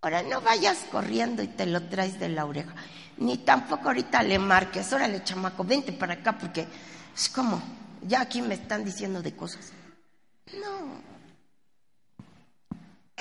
Ahora 0.00 0.22
no 0.22 0.40
vayas 0.40 0.78
corriendo 0.90 1.42
y 1.42 1.48
te 1.48 1.66
lo 1.66 1.82
traes 1.88 2.18
de 2.18 2.30
la 2.30 2.46
oreja 2.46 2.74
ni 3.18 3.36
tampoco 3.38 3.88
ahorita 3.88 4.22
le 4.22 4.38
marques, 4.38 4.90
órale 4.90 5.22
chamaco, 5.22 5.64
vente 5.64 5.92
para 5.92 6.14
acá 6.14 6.38
porque 6.38 6.66
es 7.14 7.28
como, 7.28 7.62
ya 8.00 8.22
aquí 8.22 8.40
me 8.40 8.54
están 8.54 8.84
diciendo 8.84 9.20
de 9.20 9.36
cosas. 9.36 9.70
No, 10.58 11.11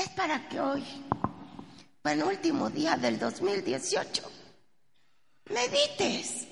es 0.02 0.10
para 0.10 0.48
que 0.50 0.60
hoy, 0.60 0.84
penúltimo 2.02 2.70
día 2.70 2.98
del 2.98 3.20
2018, 3.20 4.32
medites 5.50 6.48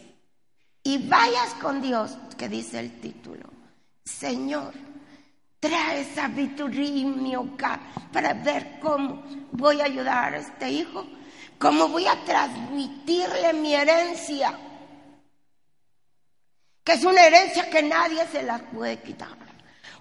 y 0.83 1.07
vayas 1.07 1.53
con 1.55 1.81
Dios, 1.81 2.17
que 2.37 2.47
dice 2.47 2.79
el 2.79 2.99
título. 2.99 3.49
Señor, 4.03 4.73
trae 5.59 6.05
sabiduría 6.15 7.01
en 7.01 7.23
mi 7.23 7.35
hogar 7.35 7.79
para 8.11 8.33
ver 8.33 8.79
cómo 8.79 9.23
voy 9.51 9.81
a 9.81 9.85
ayudar 9.85 10.33
a 10.33 10.37
este 10.37 10.69
hijo 10.69 11.05
¿Cómo 11.59 11.89
voy 11.89 12.07
a 12.07 12.15
transmitirle 12.23 13.51
mi 13.53 13.75
herencia? 13.75 14.57
Que 16.81 16.93
es 16.93 17.03
una 17.03 17.27
herencia 17.27 17.69
que 17.69 17.83
nadie 17.83 18.25
se 18.31 18.43
la 18.43 18.59
puede 18.59 19.01
quitar. 19.01 19.37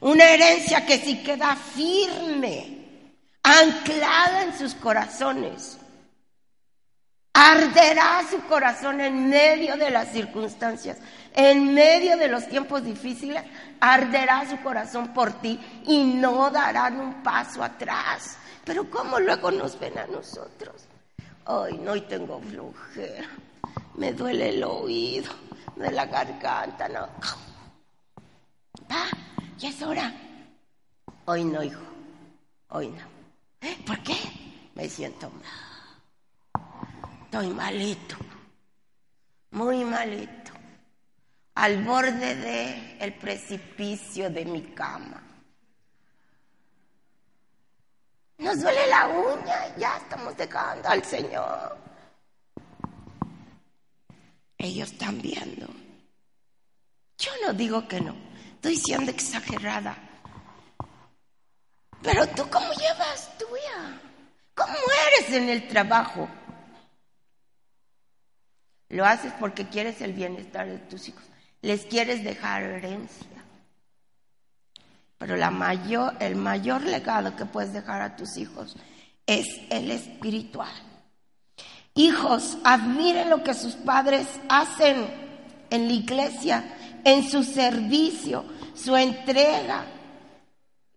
Una 0.00 0.24
herencia 0.30 0.86
que 0.86 0.98
si 0.98 1.20
queda 1.20 1.56
firme, 1.56 2.77
anclada 3.48 4.42
en 4.44 4.58
sus 4.58 4.74
corazones, 4.74 5.78
arderá 7.32 8.22
su 8.30 8.40
corazón 8.42 9.00
en 9.00 9.28
medio 9.28 9.76
de 9.76 9.90
las 9.90 10.12
circunstancias, 10.12 10.98
en 11.34 11.72
medio 11.72 12.16
de 12.16 12.28
los 12.28 12.46
tiempos 12.48 12.84
difíciles, 12.84 13.42
arderá 13.80 14.48
su 14.48 14.60
corazón 14.60 15.14
por 15.14 15.32
ti 15.40 15.58
y 15.86 16.04
no 16.04 16.50
darán 16.50 17.00
un 17.00 17.22
paso 17.22 17.62
atrás. 17.62 18.36
Pero 18.64 18.90
¿cómo 18.90 19.18
luego 19.18 19.50
nos 19.50 19.78
ven 19.78 19.96
a 19.98 20.06
nosotros? 20.06 20.84
Ay, 21.46 21.78
no, 21.78 21.92
hoy 21.92 22.02
tengo 22.02 22.40
flujera. 22.40 23.28
Me 23.94 24.12
duele 24.12 24.50
el 24.50 24.62
oído, 24.62 25.32
de 25.76 25.90
la 25.90 26.04
garganta, 26.04 26.88
no. 26.88 27.08
Ah, 28.90 29.08
ya 29.56 29.68
es 29.70 29.82
hora. 29.82 30.12
Hoy 31.24 31.44
no, 31.44 31.62
hijo. 31.62 31.80
Hoy 32.68 32.88
no. 32.88 33.17
¿Por 33.86 34.02
qué? 34.02 34.16
Me 34.74 34.88
siento 34.88 35.30
mal. 35.30 35.68
Estoy 37.24 37.48
malito. 37.48 38.16
Muy 39.50 39.84
malito. 39.84 40.52
Al 41.54 41.82
borde 41.84 42.34
de 42.36 42.96
el 43.00 43.14
precipicio 43.14 44.30
de 44.30 44.44
mi 44.44 44.62
cama. 44.74 45.22
Nos 48.38 48.60
duele 48.60 48.86
la 48.86 49.08
uña, 49.08 49.76
ya 49.76 49.96
estamos 49.96 50.36
dejando 50.36 50.88
al 50.88 51.04
Señor. 51.04 51.76
Ellos 54.56 54.92
están 54.92 55.20
viendo. 55.20 55.66
Yo 57.18 57.32
no 57.44 57.52
digo 57.52 57.88
que 57.88 58.00
no, 58.00 58.14
estoy 58.54 58.76
siendo 58.76 59.10
exagerada. 59.10 60.07
Pero 62.02 62.26
tú 62.28 62.48
cómo 62.50 62.72
llevas 62.72 63.36
tu 63.38 63.46
vida, 63.46 64.00
cómo 64.54 64.74
eres 65.08 65.34
en 65.34 65.48
el 65.48 65.66
trabajo. 65.68 66.28
Lo 68.90 69.04
haces 69.04 69.32
porque 69.38 69.68
quieres 69.68 70.00
el 70.00 70.12
bienestar 70.12 70.66
de 70.66 70.78
tus 70.78 71.08
hijos, 71.08 71.24
les 71.60 71.84
quieres 71.84 72.24
dejar 72.24 72.62
herencia. 72.62 73.26
Pero 75.18 75.34
el 75.34 76.36
mayor 76.36 76.82
legado 76.84 77.34
que 77.34 77.44
puedes 77.44 77.72
dejar 77.72 78.00
a 78.00 78.14
tus 78.16 78.36
hijos 78.36 78.76
es 79.26 79.46
el 79.68 79.90
espiritual. 79.90 80.72
Hijos, 81.94 82.58
admiren 82.62 83.28
lo 83.28 83.42
que 83.42 83.54
sus 83.54 83.74
padres 83.74 84.28
hacen 84.48 85.08
en 85.68 85.88
la 85.88 85.92
iglesia, 85.92 86.64
en 87.04 87.28
su 87.28 87.42
servicio, 87.42 88.44
su 88.74 88.96
entrega. 88.96 89.84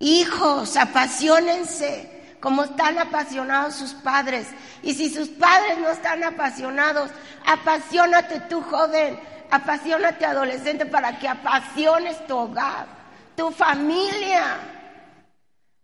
Hijos, 0.01 0.77
apasionense 0.77 2.37
como 2.39 2.63
están 2.63 2.97
apasionados 2.97 3.75
sus 3.75 3.93
padres. 3.93 4.47
Y 4.81 4.95
si 4.95 5.13
sus 5.13 5.29
padres 5.29 5.77
no 5.77 5.89
están 5.89 6.23
apasionados, 6.23 7.11
apasionate 7.45 8.39
tú 8.49 8.61
joven, 8.63 9.19
apasionate 9.51 10.25
adolescente 10.25 10.87
para 10.87 11.19
que 11.19 11.27
apasiones 11.27 12.25
tu 12.25 12.35
hogar, 12.35 12.87
tu 13.35 13.51
familia. 13.51 14.57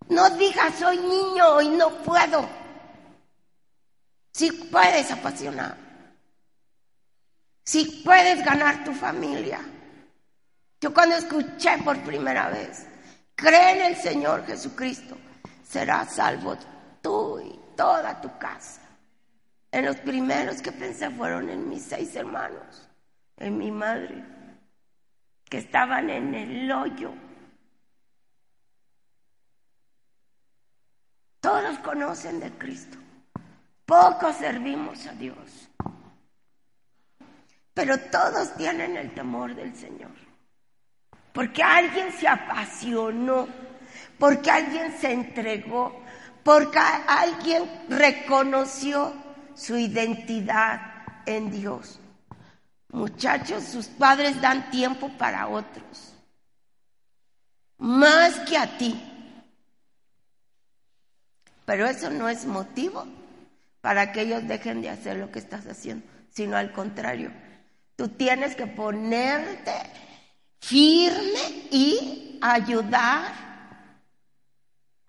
No 0.10 0.32
digas 0.32 0.74
soy 0.80 0.98
niño 0.98 1.62
y 1.62 1.70
no 1.70 1.92
puedo. 1.98 2.50
Si 4.34 4.52
puedes 4.52 5.12
apasionar. 5.12 5.78
Si 7.64 8.02
puedes 8.04 8.44
ganar 8.44 8.84
tu 8.84 8.94
familia. 8.94 9.60
Yo 10.82 10.92
cuando 10.92 11.18
escuché 11.18 11.78
por 11.84 12.00
primera 12.00 12.50
vez, 12.50 12.86
cree 13.38 13.80
en 13.80 13.94
el 13.94 13.96
Señor 13.96 14.46
Jesucristo, 14.46 15.16
serás 15.64 16.16
salvo 16.16 16.58
tú 17.02 17.40
y 17.40 17.58
toda 17.78 18.20
tu 18.20 18.38
casa. 18.38 18.82
En 19.72 19.86
los 19.86 19.96
primeros 19.98 20.62
que 20.62 20.72
pensé 20.72 21.10
fueron 21.12 21.50
en 21.50 21.70
mis 21.70 21.84
seis 21.84 22.16
hermanos, 22.16 22.90
en 23.38 23.58
mi 23.58 23.72
madre, 23.72 24.24
que 25.46 25.60
estaban 25.60 26.10
en 26.10 26.34
el 26.34 26.72
hoyo. 26.72 27.14
Todos 31.40 31.78
conocen 31.80 32.40
de 32.40 32.52
Cristo. 32.58 32.98
Pocos 33.86 34.36
servimos 34.38 35.06
a 35.06 35.14
Dios. 35.14 35.70
Pero 37.74 37.98
todos 38.10 38.56
tienen 38.58 38.98
el 38.98 39.14
temor 39.14 39.54
del 39.54 39.74
Señor. 39.76 40.27
Porque 41.38 41.62
alguien 41.62 42.12
se 42.14 42.28
apasionó, 42.28 43.48
porque 44.18 44.50
alguien 44.50 44.98
se 44.98 45.12
entregó, 45.12 46.02
porque 46.42 46.80
alguien 46.80 47.70
reconoció 47.90 49.14
su 49.54 49.78
identidad 49.78 50.82
en 51.28 51.52
Dios. 51.52 52.00
Muchachos, 52.90 53.66
sus 53.66 53.86
padres 53.86 54.42
dan 54.42 54.72
tiempo 54.72 55.12
para 55.16 55.48
otros, 55.48 56.16
más 57.78 58.40
que 58.50 58.58
a 58.58 58.76
ti. 58.80 59.00
Pero 61.66 61.86
eso 61.86 62.10
no 62.10 62.30
es 62.30 62.48
motivo 62.48 63.06
para 63.82 64.12
que 64.12 64.22
ellos 64.22 64.48
dejen 64.48 64.82
de 64.82 64.90
hacer 64.90 65.18
lo 65.18 65.32
que 65.32 65.38
estás 65.38 65.68
haciendo, 65.68 66.04
sino 66.32 66.58
al 66.58 66.72
contrario. 66.72 67.32
Tú 67.96 68.08
tienes 68.08 68.56
que 68.56 68.66
ponerte 68.66 70.07
firme 70.60 71.68
y 71.72 72.40
ayudar 72.42 73.34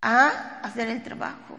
a 0.00 0.60
hacer 0.62 0.88
el 0.88 1.02
trabajo. 1.02 1.58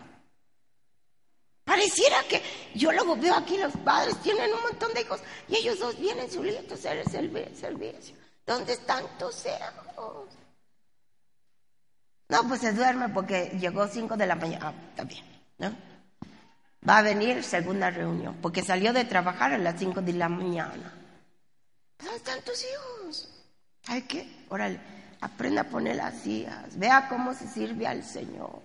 Pareciera 1.64 2.24
que 2.28 2.42
yo 2.74 2.92
luego 2.92 3.16
veo 3.16 3.36
aquí 3.36 3.58
los 3.58 3.76
padres 3.78 4.18
tienen 4.22 4.52
un 4.52 4.62
montón 4.64 4.94
de 4.94 5.02
hijos 5.02 5.22
y 5.48 5.58
ellos 5.58 5.80
dos 5.80 6.00
vienen 6.00 6.30
solitos 6.30 6.86
a 6.86 6.92
hacer 6.92 7.26
el 7.26 7.56
servicio. 7.56 8.16
¿Dónde 8.46 8.74
están 8.74 9.06
tus 9.20 9.46
hijos? 9.46 10.28
No, 12.30 12.48
pues 12.48 12.62
se 12.62 12.74
duerme 12.74 13.10
porque 13.10 13.58
llegó 13.60 13.88
cinco 13.88 14.18
de 14.18 14.26
la 14.26 14.36
mañana. 14.36 14.70
Ah, 14.70 14.74
está 14.90 15.04
bien, 15.04 15.26
¿no? 15.60 15.90
Va 16.88 17.00
a 17.00 17.02
venir 17.02 17.44
segunda 17.44 17.90
reunión, 17.90 18.38
porque 18.42 18.64
salió 18.64 18.94
de 18.94 19.04
trabajar 19.04 19.54
a 19.54 19.58
las 19.58 19.78
5 19.78 20.02
de 20.02 20.14
la 20.14 20.30
mañana. 20.30 20.94
¿Dónde 21.98 22.16
están 22.16 22.42
tus 22.42 22.64
hijos? 22.64 23.30
Hay 23.90 24.04
que, 24.04 24.46
órale, 24.50 24.80
aprenda 25.20 25.62
a 25.62 25.64
poner 25.66 25.98
las 25.98 26.16
sillas, 26.20 26.78
vea 26.78 27.10
cómo 27.10 27.34
se 27.34 27.48
sirve 27.48 27.86
al 27.86 28.04
Señor, 28.04 28.62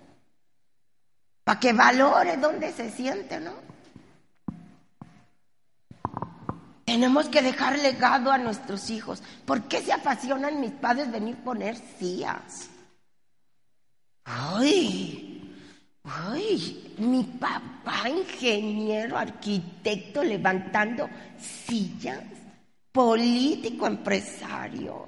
para 1.42 1.58
que 1.58 1.72
valore 1.72 2.36
dónde 2.36 2.72
se 2.72 2.90
siente, 2.90 3.40
¿no? 3.40 3.52
Tenemos 6.84 7.28
que 7.28 7.42
dejar 7.42 7.78
legado 7.78 8.30
a 8.30 8.38
nuestros 8.38 8.90
hijos. 8.90 9.22
¿Por 9.44 9.62
qué 9.62 9.82
se 9.82 9.92
apasionan 9.92 10.60
mis 10.60 10.70
padres 10.70 11.10
venir 11.10 11.36
poner 11.36 11.76
sillas? 11.98 12.68
Ay, 14.24 15.34
Ay, 16.04 16.94
mi 16.98 17.24
papá, 17.24 18.08
ingeniero, 18.10 19.16
arquitecto, 19.16 20.22
levantando 20.22 21.08
sillas, 21.38 22.22
político, 22.94 23.88
empresario. 23.88 25.04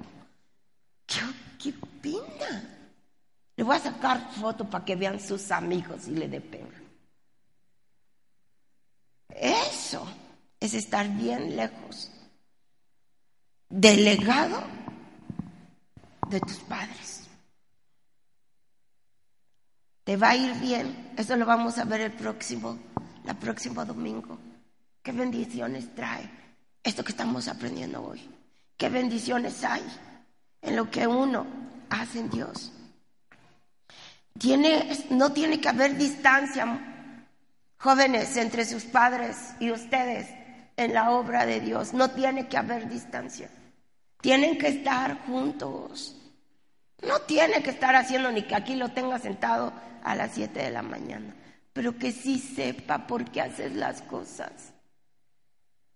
¿Qué, 1.05 1.21
qué 1.57 1.73
Le 3.55 3.63
voy 3.63 3.75
a 3.77 3.79
sacar 3.79 4.29
foto 4.33 4.69
para 4.69 4.83
que 4.83 4.97
vean 4.97 5.19
sus 5.21 5.49
amigos 5.51 6.07
y 6.07 6.11
le 6.11 6.27
dé 6.27 6.41
pena. 6.41 6.83
Eso 9.29 10.05
es 10.59 10.73
estar 10.73 11.07
bien 11.15 11.55
lejos 11.55 12.11
del 13.69 14.03
legado 14.03 14.61
de 16.29 16.39
tus 16.41 16.57
padres 16.57 17.17
te 20.07 20.15
va 20.15 20.29
a 20.29 20.35
ir 20.37 20.53
bien. 20.61 21.11
Eso 21.17 21.35
lo 21.35 21.45
vamos 21.45 21.77
a 21.77 21.83
ver 21.83 21.99
el 21.99 22.13
próximo, 22.13 22.79
la 23.25 23.33
próximo 23.33 23.83
domingo. 23.83 24.39
¿Qué 25.03 25.11
bendiciones 25.11 25.93
trae 25.93 26.46
esto 26.87 27.03
que 27.03 27.11
estamos 27.11 27.47
aprendiendo 27.47 28.01
hoy? 28.01 28.21
¿Qué 28.77 28.89
bendiciones 28.89 29.63
hay 29.63 29.83
en 30.61 30.75
lo 30.75 30.89
que 30.89 31.05
uno 31.05 31.45
hace 31.89 32.19
en 32.19 32.29
Dios? 32.29 32.71
No 35.09 35.31
tiene 35.31 35.59
que 35.59 35.67
haber 35.69 35.97
distancia, 35.97 36.79
jóvenes, 37.77 38.37
entre 38.37 38.65
sus 38.65 38.83
padres 38.83 39.35
y 39.59 39.71
ustedes 39.71 40.27
en 40.77 40.93
la 40.93 41.11
obra 41.11 41.45
de 41.45 41.59
Dios. 41.59 41.93
No 41.93 42.11
tiene 42.11 42.47
que 42.47 42.57
haber 42.57 42.87
distancia. 42.87 43.49
Tienen 44.21 44.57
que 44.57 44.67
estar 44.67 45.25
juntos. 45.25 46.15
No 47.01 47.19
tiene 47.21 47.61
que 47.63 47.71
estar 47.71 47.95
haciendo 47.95 48.31
ni 48.31 48.43
que 48.43 48.55
aquí 48.55 48.75
lo 48.75 48.89
tenga 48.89 49.19
sentado 49.19 49.73
a 50.03 50.15
las 50.15 50.31
7 50.33 50.59
de 50.59 50.71
la 50.71 50.81
mañana, 50.81 51.35
pero 51.73 51.97
que 51.97 52.11
sí 52.11 52.39
sepa 52.39 53.05
por 53.05 53.29
qué 53.29 53.41
haces 53.41 53.75
las 53.75 54.01
cosas. 54.03 54.51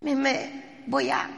Me, 0.01 0.70
voy 0.87 1.09
a, 1.09 1.29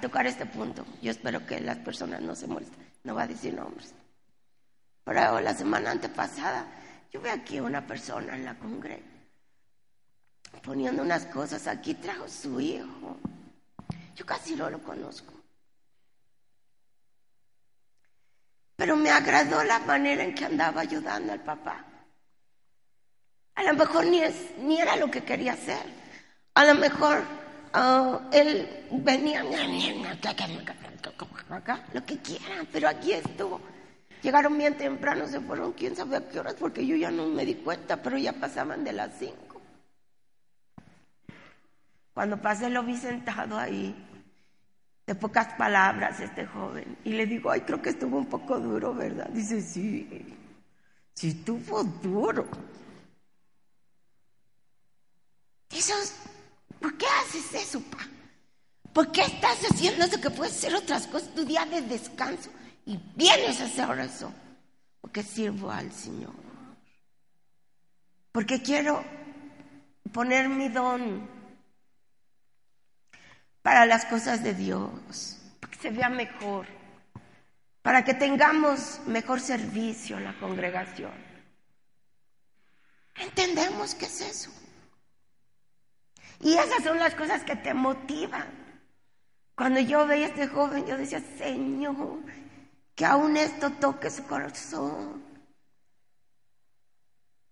tocar 0.00 0.26
este 0.26 0.46
punto. 0.46 0.84
Yo 1.02 1.10
espero 1.10 1.44
que 1.46 1.60
las 1.60 1.78
personas 1.78 2.20
no 2.20 2.34
se 2.34 2.46
molesten. 2.46 2.86
No 3.04 3.14
va 3.14 3.22
a 3.22 3.26
decir 3.26 3.54
nombres. 3.54 3.94
Pero 5.04 5.40
la 5.40 5.54
semana 5.54 5.90
antepasada, 5.90 6.66
yo 7.12 7.20
vi 7.20 7.28
aquí 7.28 7.60
una 7.60 7.86
persona 7.86 8.36
en 8.36 8.44
la 8.44 8.58
congre 8.58 9.02
poniendo 10.62 11.02
unas 11.02 11.26
cosas 11.26 11.66
aquí, 11.66 11.94
trajo 11.94 12.28
su 12.28 12.60
hijo. 12.60 13.16
Yo 14.16 14.26
casi 14.26 14.54
no 14.54 14.68
lo 14.68 14.82
conozco. 14.82 15.32
Pero 18.76 18.96
me 18.96 19.10
agradó 19.10 19.62
la 19.64 19.78
manera 19.80 20.24
en 20.24 20.34
que 20.34 20.44
andaba 20.44 20.82
ayudando 20.82 21.32
al 21.32 21.40
papá. 21.40 21.84
A 23.54 23.62
lo 23.62 23.74
mejor 23.74 24.06
ni, 24.06 24.22
es, 24.22 24.56
ni 24.58 24.80
era 24.80 24.96
lo 24.96 25.10
que 25.10 25.22
quería 25.22 25.52
hacer. 25.52 25.84
A 26.54 26.64
lo 26.64 26.74
mejor 26.74 27.22
ah, 27.72 28.20
él 28.32 28.86
venía, 28.90 29.42
lo 31.92 32.06
que 32.06 32.18
quiera, 32.18 32.64
pero 32.72 32.88
aquí 32.88 33.12
estuvo. 33.12 33.60
Llegaron 34.22 34.58
bien 34.58 34.76
temprano, 34.76 35.26
se 35.26 35.40
fueron 35.40 35.72
quién 35.72 35.96
sabe 35.96 36.16
a 36.16 36.28
qué 36.28 36.40
horas, 36.40 36.54
porque 36.58 36.86
yo 36.86 36.94
ya 36.94 37.10
no 37.10 37.26
me 37.26 37.44
di 37.46 37.54
cuenta, 37.54 37.96
pero 38.02 38.18
ya 38.18 38.32
pasaban 38.32 38.84
de 38.84 38.92
las 38.92 39.12
cinco. 39.18 39.60
Cuando 42.12 42.36
pasé 42.36 42.68
lo 42.68 42.82
vi 42.82 42.96
sentado 42.96 43.58
ahí, 43.58 43.94
de 45.06 45.14
pocas 45.14 45.54
palabras 45.54 46.20
este 46.20 46.44
joven, 46.46 46.98
y 47.04 47.12
le 47.14 47.26
digo, 47.26 47.50
ay, 47.50 47.62
creo 47.62 47.80
que 47.80 47.90
estuvo 47.90 48.18
un 48.18 48.26
poco 48.26 48.60
duro, 48.60 48.94
¿verdad? 48.94 49.28
Dice, 49.30 49.62
sí, 49.62 50.36
sí 51.14 51.28
estuvo 51.28 51.82
duro. 51.82 52.46
¿Por 56.80 56.96
qué 56.96 57.06
haces 57.06 57.54
eso, 57.54 57.80
pa? 57.82 57.98
¿Por 58.92 59.12
qué 59.12 59.22
estás 59.22 59.58
haciendo 59.70 60.04
eso 60.04 60.20
que 60.20 60.30
puedes 60.30 60.56
hacer 60.56 60.74
otras 60.74 61.06
cosas, 61.06 61.32
tu 61.34 61.44
día 61.44 61.64
de 61.64 61.82
descanso? 61.82 62.50
Y 62.86 62.98
vienes 63.14 63.60
a 63.60 63.64
hacer 63.66 63.98
eso. 64.00 64.32
Porque 65.00 65.22
sirvo 65.22 65.70
al 65.70 65.92
Señor. 65.92 66.34
Porque 68.32 68.62
quiero 68.62 69.04
poner 70.12 70.48
mi 70.48 70.68
don 70.68 71.28
para 73.62 73.86
las 73.86 74.04
cosas 74.06 74.42
de 74.42 74.54
Dios. 74.54 75.38
Para 75.60 75.72
que 75.72 75.78
se 75.78 75.90
vea 75.90 76.08
mejor. 76.08 76.66
Para 77.82 78.04
que 78.04 78.14
tengamos 78.14 79.00
mejor 79.06 79.40
servicio 79.40 80.18
en 80.18 80.24
la 80.24 80.38
congregación. 80.38 81.12
Entendemos 83.16 83.94
qué 83.94 84.06
es 84.06 84.20
eso. 84.20 84.50
Y 86.40 86.54
esas 86.54 86.82
son 86.82 86.98
las 86.98 87.14
cosas 87.14 87.44
que 87.44 87.56
te 87.56 87.74
motivan. 87.74 88.48
Cuando 89.54 89.78
yo 89.80 90.06
veía 90.06 90.26
a 90.26 90.28
este 90.30 90.48
joven, 90.48 90.86
yo 90.86 90.96
decía, 90.96 91.20
Señor, 91.36 92.18
que 92.94 93.04
aún 93.04 93.36
esto 93.36 93.70
toque 93.72 94.10
su 94.10 94.24
corazón. 94.24 95.22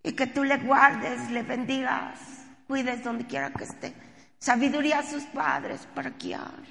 Y 0.02 0.12
que 0.12 0.26
tú 0.26 0.42
le 0.42 0.56
guardes, 0.56 1.30
le 1.30 1.42
bendigas, 1.42 2.18
cuides 2.66 3.04
donde 3.04 3.26
quiera 3.26 3.52
que 3.52 3.64
esté. 3.64 3.94
Sabiduría 4.38 5.00
a 5.00 5.02
sus 5.02 5.24
padres 5.24 5.86
para 5.94 6.10
guiar. 6.10 6.62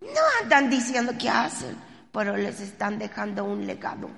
No 0.00 0.20
andan 0.42 0.68
diciendo 0.68 1.12
qué 1.16 1.28
hacen, 1.28 1.76
pero 2.12 2.36
les 2.36 2.58
están 2.60 2.98
dejando 2.98 3.44
un 3.44 3.66
legado 3.66 4.10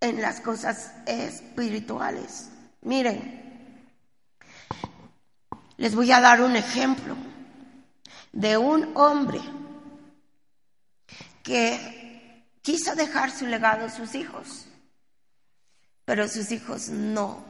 en 0.00 0.20
las 0.20 0.40
cosas 0.40 0.92
espirituales. 1.06 2.50
Miren, 2.86 3.18
les 5.76 5.92
voy 5.92 6.12
a 6.12 6.20
dar 6.20 6.40
un 6.40 6.54
ejemplo 6.54 7.16
de 8.30 8.56
un 8.56 8.96
hombre 8.96 9.40
que 11.42 12.44
quiso 12.62 12.94
dejar 12.94 13.32
su 13.32 13.48
legado 13.48 13.86
a 13.86 13.90
sus 13.90 14.14
hijos, 14.14 14.68
pero 16.04 16.28
sus 16.28 16.52
hijos 16.52 16.88
no, 16.88 17.44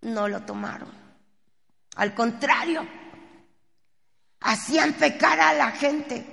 no 0.00 0.26
lo 0.26 0.42
tomaron. 0.42 0.90
Al 1.94 2.12
contrario, 2.12 2.84
hacían 4.40 4.94
pecar 4.94 5.38
a 5.38 5.54
la 5.54 5.70
gente, 5.70 6.26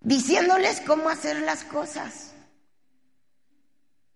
diciéndoles 0.00 0.80
cómo 0.86 1.10
hacer 1.10 1.42
las 1.42 1.64
cosas. 1.64 2.25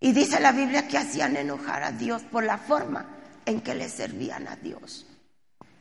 Y 0.01 0.13
dice 0.13 0.41
la 0.41 0.53
Biblia 0.53 0.89
que 0.89 0.99
hacían 0.99 1.37
enojar 1.37 1.83
a 1.83 1.93
Dios 1.93 2.23
por 2.23 2.43
la 2.43 2.59
forma 2.59 3.07
en 3.45 3.61
que 3.61 3.75
le 3.75 3.89
servían 3.89 4.49
a 4.49 4.57
Dios. 4.57 5.07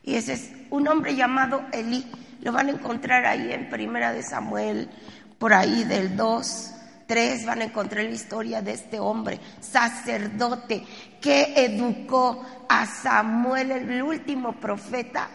Y 0.02 0.14
ese 0.14 0.34
es 0.34 0.50
un 0.70 0.86
hombre 0.88 1.16
llamado 1.16 1.62
Elí. 1.72 2.10
Lo 2.42 2.52
van 2.52 2.68
a 2.68 2.72
encontrar 2.72 3.24
ahí 3.26 3.52
en 3.52 3.68
Primera 3.68 4.12
de 4.12 4.22
Samuel, 4.22 4.90
por 5.38 5.54
ahí 5.54 5.84
del 5.84 6.16
2, 6.16 6.74
3, 7.10 7.44
van 7.44 7.60
a 7.60 7.64
encontrar 7.64 8.04
la 8.04 8.10
historia 8.10 8.62
de 8.62 8.72
este 8.72 9.00
hombre, 9.00 9.40
sacerdote, 9.60 10.86
que 11.20 11.54
educó 11.56 12.46
a 12.68 12.86
Samuel, 12.86 13.72
el 13.72 14.02
último 14.02 14.52
profeta, 14.60 15.28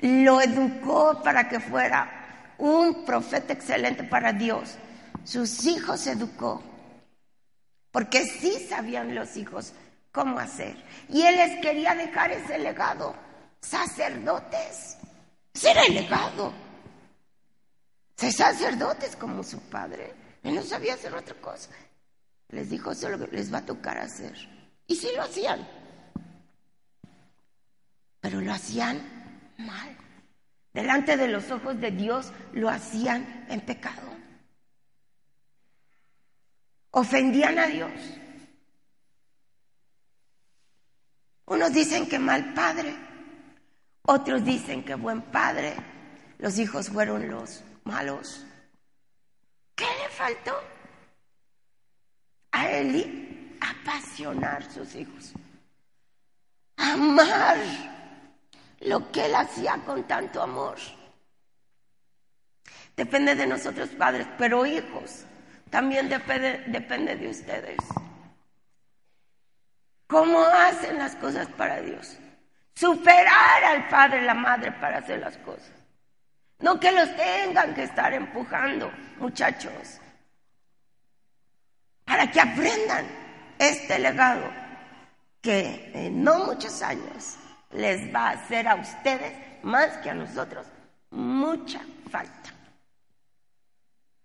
lo 0.00 0.40
educó 0.40 1.20
para 1.22 1.46
que 1.48 1.60
fuera 1.60 2.54
un 2.56 3.04
profeta 3.04 3.52
excelente 3.52 4.04
para 4.04 4.32
Dios. 4.32 4.76
Sus 5.22 5.66
hijos 5.66 6.06
educó, 6.06 6.62
porque 7.90 8.24
sí 8.24 8.66
sabían 8.68 9.14
los 9.14 9.36
hijos 9.36 9.72
cómo 10.12 10.38
hacer. 10.38 10.76
Y 11.08 11.22
él 11.22 11.36
les 11.36 11.60
quería 11.60 11.94
dejar 11.94 12.32
ese 12.32 12.58
legado 12.58 13.14
sacerdotes. 13.60 14.98
Ese 15.54 15.70
era 15.70 15.82
el 15.82 15.94
legado. 15.94 16.52
Ser 18.16 18.32
sacerdotes 18.32 19.16
como 19.16 19.42
su 19.42 19.60
padre. 19.60 20.14
Él 20.42 20.54
no 20.54 20.62
sabía 20.62 20.94
hacer 20.94 21.14
otra 21.14 21.34
cosa. 21.36 21.70
Les 22.48 22.70
dijo, 22.70 22.92
eso 22.92 23.08
lo 23.08 23.18
que 23.18 23.36
les 23.36 23.52
va 23.52 23.58
a 23.58 23.66
tocar 23.66 23.98
hacer. 23.98 24.34
Y 24.86 24.96
sí 24.96 25.08
lo 25.14 25.22
hacían. 25.22 25.68
Pero 28.20 28.40
lo 28.40 28.52
hacían 28.52 29.00
mal. 29.58 29.96
Delante 30.72 31.16
de 31.16 31.28
los 31.28 31.50
ojos 31.50 31.80
de 31.80 31.90
Dios 31.90 32.32
lo 32.52 32.68
hacían 32.68 33.46
en 33.48 33.60
pecado. 33.60 34.17
Ofendían 36.90 37.58
a 37.58 37.66
Dios. 37.66 37.92
Unos 41.46 41.72
dicen 41.72 42.08
que 42.08 42.18
mal 42.18 42.52
padre, 42.52 42.94
otros 44.02 44.44
dicen 44.44 44.84
que 44.84 44.94
buen 44.94 45.22
padre, 45.22 45.74
los 46.38 46.58
hijos 46.58 46.88
fueron 46.88 47.28
los 47.28 47.62
malos. 47.84 48.44
¿Qué 49.74 49.84
le 49.84 50.08
faltó? 50.10 50.54
A 52.52 52.68
Eli 52.70 53.56
apasionar 53.60 54.70
sus 54.70 54.94
hijos, 54.94 55.32
amar 56.76 57.56
lo 58.80 59.10
que 59.10 59.26
él 59.26 59.34
hacía 59.34 59.80
con 59.86 60.06
tanto 60.06 60.42
amor. 60.42 60.76
Depende 62.96 63.34
de 63.34 63.46
nosotros 63.46 63.88
padres, 63.90 64.26
pero 64.36 64.66
hijos, 64.66 65.24
también 65.70 66.08
depende, 66.08 66.64
depende 66.66 67.16
de 67.16 67.28
ustedes. 67.28 67.78
¿Cómo 70.06 70.40
hacen 70.40 70.98
las 70.98 71.14
cosas 71.16 71.48
para 71.48 71.80
Dios? 71.80 72.18
superar 72.78 73.64
al 73.64 73.88
padre 73.88 74.22
y 74.22 74.24
la 74.24 74.34
madre 74.34 74.70
para 74.72 74.98
hacer 74.98 75.18
las 75.18 75.36
cosas. 75.38 75.72
No 76.60 76.78
que 76.78 76.92
los 76.92 77.08
tengan 77.16 77.74
que 77.74 77.84
estar 77.84 78.12
empujando, 78.12 78.90
muchachos, 79.18 80.00
para 82.04 82.30
que 82.30 82.40
aprendan 82.40 83.04
este 83.58 83.98
legado 83.98 84.48
que 85.40 85.90
en 85.92 86.22
no 86.22 86.46
muchos 86.46 86.80
años 86.82 87.36
les 87.72 88.14
va 88.14 88.28
a 88.28 88.32
hacer 88.32 88.68
a 88.68 88.76
ustedes 88.76 89.34
más 89.64 89.96
que 89.98 90.10
a 90.10 90.14
nosotros 90.14 90.66
mucha 91.10 91.80
falta. 92.10 92.50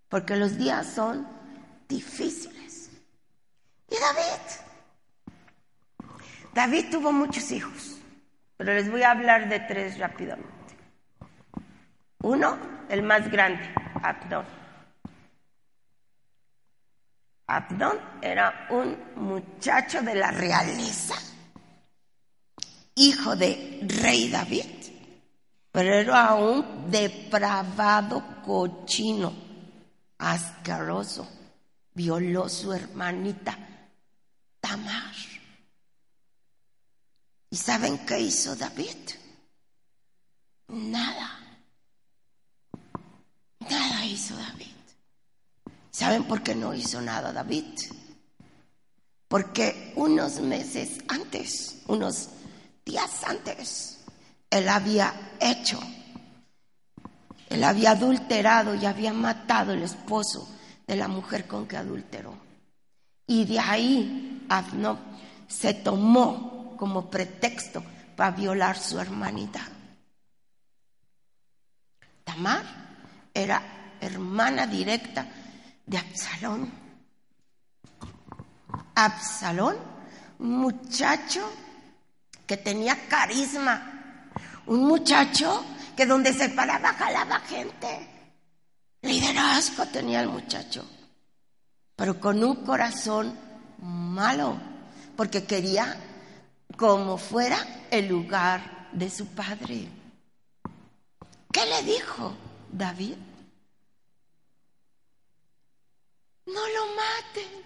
Porque 0.08 0.36
los 0.36 0.56
días 0.56 0.86
son 0.86 1.26
difíciles. 1.88 2.90
Y 3.90 3.96
David, 3.96 4.40
David 6.54 6.90
tuvo 6.90 7.12
muchos 7.12 7.50
hijos. 7.50 7.98
Pero 8.56 8.74
les 8.74 8.90
voy 8.90 9.02
a 9.02 9.10
hablar 9.10 9.48
de 9.48 9.60
tres 9.60 9.98
rápidamente. 9.98 10.48
Uno, 12.22 12.56
el 12.88 13.02
más 13.02 13.30
grande, 13.30 13.62
Abdón. 14.02 14.46
Abdón 17.46 17.98
era 18.22 18.66
un 18.70 18.96
muchacho 19.16 20.00
de 20.00 20.14
la 20.14 20.30
realeza, 20.30 21.14
hijo 22.94 23.36
de 23.36 23.80
rey 24.00 24.30
David, 24.30 24.64
pero 25.70 25.92
era 25.92 26.34
un 26.34 26.90
depravado 26.90 28.40
cochino, 28.42 29.34
asqueroso, 30.16 31.28
violó 31.94 32.48
su 32.48 32.72
hermanita 32.72 33.56
Tamar. 34.60 35.14
¿Y 37.50 37.56
saben 37.56 38.04
qué 38.04 38.18
hizo 38.18 38.56
David? 38.56 38.96
Nada. 40.68 41.38
Nada 43.60 44.04
hizo 44.04 44.34
David. 44.36 44.66
¿Saben 45.90 46.24
por 46.24 46.42
qué 46.42 46.54
no 46.56 46.74
hizo 46.74 47.00
nada 47.00 47.32
David? 47.32 47.78
Porque 49.28 49.92
unos 49.96 50.40
meses 50.40 50.98
antes, 51.08 51.82
unos 51.86 52.30
días 52.84 53.22
antes, 53.24 54.00
él 54.50 54.68
había 54.68 55.36
hecho, 55.40 55.78
él 57.48 57.62
había 57.62 57.92
adulterado 57.92 58.74
y 58.74 58.86
había 58.86 59.12
matado 59.12 59.72
el 59.72 59.82
esposo 59.82 60.48
de 60.86 60.96
la 60.96 61.08
mujer 61.08 61.46
con 61.46 61.66
que 61.66 61.76
adulteró. 61.76 62.36
Y 63.26 63.44
de 63.44 63.58
ahí 63.58 64.46
Abno 64.48 64.98
se 65.48 65.74
tomó 65.74 66.76
como 66.76 67.08
pretexto 67.10 67.82
para 68.16 68.32
violar 68.32 68.76
su 68.76 68.98
hermanita. 68.98 69.60
Tamar 72.24 72.64
era 73.32 73.62
hermana 74.00 74.66
directa 74.66 75.26
de 75.86 75.98
Absalón. 75.98 76.70
Absalón, 78.94 79.76
un 80.38 80.58
muchacho 80.58 81.50
que 82.46 82.56
tenía 82.56 83.08
carisma, 83.08 84.30
un 84.66 84.86
muchacho 84.86 85.64
que 85.96 86.06
donde 86.06 86.32
se 86.32 86.48
paraba 86.50 86.92
jalaba 86.92 87.40
gente. 87.40 88.13
Liderazgo 89.04 89.84
tenía 89.86 90.22
el 90.22 90.28
muchacho, 90.28 90.84
pero 91.94 92.18
con 92.18 92.42
un 92.42 92.64
corazón 92.64 93.38
malo, 93.78 94.58
porque 95.14 95.44
quería 95.44 95.96
como 96.76 97.18
fuera 97.18 97.86
el 97.90 98.08
lugar 98.08 98.88
de 98.92 99.10
su 99.10 99.26
padre. 99.26 99.88
¿Qué 101.52 101.66
le 101.66 101.82
dijo 101.82 102.34
David? 102.72 103.16
No 106.46 106.68
lo 106.68 106.86
maten. 106.96 107.64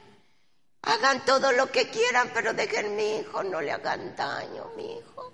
Hagan 0.83 1.25
todo 1.25 1.53
lo 1.53 1.71
que 1.71 1.89
quieran, 1.89 2.31
pero 2.35 2.53
dejen 2.53 2.97
mi 2.97 3.19
hijo, 3.19 3.43
no 3.45 3.61
le 3.61 3.71
hagan 3.73 4.17
daño, 4.17 4.71
mi 4.77 4.99
hijo. 4.99 5.33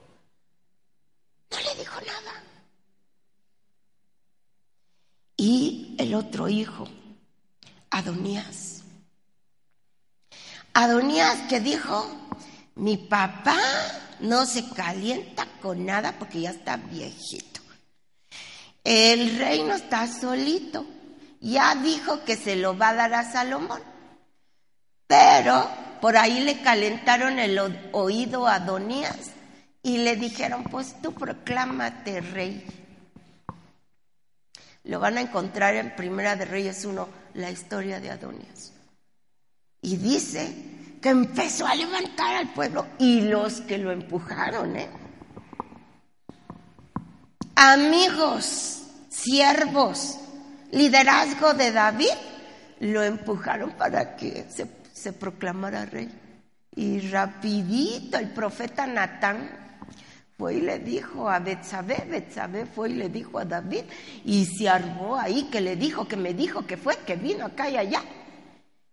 No 1.50 1.60
le 1.60 1.74
dijo 1.76 2.00
nada. 2.00 2.42
Y 5.36 5.96
otro 6.14 6.48
hijo, 6.48 6.88
Adonías. 7.90 8.82
Adonías 10.72 11.48
que 11.48 11.60
dijo, 11.60 12.06
mi 12.74 12.96
papá 12.96 13.56
no 14.20 14.46
se 14.46 14.68
calienta 14.70 15.46
con 15.62 15.86
nada 15.86 16.16
porque 16.18 16.40
ya 16.40 16.50
está 16.50 16.76
viejito. 16.76 17.60
El 18.82 19.38
reino 19.38 19.74
está 19.74 20.06
solito. 20.06 20.86
Ya 21.40 21.74
dijo 21.74 22.24
que 22.24 22.36
se 22.36 22.56
lo 22.56 22.76
va 22.76 22.90
a 22.90 22.94
dar 22.94 23.14
a 23.14 23.30
Salomón. 23.30 23.82
Pero 25.06 25.68
por 26.00 26.16
ahí 26.16 26.40
le 26.40 26.60
calentaron 26.62 27.38
el 27.38 27.58
oído 27.92 28.46
a 28.46 28.56
Adonías 28.56 29.30
y 29.82 29.98
le 29.98 30.16
dijeron, 30.16 30.64
pues 30.64 31.00
tú 31.02 31.12
proclámate 31.12 32.20
rey. 32.20 32.83
Lo 34.84 35.00
van 35.00 35.16
a 35.16 35.22
encontrar 35.22 35.74
en 35.76 35.96
Primera 35.96 36.36
de 36.36 36.44
Reyes 36.44 36.84
1, 36.84 37.08
la 37.34 37.50
historia 37.50 38.00
de 38.00 38.10
Adonías. 38.10 38.72
Y 39.80 39.96
dice 39.96 40.54
que 41.00 41.08
empezó 41.08 41.66
a 41.66 41.74
levantar 41.74 42.34
al 42.36 42.52
pueblo 42.52 42.86
y 42.98 43.22
los 43.22 43.62
que 43.62 43.78
lo 43.78 43.90
empujaron, 43.90 44.76
¿eh? 44.76 44.88
Amigos, 47.56 48.82
siervos, 49.08 50.18
liderazgo 50.70 51.54
de 51.54 51.72
David, 51.72 52.14
lo 52.80 53.02
empujaron 53.02 53.70
para 53.72 54.16
que 54.16 54.46
se, 54.50 54.66
se 54.92 55.12
proclamara 55.14 55.86
rey. 55.86 56.10
Y 56.76 57.00
rapidito 57.08 58.18
el 58.18 58.30
profeta 58.30 58.86
Natán 58.86 59.63
fue 60.36 60.54
y 60.54 60.60
le 60.60 60.80
dijo 60.80 61.28
a 61.28 61.38
Betsabé, 61.38 62.06
Betsabé 62.08 62.66
fue 62.66 62.90
y 62.90 62.94
le 62.94 63.08
dijo 63.08 63.38
a 63.38 63.44
David, 63.44 63.84
y 64.24 64.44
se 64.46 64.68
armó 64.68 65.16
ahí 65.16 65.44
que 65.44 65.60
le 65.60 65.76
dijo, 65.76 66.08
que 66.08 66.16
me 66.16 66.34
dijo 66.34 66.66
que 66.66 66.76
fue, 66.76 66.96
que 67.06 67.16
vino 67.16 67.46
acá 67.46 67.70
y 67.70 67.76
allá. 67.76 68.02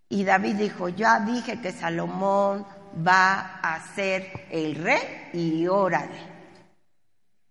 Y 0.10 0.24
David 0.24 0.56
dijo, 0.56 0.90
ya 0.90 1.20
dije 1.22 1.60
que 1.62 1.72
Salomón 1.72 2.66
va 3.08 3.60
a 3.62 3.94
ser 3.96 4.48
el 4.52 4.76
rey 4.76 5.30
y 5.34 5.68
órale. 5.68 6.32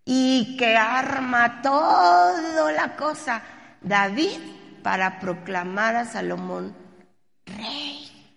Y 0.04 0.56
que 0.56 0.76
arma 0.76 1.62
toda 1.62 2.72
la 2.72 2.96
cosa 2.96 3.42
David 3.80 4.38
para 4.82 5.18
proclamar 5.20 5.96
a 5.96 6.04
Salomón 6.04 6.74
rey. 7.46 8.36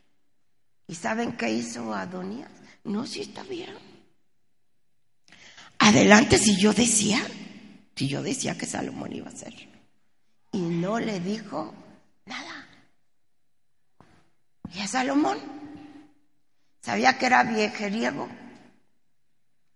¿Y 0.88 0.96
saben 0.96 1.34
qué 1.34 1.50
hizo 1.50 1.94
Adonías? 1.94 2.52
No, 2.84 3.06
si 3.06 3.22
está 3.22 3.44
bien. 3.44 3.93
Adelante 5.84 6.38
si 6.38 6.56
yo 6.56 6.72
decía, 6.72 7.20
si 7.94 8.08
yo 8.08 8.24
decía 8.24 8.58
que 8.58 8.66
Salomón 8.66 9.12
iba 9.12 9.28
a 9.28 9.36
ser. 9.36 9.54
Y 10.54 10.60
no 10.60 10.98
le 10.98 11.20
dijo 11.20 11.74
nada. 12.26 12.70
Y 14.74 14.80
a 14.80 14.88
Salomón 14.88 15.38
sabía 16.82 17.18
que 17.18 17.26
era 17.26 17.44
viejeriego, 17.44 18.30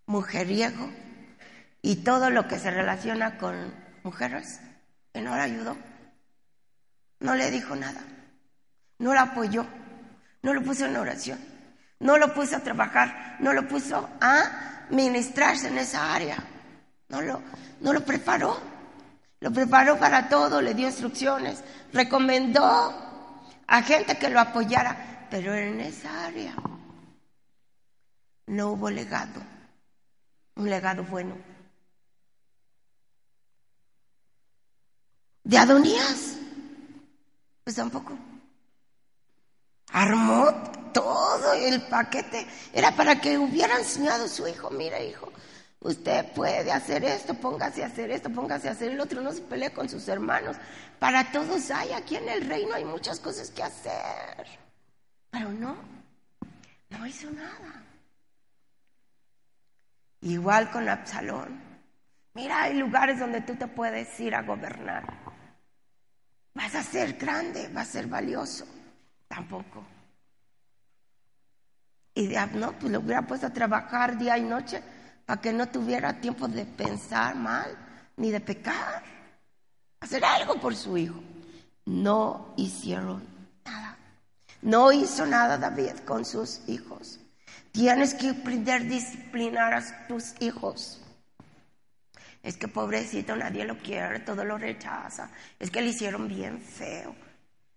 mujeriego 0.06 0.90
y 1.82 1.98
todo 1.98 2.30
lo 2.30 2.48
que 2.48 2.58
se 2.58 2.72
relaciona 2.72 3.38
con 3.38 3.76
mujeres. 4.04 4.62
Y 5.14 5.20
no 5.20 5.36
le 5.36 5.42
ayudó. 5.42 5.76
No 7.20 7.36
le 7.36 7.52
dijo 7.52 7.76
nada. 7.76 8.02
No 9.00 9.14
lo 9.14 9.20
apoyó. 9.20 9.68
No 10.42 10.54
lo 10.54 10.64
puso 10.64 10.86
en 10.86 10.96
oración. 10.96 11.57
No 12.00 12.18
lo 12.18 12.34
puso 12.34 12.58
a 12.58 12.60
trabajar. 12.60 13.38
No 13.40 13.54
lo 13.54 13.68
puso 13.68 14.10
a 14.22 14.86
ministrarse 14.90 15.68
en 15.68 15.78
esa 15.78 16.14
área. 16.14 16.38
No 17.10 17.22
lo, 17.22 17.42
no 17.82 17.94
lo 17.94 18.04
preparó. 18.04 18.78
Lo 19.40 19.52
preparó 19.52 20.00
para 20.00 20.30
todo, 20.30 20.62
le 20.62 20.74
dio 20.74 20.88
instrucciones, 20.88 21.64
recomendó 21.94 22.64
a 23.68 23.82
gente 23.84 24.18
que 24.18 24.30
lo 24.30 24.40
apoyara, 24.40 25.28
pero 25.30 25.54
en 25.54 25.80
esa 25.80 26.26
área 26.26 26.56
no 28.48 28.72
hubo 28.72 28.90
legado, 28.90 29.42
un 30.56 30.70
legado 30.70 31.04
bueno. 31.04 31.36
De 35.44 35.58
Adonías, 35.58 36.38
pues 37.64 37.76
tampoco. 37.76 38.18
Armó 39.92 40.52
todo 40.94 41.54
el 41.54 41.82
paquete. 41.84 42.48
Era 42.74 42.96
para 42.96 43.20
que 43.20 43.38
hubiera 43.38 43.78
enseñado 43.78 44.26
a 44.26 44.28
su 44.28 44.48
hijo, 44.48 44.70
mira 44.70 45.02
hijo, 45.02 45.32
usted 45.80 46.32
puede 46.34 46.72
hacer 46.72 47.04
esto, 47.04 47.34
póngase 47.34 47.84
a 47.84 47.88
hacer 47.88 48.12
esto, 48.12 48.30
póngase 48.30 48.68
a 48.68 48.72
hacer 48.72 48.92
el 48.92 49.00
otro, 49.00 49.22
no 49.22 49.32
se 49.32 49.42
pelee 49.42 49.72
con 49.72 49.88
sus 49.88 50.08
hermanos. 50.08 50.58
Para 51.00 51.32
todos 51.32 51.70
hay, 51.72 51.94
aquí 51.94 52.16
en 52.16 52.30
el 52.30 52.48
reino 52.48 52.74
hay 52.74 52.86
muchas 52.86 53.20
cosas 53.20 53.52
que 53.52 53.64
hacer. 53.64 54.48
Pero 55.30 55.52
no, 55.52 55.78
no 56.90 57.06
hizo 57.06 57.30
nada. 57.32 57.84
Igual 60.22 60.72
con 60.72 60.90
Absalón. 60.90 61.62
Mira, 62.34 62.64
hay 62.64 62.74
lugares 62.76 63.20
donde 63.20 63.42
tú 63.42 63.56
te 63.56 63.68
puedes 63.68 64.20
ir 64.20 64.36
a 64.36 64.42
gobernar. 64.42 65.04
Vas 66.54 66.76
a 66.76 66.84
ser 66.84 67.14
grande, 67.14 67.68
vas 67.70 67.90
a 67.90 67.92
ser 67.94 68.08
valioso. 68.08 68.66
Tampoco. 69.28 69.84
Y 72.18 72.30
no, 72.56 72.72
pues 72.80 72.92
lo 72.92 73.00
hubiera 73.00 73.22
puesto 73.22 73.46
a 73.46 73.54
trabajar 73.54 74.18
día 74.18 74.40
y 74.40 74.42
noche 74.42 74.82
para 75.24 75.40
que 75.40 75.54
no 75.54 75.68
tuviera 75.68 76.20
tiempo 76.20 76.48
de 76.48 76.66
pensar 76.66 77.36
mal 77.36 77.78
ni 78.16 78.32
de 78.32 78.40
pecar. 78.40 79.04
Hacer 80.00 80.26
algo 80.26 80.56
por 80.60 80.76
su 80.76 80.98
hijo. 80.98 81.22
No 81.86 82.56
hicieron 82.58 83.24
nada. 83.64 83.98
No 84.64 84.92
hizo 84.92 85.28
nada 85.28 85.60
David 85.60 86.00
con 86.06 86.26
sus 86.26 86.68
hijos. 86.68 87.20
Tienes 87.72 88.16
que 88.16 88.30
aprender 88.30 88.82
a 88.82 88.86
disciplinar 88.86 89.74
a 89.76 90.08
tus 90.08 90.34
hijos. 90.42 91.00
Es 92.42 92.58
que 92.58 92.68
pobrecito 92.68 93.36
nadie 93.36 93.64
lo 93.64 93.78
quiere, 93.78 94.22
todo 94.22 94.44
lo 94.44 94.58
rechaza. 94.58 95.30
Es 95.60 95.70
que 95.70 95.82
le 95.82 95.90
hicieron 95.90 96.28
bien 96.28 96.60
feo. 96.60 97.14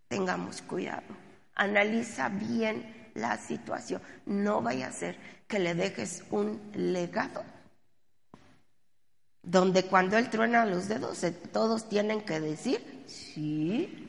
Tengamos 0.09 0.63
cuidado 0.63 1.30
analiza 1.55 2.29
bien 2.29 3.11
la 3.15 3.37
situación. 3.37 4.03
No 4.27 4.63
vaya 4.63 4.89
a 4.89 4.93
ser 4.93 5.17
que 5.47 5.59
le 5.59 5.75
dejes 5.75 6.25
un 6.31 6.61
legado 6.75 7.45
donde 9.43 9.85
cuando 9.85 10.19
él 10.19 10.29
truena 10.31 10.67
los 10.67 10.89
dedos 10.89 11.25
todos 11.53 11.89
tienen 11.89 12.23
que 12.23 12.41
decir, 12.41 13.05
sí, 13.07 14.09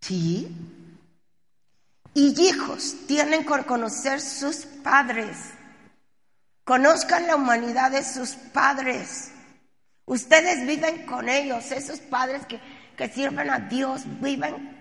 sí. 0.00 0.54
Y 2.14 2.48
hijos 2.48 2.96
tienen 3.06 3.44
que 3.44 3.64
conocer 3.64 4.20
sus 4.20 4.66
padres. 4.82 5.36
Conozcan 6.64 7.26
la 7.26 7.36
humanidad 7.36 7.90
de 7.90 8.02
sus 8.02 8.30
padres. 8.30 9.30
Ustedes 10.06 10.66
viven 10.66 11.04
con 11.04 11.28
ellos, 11.28 11.70
esos 11.72 12.00
padres 12.00 12.46
que 12.46 12.60
que 12.96 13.08
sirven 13.08 13.50
a 13.50 13.58
Dios, 13.58 14.02
viven 14.20 14.76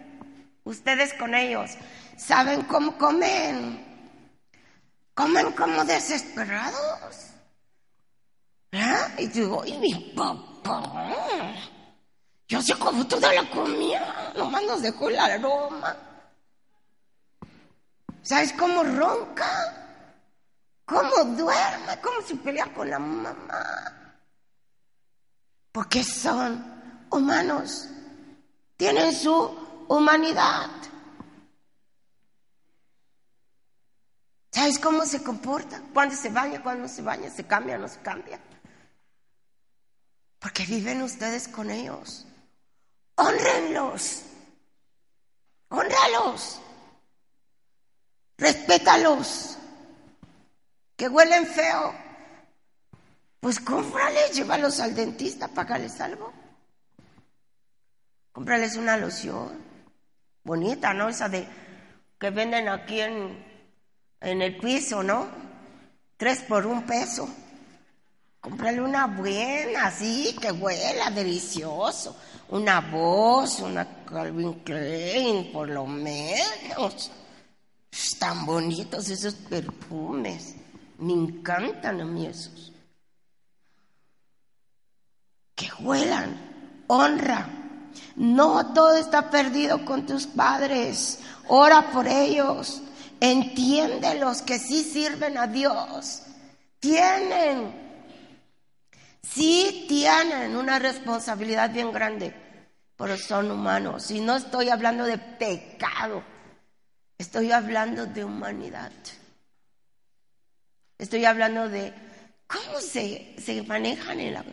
ustedes 0.63 1.13
con 1.13 1.35
ellos, 1.35 1.71
saben 2.17 2.63
cómo 2.63 2.97
comen, 2.97 3.83
comen 5.13 5.51
como 5.51 5.83
desesperados. 5.83 7.31
Y 9.17 9.27
digo, 9.27 9.63
y 9.65 9.77
mi 9.77 9.93
papá, 10.15 11.53
yo 12.47 12.61
sé 12.61 12.73
cómo 12.77 13.07
toda 13.07 13.33
la 13.33 13.49
comida, 13.49 14.33
nomás 14.35 14.63
nos 14.63 14.81
dejó 14.81 15.09
el 15.09 15.19
aroma. 15.19 15.95
¿Sabes 18.21 18.53
cómo 18.53 18.83
ronca? 18.83 19.81
¿Cómo 20.85 21.23
duerme? 21.35 21.99
¿Cómo 22.01 22.21
se 22.21 22.35
pelea 22.35 22.65
con 22.73 22.89
la 22.89 22.99
mamá? 22.99 23.93
Porque 25.71 26.03
son 26.03 27.05
humanos 27.09 27.89
tienen 28.77 29.13
su 29.13 29.85
humanidad. 29.87 30.69
¿Sabes 34.51 34.79
cómo 34.79 35.05
se 35.05 35.21
comporta? 35.21 35.81
Cuando 35.93 36.15
se 36.15 36.29
baña, 36.29 36.63
cuando 36.63 36.83
no 36.83 36.87
se 36.87 37.01
baña, 37.01 37.29
se 37.29 37.45
cambia, 37.45 37.77
no 37.77 37.87
se 37.87 37.99
cambia. 37.99 38.39
Porque 40.39 40.65
viven 40.65 41.01
ustedes 41.01 41.47
con 41.47 41.69
ellos. 41.69 42.25
Honrenlos. 43.15 44.21
Honralos. 45.69 46.61
Respétalos. 48.37 49.57
que 50.95 51.09
huelen 51.09 51.45
feo, 51.45 51.93
pues 53.41 53.59
cómprales, 53.59 54.31
llévalos 54.31 54.79
al 54.79 54.95
dentista, 54.95 55.49
págales 55.49 55.99
algo. 55.99 56.31
Cómprales 58.35 58.75
una 58.75 58.97
loción 58.97 59.47
bonita, 60.43 60.93
¿no? 60.93 61.07
Esa 61.07 61.29
de 61.29 61.47
que 62.19 62.29
venden 62.31 62.67
aquí 62.67 62.99
en, 62.99 63.41
en 64.19 64.41
el 64.41 64.57
piso, 64.57 65.01
¿no? 65.01 65.25
Tres 66.17 66.41
por 66.41 66.65
un 66.65 66.85
peso. 66.85 67.29
Cómprale 68.41 68.81
una 68.81 69.07
buena, 69.07 69.85
así, 69.85 70.35
que 70.41 70.51
huela 70.51 71.09
delicioso. 71.11 72.17
Una 72.49 72.81
voz, 72.81 73.61
una 73.61 74.03
Calvin 74.03 74.55
Klein, 74.65 75.53
por 75.53 75.69
lo 75.69 75.85
menos. 75.85 77.09
Están 77.89 78.45
bonitos 78.45 79.09
esos 79.09 79.35
perfumes. 79.35 80.55
Me 80.97 81.13
encantan 81.13 82.01
a 82.01 82.03
mí 82.05 82.25
esos. 82.25 82.73
Que 85.55 85.69
huelan. 85.79 86.83
Honra. 86.87 87.61
No 88.15 88.73
todo 88.73 88.97
está 88.97 89.29
perdido 89.29 89.85
con 89.85 90.05
tus 90.05 90.25
padres. 90.27 91.19
Ora 91.47 91.91
por 91.91 92.07
ellos. 92.07 92.81
Entiéndelos 93.19 94.41
que 94.41 94.59
sí 94.59 94.83
sirven 94.83 95.37
a 95.37 95.47
Dios. 95.47 96.21
Tienen 96.79 97.85
sí 99.35 99.85
tienen 99.87 100.55
una 100.55 100.79
responsabilidad 100.79 101.71
bien 101.71 101.91
grande, 101.91 102.33
pero 102.95 103.17
son 103.17 103.51
humanos. 103.51 104.11
Y 104.11 104.19
no 104.19 104.35
estoy 104.35 104.69
hablando 104.69 105.05
de 105.05 105.17
pecado, 105.17 106.23
estoy 107.17 107.51
hablando 107.51 108.05
de 108.05 108.23
humanidad. 108.23 108.91
Estoy 110.97 111.25
hablando 111.25 111.67
de 111.67 111.93
cómo 112.47 112.79
se, 112.79 113.35
se 113.37 113.61
manejan 113.63 114.19
en 114.19 114.33
la, 114.33 114.45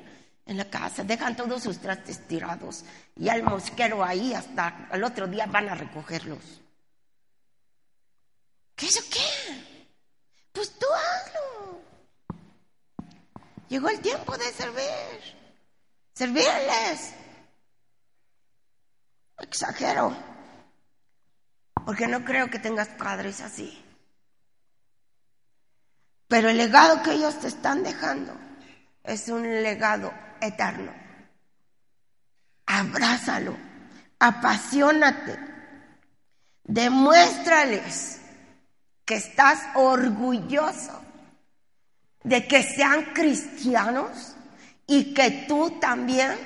en 0.47 0.57
la 0.57 0.69
casa, 0.69 1.05
dejan 1.05 1.37
todos 1.37 1.63
sus 1.63 1.79
trastes 1.79 2.27
tirados 2.27 2.85
y 3.17 3.29
al 3.29 3.43
mosquero 3.43 4.05
ahí 4.05 4.35
hasta 4.35 4.89
el 4.93 5.05
otro 5.05 5.27
día 5.27 5.47
van 5.47 5.69
a 5.69 5.75
recogerlos. 5.75 6.61
¿Qué 8.75 8.87
es 8.87 8.97
eso 8.97 9.11
qué? 9.11 9.89
Pues 10.53 10.73
tú 10.79 10.87
hazlo. 10.87 11.81
Llegó 13.69 13.89
el 13.89 14.01
tiempo 14.01 14.37
de 14.37 14.53
servir, 14.53 15.39
servirles. 16.13 17.15
Exagero, 19.39 20.17
porque 21.85 22.07
no 22.07 22.25
creo 22.25 22.49
que 22.49 22.59
tengas 22.59 22.89
padres 22.89 23.41
así. 23.41 23.85
Pero 26.29 26.49
el 26.49 26.57
legado 26.57 27.03
que 27.03 27.13
ellos 27.13 27.39
te 27.41 27.49
están 27.49 27.83
dejando 27.83 28.42
es 29.05 29.29
un 29.29 29.43
legado 29.63 30.13
eterno. 30.41 30.93
Abrázalo, 32.67 33.57
apasionate, 34.19 35.39
demuéstrales 36.65 38.21
que 39.05 39.17
estás 39.17 39.61
orgulloso 39.75 41.03
de 42.23 42.47
que 42.47 42.63
sean 42.63 43.07
cristianos 43.13 44.37
y 44.87 45.13
que 45.13 45.45
tú 45.49 45.79
también 45.81 46.37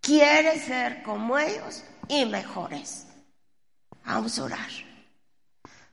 quieres 0.00 0.64
ser 0.64 1.02
como 1.02 1.38
ellos 1.38 1.84
y 2.08 2.26
mejores. 2.26 3.06
Vamos 4.04 4.38
a 4.38 4.44
orar. 4.44 4.70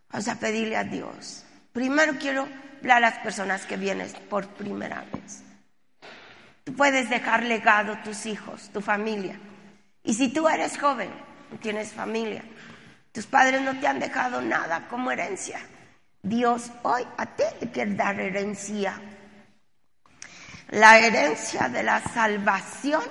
Vamos 0.10 0.28
a 0.28 0.36
pedirle 0.36 0.76
a 0.76 0.84
Dios. 0.84 1.46
Primero 1.72 2.18
quiero 2.20 2.48
hablar 2.80 2.98
a 2.98 3.12
las 3.12 3.20
personas 3.20 3.66
que 3.66 3.78
vienen 3.78 4.12
por 4.30 4.48
primera 4.50 5.06
vez. 5.14 5.44
Tú 6.64 6.74
puedes 6.74 7.10
dejar 7.10 7.44
legado 7.44 7.98
tus 8.04 8.26
hijos, 8.26 8.70
tu 8.72 8.82
familia. 8.82 9.40
Y 10.04 10.14
si 10.14 10.30
tú 10.30 10.48
eres 10.48 10.78
joven, 10.78 11.10
tienes 11.62 11.92
familia, 11.92 12.44
tus 13.12 13.26
padres 13.26 13.62
no 13.62 13.80
te 13.80 13.88
han 13.88 14.00
dejado 14.00 14.42
nada 14.42 14.88
como 14.88 15.12
herencia. 15.12 15.60
Dios 16.24 16.72
hoy 16.84 17.04
a 17.18 17.26
ti 17.26 17.44
te 17.60 17.72
quiere 17.72 17.96
dar 17.96 18.20
herencia. 18.20 19.00
La 20.70 21.00
herencia 21.00 21.68
de 21.68 21.84
la 21.84 22.02
salvación 22.02 23.04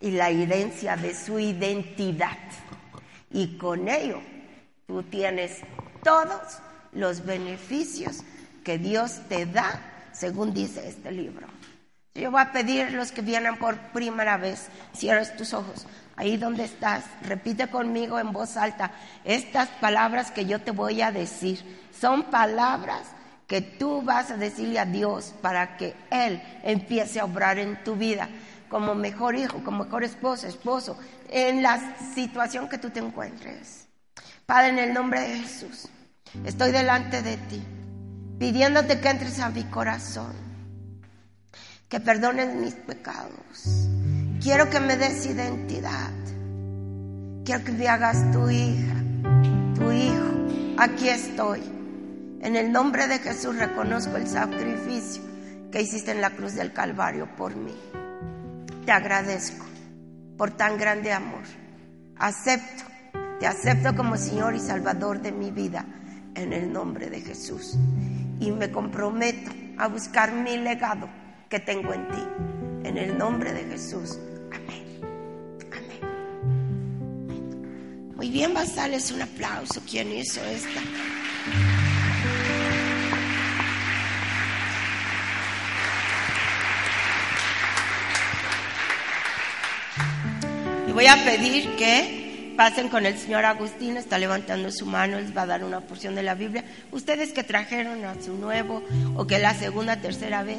y 0.00 0.10
la 0.10 0.30
herencia 0.30 0.96
de 0.96 1.14
su 1.14 1.38
identidad. 1.38 2.38
Y 3.30 3.56
con 3.56 3.88
ello 3.88 4.20
tú 4.86 5.02
tienes 5.04 5.60
todos 6.02 6.58
los 6.92 7.24
beneficios 7.24 8.24
que 8.64 8.78
Dios 8.78 9.20
te 9.28 9.46
da, 9.46 10.10
según 10.12 10.52
dice 10.52 10.88
este 10.88 11.12
libro. 11.12 11.46
Yo 12.14 12.30
voy 12.30 12.42
a 12.42 12.52
pedir 12.52 12.86
a 12.86 12.90
los 12.90 13.10
que 13.10 13.22
vienen 13.22 13.56
por 13.56 13.78
primera 13.92 14.36
vez, 14.36 14.68
cierres 14.94 15.34
tus 15.34 15.54
ojos, 15.54 15.86
ahí 16.14 16.36
donde 16.36 16.64
estás, 16.64 17.04
repite 17.22 17.68
conmigo 17.68 18.18
en 18.18 18.32
voz 18.32 18.58
alta, 18.58 18.92
estas 19.24 19.68
palabras 19.80 20.30
que 20.30 20.44
yo 20.44 20.60
te 20.60 20.72
voy 20.72 21.00
a 21.00 21.10
decir. 21.10 21.88
Son 21.98 22.24
palabras 22.24 23.08
que 23.46 23.62
tú 23.62 24.02
vas 24.02 24.30
a 24.30 24.36
decirle 24.36 24.78
a 24.78 24.84
Dios 24.84 25.34
para 25.40 25.78
que 25.78 25.94
Él 26.10 26.42
empiece 26.62 27.18
a 27.18 27.24
obrar 27.24 27.58
en 27.58 27.82
tu 27.82 27.96
vida 27.96 28.28
como 28.68 28.94
mejor 28.94 29.34
hijo, 29.34 29.62
como 29.64 29.84
mejor 29.84 30.04
esposo, 30.04 30.46
esposo, 30.46 30.98
en 31.30 31.62
la 31.62 31.96
situación 32.14 32.68
que 32.68 32.78
tú 32.78 32.90
te 32.90 33.00
encuentres. 33.00 33.88
Padre, 34.46 34.68
en 34.68 34.78
el 34.78 34.94
nombre 34.94 35.20
de 35.20 35.38
Jesús, 35.40 35.88
estoy 36.44 36.72
delante 36.72 37.22
de 37.22 37.36
ti, 37.36 37.62
pidiéndote 38.38 39.00
que 39.00 39.08
entres 39.10 39.38
a 39.40 39.50
mi 39.50 39.64
corazón, 39.64 40.51
que 41.92 42.00
perdones 42.00 42.54
mis 42.54 42.72
pecados 42.72 43.90
Quiero 44.40 44.70
que 44.70 44.80
me 44.80 44.96
des 44.96 45.26
identidad. 45.26 46.10
Quiero 47.44 47.62
que 47.62 47.72
me 47.72 47.86
hagas 47.86 48.32
tu 48.32 48.48
hija, 48.48 48.94
tu 49.74 49.92
hijo. 49.92 50.78
Aquí 50.78 51.10
estoy. 51.10 51.60
En 52.40 52.56
el 52.56 52.72
nombre 52.72 53.06
de 53.08 53.18
Jesús 53.18 53.56
reconozco 53.56 54.16
el 54.16 54.26
sacrificio 54.26 55.22
que 55.70 55.82
hiciste 55.82 56.12
en 56.12 56.22
la 56.22 56.30
cruz 56.30 56.54
del 56.54 56.72
Calvario 56.72 57.28
por 57.36 57.54
mí. 57.54 57.76
Te 58.86 58.90
agradezco 58.90 59.66
por 60.38 60.50
tan 60.50 60.78
grande 60.78 61.12
amor. 61.12 61.44
Acepto, 62.16 62.84
te 63.38 63.46
acepto 63.46 63.94
como 63.94 64.16
Señor 64.16 64.54
y 64.54 64.60
Salvador 64.60 65.20
de 65.20 65.30
mi 65.30 65.50
vida 65.50 65.84
en 66.34 66.52
el 66.54 66.72
nombre 66.72 67.10
de 67.10 67.20
Jesús. 67.20 67.76
Y 68.40 68.50
me 68.50 68.72
comprometo 68.72 69.52
a 69.78 69.86
buscar 69.86 70.32
mi 70.32 70.56
legado 70.56 71.21
que 71.52 71.60
tengo 71.60 71.92
en 71.92 72.08
ti. 72.08 72.22
En 72.88 72.96
el 72.96 73.18
nombre 73.18 73.52
de 73.52 73.62
Jesús. 73.64 74.18
Muy 78.16 78.30
bien, 78.30 78.54
vas 78.54 78.78
a 78.78 78.86
un 78.86 79.20
aplauso. 79.20 79.82
¿Quién 79.86 80.10
hizo 80.12 80.42
esta? 80.44 80.80
Y 90.88 90.92
voy 90.92 91.06
a 91.06 91.22
pedir 91.22 91.76
que 91.76 92.21
pasen 92.56 92.88
con 92.88 93.06
el 93.06 93.18
señor 93.18 93.44
Agustín, 93.44 93.96
está 93.96 94.18
levantando 94.18 94.70
su 94.70 94.86
mano, 94.86 95.18
les 95.18 95.36
va 95.36 95.42
a 95.42 95.46
dar 95.46 95.64
una 95.64 95.80
porción 95.80 96.14
de 96.14 96.22
la 96.22 96.34
Biblia. 96.34 96.64
Ustedes 96.90 97.32
que 97.32 97.42
trajeron 97.42 98.04
a 98.04 98.14
su 98.20 98.34
nuevo 98.34 98.82
o 99.16 99.26
que 99.26 99.38
la 99.38 99.54
segunda, 99.54 100.00
tercera 100.00 100.42
vez, 100.42 100.58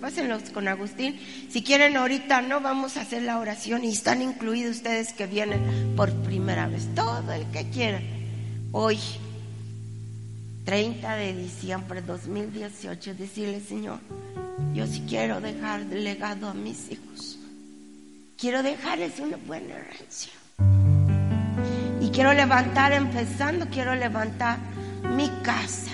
pásenlos 0.00 0.50
con 0.50 0.68
Agustín. 0.68 1.18
Si 1.50 1.62
quieren 1.62 1.96
ahorita 1.96 2.42
no, 2.42 2.60
vamos 2.60 2.96
a 2.96 3.02
hacer 3.02 3.22
la 3.22 3.38
oración 3.38 3.84
y 3.84 3.92
están 3.92 4.22
incluidos 4.22 4.76
ustedes 4.76 5.12
que 5.12 5.26
vienen 5.26 5.94
por 5.96 6.12
primera 6.22 6.66
vez, 6.66 6.88
todo 6.94 7.32
el 7.32 7.46
que 7.46 7.68
quiera. 7.70 8.00
Hoy, 8.72 8.98
30 10.64 11.16
de 11.16 11.34
diciembre 11.34 12.00
de 12.00 12.06
2018, 12.06 13.14
decirle, 13.14 13.60
Señor, 13.60 14.00
yo 14.72 14.86
sí 14.86 15.04
quiero 15.08 15.40
dejar 15.40 15.80
legado 15.86 16.48
a 16.48 16.54
mis 16.54 16.90
hijos. 16.90 17.38
Quiero 18.36 18.62
dejarles 18.62 19.20
una 19.20 19.36
buena 19.36 19.74
herencia. 19.74 20.32
Quiero 22.14 22.32
levantar, 22.32 22.92
empezando, 22.92 23.66
quiero 23.66 23.96
levantar 23.96 24.58
mi 25.16 25.28
casa. 25.42 25.90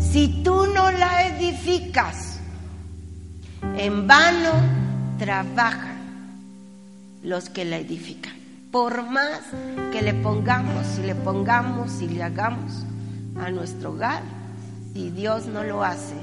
Si 0.00 0.42
tú 0.42 0.66
no 0.66 0.90
la 0.90 1.28
edificas, 1.28 2.40
en 3.76 4.08
vano 4.08 4.50
trabajan 5.20 5.98
los 7.22 7.48
que 7.48 7.64
la 7.64 7.76
edifican. 7.76 8.32
Por 8.72 9.08
más 9.08 9.40
que 9.92 10.02
le 10.02 10.14
pongamos 10.14 10.98
y 10.98 11.06
le 11.06 11.14
pongamos 11.14 12.02
y 12.02 12.08
le 12.08 12.24
hagamos 12.24 12.84
a 13.40 13.48
nuestro 13.52 13.92
hogar, 13.92 14.24
si 14.94 15.10
Dios 15.10 15.46
no 15.46 15.62
lo 15.62 15.84
hace, 15.84 16.16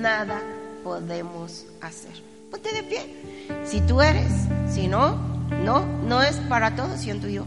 nada 0.00 0.40
podemos 0.84 1.66
hacer. 1.80 2.12
Ponte 2.52 2.72
de 2.72 2.84
pie. 2.84 3.48
Si 3.64 3.80
tú 3.80 4.00
eres, 4.00 4.32
si 4.72 4.86
no, 4.86 5.16
no, 5.64 5.84
no 6.06 6.22
es 6.22 6.36
para 6.48 6.76
todos, 6.76 7.00
siento 7.00 7.26
yo. 7.26 7.44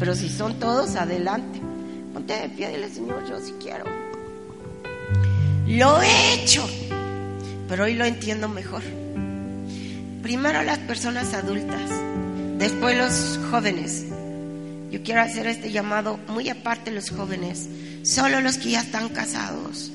Pero 0.00 0.14
si 0.16 0.30
son 0.30 0.58
todos, 0.58 0.96
adelante. 0.96 1.60
Ponte 2.14 2.34
de 2.34 2.48
pie, 2.48 2.70
dile, 2.70 2.88
Señor, 2.88 3.28
yo 3.28 3.38
sí 3.38 3.54
quiero. 3.60 3.84
Lo 5.66 6.02
he 6.02 6.34
hecho, 6.34 6.68
pero 7.68 7.84
hoy 7.84 7.94
lo 7.94 8.04
entiendo 8.04 8.48
mejor. 8.48 8.82
Primero 10.22 10.62
las 10.62 10.78
personas 10.78 11.32
adultas, 11.34 11.90
después 12.58 12.96
los 12.96 13.38
jóvenes. 13.50 14.06
Yo 14.90 15.02
quiero 15.04 15.20
hacer 15.20 15.46
este 15.46 15.70
llamado 15.70 16.18
muy 16.28 16.48
aparte 16.48 16.90
los 16.90 17.10
jóvenes, 17.10 17.68
solo 18.02 18.40
los 18.40 18.58
que 18.58 18.70
ya 18.70 18.80
están 18.80 19.10
casados. 19.10 19.92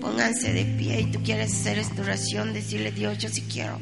Pónganse 0.00 0.52
de 0.52 0.64
pie 0.64 1.02
y 1.02 1.12
tú 1.12 1.22
quieres 1.22 1.52
hacer 1.52 1.78
esta 1.78 2.02
oración, 2.02 2.52
decirle 2.52 2.90
Dios, 2.90 3.18
yo 3.18 3.28
sí 3.28 3.42
quiero. 3.42 3.78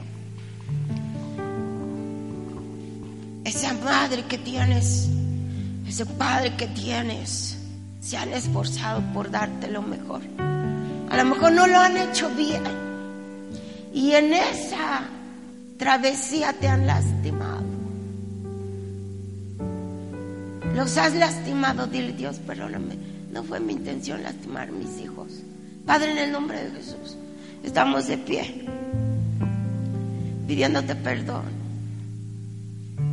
Esa 3.44 3.73
madre 3.73 4.24
que 4.28 4.36
tienes, 4.36 5.09
ese 5.89 6.05
padre 6.05 6.55
que 6.55 6.66
tienes, 6.66 7.56
se 8.01 8.16
han 8.16 8.32
esforzado 8.32 9.02
por 9.15 9.31
darte 9.31 9.69
lo 9.69 9.82
mejor. 9.82 10.20
A 11.10 11.16
lo 11.16 11.24
mejor 11.24 11.52
no 11.52 11.66
lo 11.66 11.78
han 11.78 11.97
hecho 11.97 12.28
bien. 12.36 12.62
Y 13.94 14.12
en 14.12 14.35
esa 14.35 15.01
travesía 15.78 16.52
te 16.52 16.69
han 16.69 16.86
lastimado. 16.86 17.65
Los 20.74 20.97
has 20.98 21.15
lastimado, 21.15 21.86
dile 21.86 22.12
Dios, 22.12 22.39
perdóname. 22.39 22.97
No 23.32 23.43
fue 23.43 23.59
mi 23.59 23.73
intención 23.73 24.23
lastimar 24.23 24.69
a 24.69 24.73
mis 24.73 25.01
hijos. 25.01 25.28
Padre, 25.86 26.12
en 26.12 26.19
el 26.19 26.32
nombre 26.32 26.62
de 26.65 26.70
Jesús, 26.70 27.16
estamos 27.62 28.06
de 28.06 28.19
pie, 28.19 28.66
pidiéndote 30.47 30.94
perdón, 30.97 31.44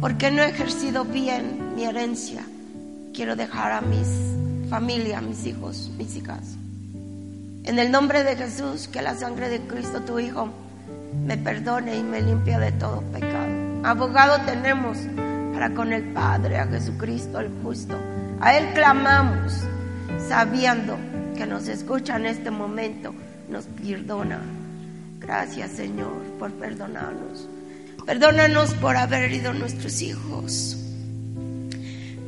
porque 0.02 0.30
no 0.30 0.42
he 0.42 0.50
ejercido 0.50 1.06
bien 1.06 1.74
mi 1.76 1.86
herencia. 1.86 2.46
Quiero 3.16 3.38
dejar 3.38 3.72
a 3.72 3.80
mis 3.80 4.08
familia, 4.70 5.20
a 5.20 5.22
mis 5.22 5.46
hijos, 5.46 5.90
mis 5.98 6.18
hijas. 6.18 6.58
En 7.64 7.80
el 7.80 7.90
nombre 7.90 8.26
de 8.26 8.36
Jesús, 8.36 8.90
que 8.90 9.02
la 9.02 9.16
sangre 9.16 9.48
de 9.48 9.62
Cristo, 9.62 10.02
tu 10.02 10.20
Hijo, 10.20 10.50
me 11.26 11.38
perdone 11.38 11.96
y 11.96 12.04
me 12.04 12.22
limpie 12.22 12.60
de 12.60 12.74
todo 12.74 13.02
pecado. 13.14 13.86
Abogado 13.86 14.42
tenemos 14.46 14.98
para 15.54 15.74
con 15.74 15.94
el 15.94 16.04
Padre, 16.12 16.58
a 16.58 16.68
Jesucristo 16.68 17.40
el 17.40 17.50
justo. 17.64 17.98
A 18.42 18.58
Él 18.58 18.74
clamamos, 18.74 19.62
sabiendo 20.28 20.98
que 21.38 21.46
nos 21.46 21.70
escucha 21.70 22.18
en 22.18 22.26
este 22.26 22.52
momento, 22.52 23.16
nos 23.50 23.64
perdona. 23.64 24.42
Gracias 25.20 25.72
Señor 25.72 26.22
por 26.38 26.52
perdonarnos. 26.52 27.48
Perdónanos 28.06 28.74
por 28.74 28.98
haber 28.98 29.24
herido 29.24 29.52
a 29.52 29.54
nuestros 29.54 30.02
hijos. 30.02 30.85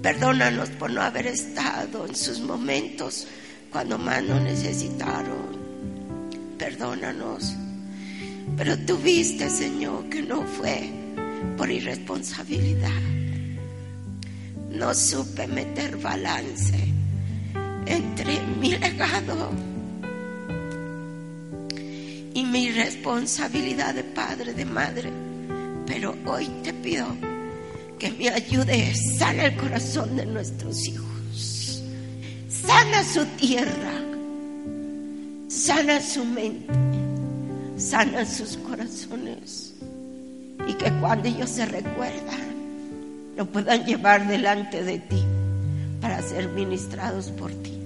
Perdónanos 0.08 0.70
por 0.70 0.90
no 0.90 1.02
haber 1.02 1.28
estado 1.28 2.06
en 2.06 2.16
sus 2.16 2.40
momentos 2.40 3.28
cuando 3.70 3.98
más 3.98 4.24
nos 4.24 4.42
necesitaron. 4.42 5.58
Perdónanos. 6.58 7.54
Pero 8.56 8.78
tú 8.86 8.96
viste, 9.00 9.50
Señor, 9.50 10.08
que 10.08 10.22
no 10.22 10.44
fue 10.44 10.90
por 11.58 11.70
irresponsabilidad. 11.70 13.02
No 14.72 14.94
supe 14.94 15.46
meter 15.46 15.98
balance 15.98 16.78
entre 17.86 18.40
mi 18.62 18.78
legado 18.78 19.52
y 22.34 22.46
mi 22.46 22.72
responsabilidad 22.72 23.94
de 23.94 24.06
padre, 24.06 24.54
de 24.54 24.64
madre. 24.64 25.12
Pero 25.86 26.16
hoy 26.26 26.48
te 26.64 26.72
pido 26.72 27.08
que 27.98 28.12
me 28.12 28.30
ayude, 28.30 28.94
sana 29.18 29.46
el 29.46 29.58
corazón 29.58 30.16
de 30.16 30.26
nuestros 30.26 30.88
hijos, 30.88 31.84
sana 32.50 33.04
su 33.04 33.26
tierra, 33.38 33.94
sana 35.48 36.00
su 36.02 36.24
mente, 36.24 36.74
sana 37.78 38.26
sus 38.26 38.58
corazones. 38.58 39.74
Y 40.68 40.74
que 40.74 40.92
cuando 41.00 41.28
ellos 41.30 41.50
se 41.50 41.66
recuerdan 41.66 42.48
lo 43.38 43.46
puedan 43.46 43.86
llevar 43.86 44.28
delante 44.28 44.84
de 44.84 45.00
ti 45.00 45.24
para 46.02 46.22
ser 46.22 46.50
ministrados 46.50 47.28
por 47.32 47.52
ti, 47.52 47.80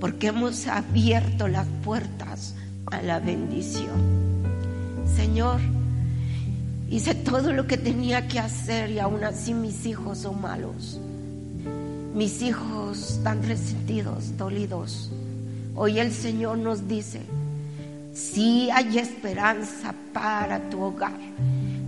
porque 0.00 0.28
hemos 0.28 0.66
abierto 0.66 1.48
las 1.48 1.66
puertas 1.84 2.54
a 2.90 3.00
la 3.00 3.20
bendición. 3.20 4.22
Señor, 5.16 5.60
hice 6.92 7.14
todo 7.14 7.54
lo 7.54 7.66
que 7.66 7.78
tenía 7.78 8.28
que 8.28 8.38
hacer 8.38 8.90
y 8.90 8.98
aún 8.98 9.24
así 9.24 9.54
mis 9.54 9.86
hijos 9.86 10.18
son 10.18 10.42
malos. 10.42 11.00
Mis 12.14 12.42
hijos 12.42 13.12
están 13.16 13.42
resentidos, 13.42 14.36
dolidos. 14.36 15.10
Hoy 15.74 15.98
el 15.98 16.12
Señor 16.12 16.58
nos 16.58 16.86
dice, 16.86 17.22
si 18.12 18.68
hay 18.70 18.98
esperanza 18.98 19.94
para 20.12 20.68
tu 20.68 20.82
hogar, 20.82 21.18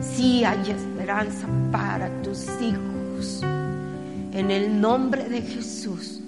si 0.01 0.43
hay 0.43 0.71
esperanza 0.71 1.47
para 1.71 2.09
tus 2.23 2.47
hijos. 2.63 3.43
En 4.33 4.51
el 4.51 4.81
nombre 4.81 5.29
de 5.29 5.43
Jesús, 5.43 6.23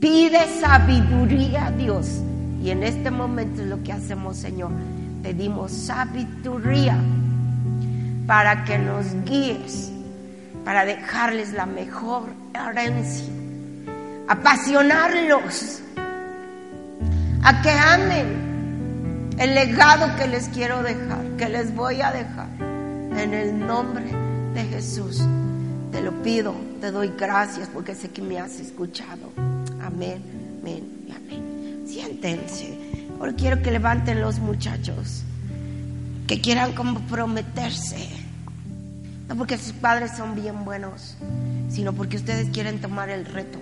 pide 0.00 0.40
sabiduría 0.60 1.68
a 1.68 1.70
Dios. 1.70 2.08
Y 2.60 2.70
en 2.70 2.82
este 2.82 3.12
momento 3.12 3.62
es 3.62 3.68
lo 3.68 3.80
que 3.84 3.92
hacemos, 3.92 4.36
Señor. 4.36 4.72
Pedimos 5.22 5.70
sabiduría 5.70 7.00
para 8.26 8.64
que 8.64 8.78
nos 8.78 9.06
guíes, 9.24 9.90
para 10.64 10.84
dejarles 10.84 11.52
la 11.52 11.66
mejor 11.66 12.24
herencia, 12.54 13.32
apasionarlos, 14.28 15.82
a 17.42 17.62
que 17.62 17.70
amen 17.70 19.34
el 19.38 19.54
legado 19.54 20.16
que 20.16 20.26
les 20.26 20.48
quiero 20.48 20.82
dejar, 20.82 21.24
que 21.36 21.48
les 21.48 21.74
voy 21.74 22.00
a 22.00 22.10
dejar. 22.10 22.48
En 22.58 23.32
el 23.32 23.58
nombre 23.66 24.04
de 24.54 24.64
Jesús 24.64 25.22
te 25.92 26.00
lo 26.00 26.12
pido, 26.22 26.54
te 26.80 26.90
doy 26.90 27.12
gracias 27.16 27.68
porque 27.72 27.94
sé 27.94 28.10
que 28.10 28.22
me 28.22 28.38
has 28.38 28.58
escuchado. 28.60 29.32
Amén, 29.82 30.22
amén 30.60 31.06
amén. 31.14 31.82
Siéntense. 31.86 32.76
Ahora 33.18 33.32
quiero 33.32 33.62
que 33.62 33.70
levanten 33.70 34.20
los 34.20 34.38
muchachos 34.38 35.22
que 36.26 36.40
quieran 36.40 36.72
comprometerse. 36.72 38.08
No 39.28 39.36
porque 39.36 39.58
sus 39.58 39.72
padres 39.72 40.12
son 40.16 40.34
bien 40.34 40.64
buenos, 40.64 41.16
sino 41.68 41.92
porque 41.92 42.16
ustedes 42.16 42.50
quieren 42.50 42.80
tomar 42.80 43.10
el 43.10 43.24
reto 43.24 43.60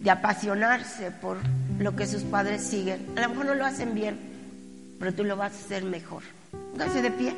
de 0.00 0.10
apasionarse 0.10 1.10
por 1.10 1.38
lo 1.78 1.96
que 1.96 2.06
sus 2.06 2.22
padres 2.22 2.62
siguen. 2.62 3.06
A 3.16 3.22
lo 3.22 3.30
mejor 3.30 3.46
no 3.46 3.54
lo 3.54 3.66
hacen 3.66 3.94
bien, 3.94 4.18
pero 4.98 5.12
tú 5.12 5.24
lo 5.24 5.36
vas 5.36 5.52
a 5.52 5.56
hacer 5.56 5.84
mejor. 5.84 6.22
Pónganse 6.72 7.02
de 7.02 7.10
pie. 7.10 7.34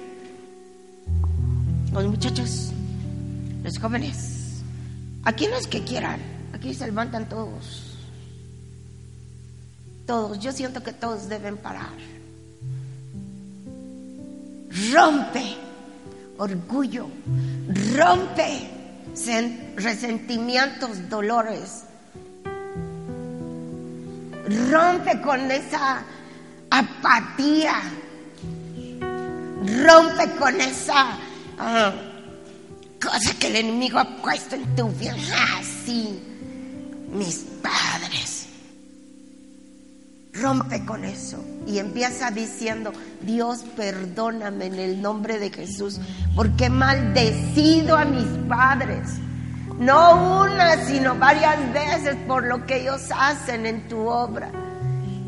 Los 1.93 2.07
muchachos, 2.07 2.73
los 3.65 3.79
jóvenes, 3.79 4.63
aquí 5.25 5.47
no 5.47 5.57
es 5.57 5.67
que 5.67 5.83
quieran, 5.85 6.21
aquí 6.53 6.75
se 6.75 6.87
levantan 6.87 7.29
todos. 7.29 7.97
Todos, 10.07 10.39
yo 10.39 10.53
siento 10.53 10.83
que 10.83 10.93
todos 10.93 11.29
deben 11.29 11.57
parar. 11.57 12.18
Rompe 14.93 15.57
orgullo, 16.39 17.09
rompe 17.97 18.79
resentimientos, 19.77 21.09
dolores. 21.09 21.85
Rompe 24.71 25.21
con 25.21 25.51
esa 25.51 26.03
apatía. 26.71 27.83
Rompe 29.85 30.31
con 30.39 30.61
esa 30.61 31.19
ah, 31.59 31.93
cosa 33.03 33.35
que 33.39 33.49
el 33.49 33.57
enemigo 33.57 33.99
ha 33.99 34.17
puesto 34.23 34.55
en 34.55 34.77
tu 34.77 34.89
vida. 34.91 35.17
Así, 35.59 36.21
mis 37.11 37.45
padres. 37.63 38.38
Rompe 40.33 40.85
con 40.85 41.05
eso 41.05 41.43
y 41.67 41.79
empieza 41.79 42.31
diciendo, 42.31 42.93
Dios 43.21 43.65
perdóname 43.77 44.67
en 44.67 44.75
el 44.75 45.03
nombre 45.03 45.39
de 45.39 45.51
Jesús, 45.51 46.01
porque 46.35 46.67
he 46.67 46.71
maldecido 46.71 47.97
a 47.97 48.05
mis 48.05 48.27
padres. 48.49 49.09
No 49.79 50.43
una, 50.43 50.85
sino 50.87 51.15
varias 51.17 51.73
veces 51.73 52.17
por 52.27 52.45
lo 52.45 52.67
que 52.67 52.83
ellos 52.83 53.03
hacen 53.17 53.67
en 53.67 53.89
tu 53.89 53.99
obra. 54.07 54.51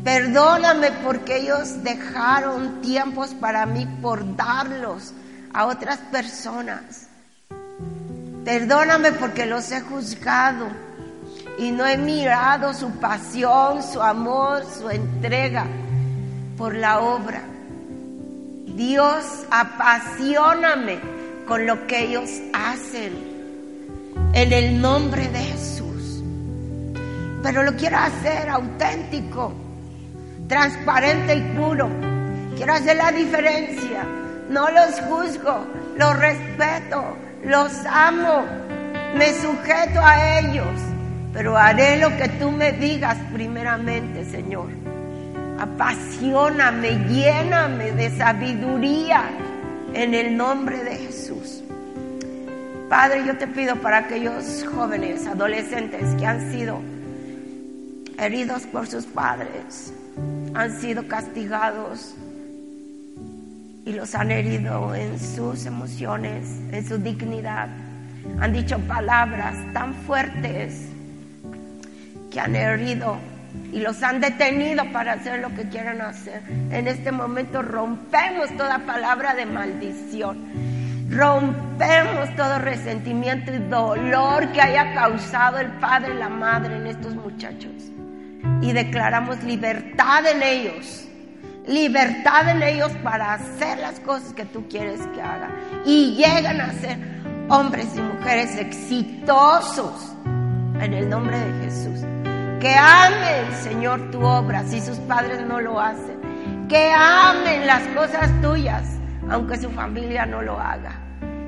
Perdóname 0.03 0.91
porque 1.03 1.37
ellos 1.37 1.83
dejaron 1.83 2.81
tiempos 2.81 3.33
para 3.35 3.65
mí 3.65 3.87
por 4.01 4.35
darlos 4.35 5.13
a 5.53 5.67
otras 5.67 5.99
personas. 6.11 7.07
Perdóname 8.43 9.11
porque 9.11 9.45
los 9.45 9.71
he 9.71 9.81
juzgado 9.81 10.67
y 11.57 11.71
no 11.71 11.85
he 11.85 11.97
mirado 11.97 12.73
su 12.73 12.89
pasión, 12.99 13.83
su 13.83 14.01
amor, 14.01 14.63
su 14.65 14.89
entrega 14.89 15.65
por 16.57 16.75
la 16.75 16.99
obra. 16.99 17.41
Dios, 18.75 19.45
apasioname 19.51 20.99
con 21.47 21.65
lo 21.65 21.85
que 21.87 22.03
ellos 22.05 22.29
hacen 22.53 23.11
en 24.33 24.53
el 24.53 24.81
nombre 24.81 25.27
de 25.27 25.39
Jesús. 25.39 26.23
Pero 27.43 27.63
lo 27.63 27.75
quiero 27.75 27.97
hacer 27.97 28.49
auténtico. 28.49 29.53
transparente 30.47 31.35
y 31.35 31.41
puro. 31.55 31.89
Quiero 32.57 32.73
hacer 32.73 32.97
la 32.97 33.11
diferencia. 33.11 34.03
No 34.49 34.69
los 34.69 34.99
juzgo, 35.01 35.65
los 35.95 36.19
respeto, 36.19 37.15
los 37.45 37.71
amo, 37.85 38.43
me 39.15 39.33
sujeto 39.33 40.01
a 40.01 40.39
ellos, 40.39 40.79
pero 41.33 41.57
haré 41.57 41.97
lo 41.97 42.15
que 42.17 42.27
tú 42.29 42.51
me 42.51 42.71
digas 42.73 43.17
primeramente, 43.33 44.25
Señor. 44.25 44.69
Apasioname, 45.59 47.07
lléname 47.07 47.91
de 47.91 48.09
sabiduría 48.17 49.29
en 49.93 50.13
el 50.13 50.35
nombre 50.35 50.83
de 50.83 50.95
Jesús. 50.95 51.63
Padre, 52.89 53.23
yo 53.25 53.37
te 53.37 53.47
pido 53.47 53.75
para 53.77 53.99
aquellos 53.99 54.65
jóvenes, 54.73 55.25
adolescentes 55.25 56.13
que 56.15 56.25
han 56.25 56.51
sido 56.51 56.81
heridos 58.19 58.63
por 58.63 58.87
sus 58.87 59.05
padres, 59.05 59.93
han 60.53 60.79
sido 60.79 61.07
castigados 61.07 62.15
y 63.85 63.93
los 63.93 64.13
han 64.13 64.31
herido 64.31 64.93
en 64.93 65.17
sus 65.17 65.65
emociones, 65.65 66.47
en 66.71 66.85
su 66.85 66.97
dignidad. 66.97 67.69
Han 68.39 68.51
dicho 68.51 68.77
palabras 68.79 69.55
tan 69.73 69.93
fuertes 69.93 70.87
que 72.31 72.39
han 72.39 72.55
herido 72.55 73.17
y 73.71 73.79
los 73.79 74.01
han 74.01 74.19
detenido 74.19 74.83
para 74.91 75.13
hacer 75.13 75.39
lo 75.39 75.53
que 75.53 75.67
quieran 75.69 76.01
hacer. 76.01 76.41
En 76.71 76.87
este 76.87 77.11
momento 77.11 77.61
rompemos 77.61 78.49
toda 78.57 78.79
palabra 78.79 79.35
de 79.35 79.45
maldición. 79.45 80.71
Rompemos 81.09 82.33
todo 82.37 82.59
resentimiento 82.59 83.53
y 83.53 83.57
dolor 83.57 84.51
que 84.53 84.61
haya 84.61 84.93
causado 84.93 85.59
el 85.59 85.67
padre 85.73 86.13
y 86.15 86.17
la 86.17 86.29
madre 86.29 86.77
en 86.77 86.87
estos 86.87 87.13
muchachos. 87.15 87.73
Y 88.61 88.71
declaramos 88.71 89.43
libertad 89.43 90.25
en 90.25 90.41
ellos 90.41 91.07
libertad 91.67 92.49
en 92.49 92.63
ellos 92.63 92.91
para 93.03 93.33
hacer 93.33 93.77
las 93.79 93.99
cosas 93.99 94.33
que 94.33 94.45
tú 94.45 94.67
quieres 94.67 94.99
que 95.13 95.21
hagan. 95.21 95.51
Y 95.85 96.15
llegan 96.15 96.61
a 96.61 96.73
ser 96.73 96.97
hombres 97.49 97.87
y 97.95 98.01
mujeres 98.01 98.57
exitosos 98.57 100.13
en 100.79 100.93
el 100.93 101.09
nombre 101.09 101.37
de 101.37 101.65
Jesús. 101.65 102.01
Que 102.61 102.73
amen, 102.73 103.51
Señor, 103.63 104.11
tu 104.11 104.21
obra 104.21 104.63
si 104.63 104.79
sus 104.79 104.97
padres 104.99 105.41
no 105.45 105.59
lo 105.59 105.79
hacen. 105.79 106.21
Que 106.69 106.91
amen 106.93 107.67
las 107.67 107.85
cosas 107.87 108.29
tuyas, 108.41 108.83
aunque 109.29 109.57
su 109.57 109.69
familia 109.71 110.25
no 110.25 110.41
lo 110.41 110.59
haga. 110.59 111.01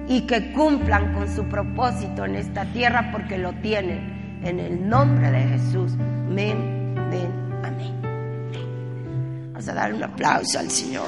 Y 0.08 0.22
que 0.28 0.52
cumplan 0.52 1.14
con 1.14 1.34
su 1.34 1.46
propósito 1.46 2.26
en 2.26 2.36
esta 2.36 2.66
tierra 2.66 3.10
porque 3.12 3.38
lo 3.38 3.54
tienen. 3.54 4.42
En 4.44 4.60
el 4.60 4.90
nombre 4.90 5.32
de 5.32 5.48
Jesús. 5.48 5.94
Amén, 6.28 6.96
amén, 6.98 7.32
amén 7.64 8.14
a 9.70 9.74
dar 9.74 9.94
un 9.94 10.04
aplauso 10.04 10.60
al 10.60 10.70
Señor. 10.70 11.08